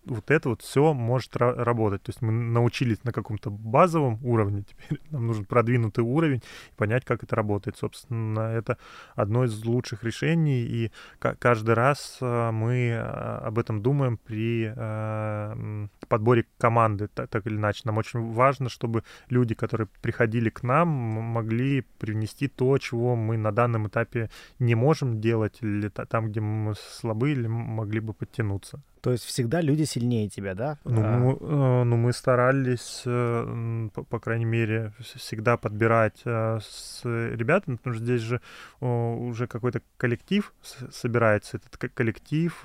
[0.05, 2.03] вот это вот все может работать.
[2.03, 6.41] То есть мы научились на каком-то базовом уровне, теперь нам нужен продвинутый уровень
[6.77, 7.77] понять, как это работает.
[7.77, 8.77] Собственно, это
[9.15, 15.87] одно из лучших решений, и каждый раз а, мы а, об этом думаем при а,
[16.07, 17.81] подборе команды, так, так или иначе.
[17.85, 23.51] Нам очень важно, чтобы люди, которые приходили к нам, могли привнести то, чего мы на
[23.51, 28.81] данном этапе не можем делать, или там, где мы слабы, или могли бы подтянуться.
[29.01, 30.77] То есть всегда люди сильнее тебя, да?
[30.83, 31.17] Ну, а...
[31.17, 37.77] мы, э, ну мы старались, э, по, по крайней мере, всегда подбирать э, с ребятами,
[37.77, 38.41] потому что здесь же
[38.81, 40.53] уже какой-то коллектив
[40.91, 41.57] собирается.
[41.57, 42.59] Этот коллектив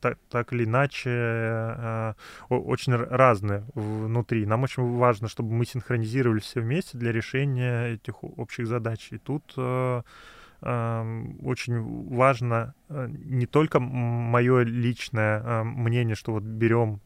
[0.00, 2.14] так, так или иначе
[2.48, 4.46] очень разные внутри.
[4.46, 9.08] Нам очень важно, чтобы мы синхронизировали все вместе для решения этих общих задач.
[9.10, 9.54] И тут
[11.42, 11.80] очень
[12.14, 17.00] важно э, не только мое личное э, мнение, что вот берем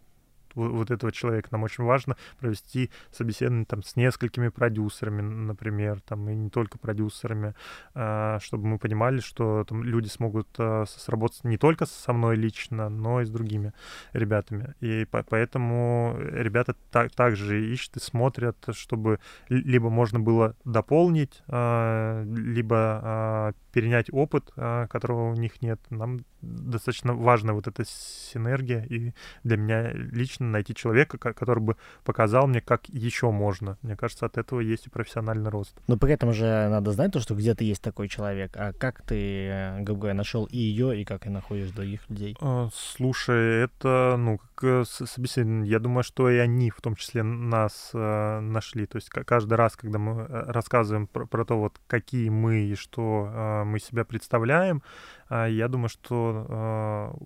[0.54, 1.48] вот этого человека.
[1.52, 7.54] Нам очень важно провести собеседование там с несколькими продюсерами, например, там и не только продюсерами,
[7.94, 12.88] а, чтобы мы понимали, что там люди смогут а, сработать не только со мной лично,
[12.88, 13.72] но и с другими
[14.12, 14.74] ребятами.
[14.80, 23.54] И поэтому ребята так, также ищут и смотрят, чтобы либо можно было дополнить, а, либо
[23.70, 25.80] перенять опыт, которого у них нет.
[25.90, 29.12] Нам достаточно важна вот эта синергия, и
[29.44, 33.78] для меня лично найти человека, который бы показал мне, как еще можно.
[33.82, 35.76] Мне кажется, от этого есть и профессиональный рост.
[35.86, 38.52] Но при этом же надо знать то, что где-то есть такой человек.
[38.56, 42.36] А как ты, э, грубо говоря, нашел и ее, и как и находишь других людей?
[42.40, 47.22] А, слушай, это, ну, как э, собеседование, я думаю, что и они в том числе
[47.22, 48.86] нас э, нашли.
[48.86, 53.30] То есть каждый раз, когда мы рассказываем про, про то, вот какие мы и что
[53.32, 54.82] э, мы себя представляем,
[55.30, 57.16] э, я думаю, что э,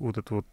[0.00, 0.46] вот эта вот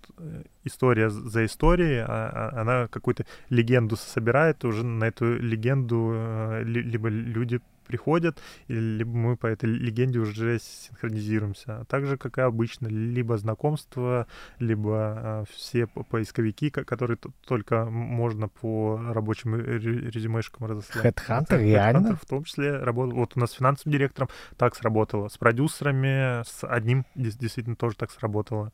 [0.64, 7.10] история за историей, а, а, она какую-то легенду собирает, уже на эту легенду э, либо
[7.10, 7.60] люди
[7.92, 8.40] приходят,
[8.70, 11.82] либо мы по этой легенде уже синхронизируемся.
[11.82, 14.28] А также, как и обычно, либо знакомства,
[14.60, 21.06] либо а, все поисковики, которые только можно по рабочим резюмешкам разослать.
[21.06, 22.16] Headhunter, реально?
[22.16, 23.16] В том числе работал.
[23.18, 25.28] Вот у нас с финансовым директором так сработало.
[25.28, 28.72] С продюсерами, с одним действительно тоже так сработало.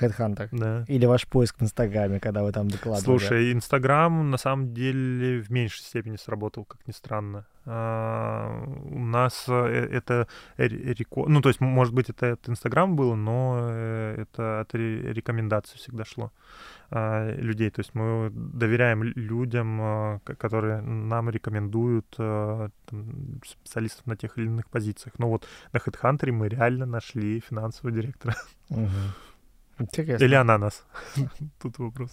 [0.00, 0.48] Headhunter.
[0.52, 0.84] Да.
[0.88, 3.04] Или ваш поиск в Инстаграме, когда вы там докладывали.
[3.04, 7.46] Слушай, Инстаграм на самом деле в меньшей степени сработал, как ни странно.
[7.68, 11.26] А, у нас э, это реко...
[11.26, 16.04] Ну, то есть, может быть, это от Инстаграм было, но э, это от рекомендаций всегда
[16.04, 16.30] шло
[16.90, 17.70] а, людей.
[17.70, 22.70] То есть мы доверяем людям, а, которые нам рекомендуют там,
[23.44, 25.18] специалистов на тех или иных позициях.
[25.18, 28.36] Но вот на HeadHunter мы реально нашли финансового директора.
[28.70, 28.90] Угу.
[29.78, 30.24] Интересно.
[30.24, 30.84] Или она нас.
[31.60, 32.10] Тут вопрос.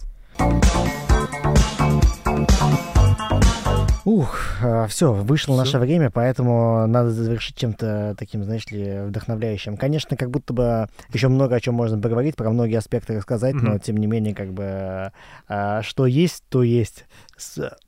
[4.04, 5.64] Ух, а, все, вышло всё?
[5.64, 9.78] наше время, поэтому надо завершить чем-то таким, знаешь ли, вдохновляющим.
[9.78, 13.62] Конечно, как будто бы еще много о чем можно поговорить, про многие аспекты рассказать, mm-hmm.
[13.62, 15.10] но тем не менее, как бы,
[15.48, 17.06] а, что есть, то есть.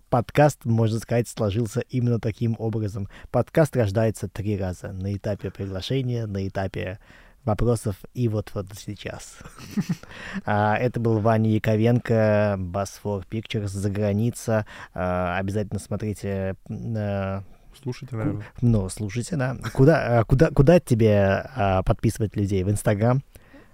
[0.08, 3.08] Подкаст, можно сказать, сложился именно таким образом.
[3.32, 4.92] Подкаст рождается три раза.
[4.92, 7.00] На этапе приглашения, на этапе
[7.46, 9.38] вопросов и вот вот сейчас.
[10.44, 14.66] а, это был Ваня Яковенко, Басфор Pictures, за граница.
[14.92, 17.40] А, обязательно смотрите э,
[17.82, 18.44] Слушайте, наверное.
[18.60, 19.56] Ну, слушайте, да.
[19.72, 22.64] Куда, а, куда, куда тебе а, подписывать людей?
[22.64, 23.22] В Инстаграм?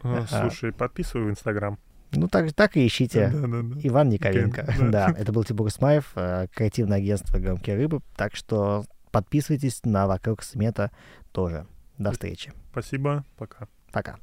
[0.03, 1.79] А, слушай, подписываю в Инстаграм.
[2.13, 3.31] Ну, так, так и ищите.
[3.33, 3.81] Да, да, да.
[3.83, 4.61] Иван Николенко.
[4.63, 5.09] Okay, да.
[5.13, 6.13] да, это был Тибур Смаев,
[6.55, 8.01] креативное агентство «Громкие рыбы».
[8.17, 10.91] Так что подписывайтесь на «Вокруг смета»
[11.33, 11.67] тоже.
[12.03, 12.53] До встречи.
[12.73, 13.25] Спасибо.
[13.37, 13.69] Пока.
[13.93, 14.19] Пока.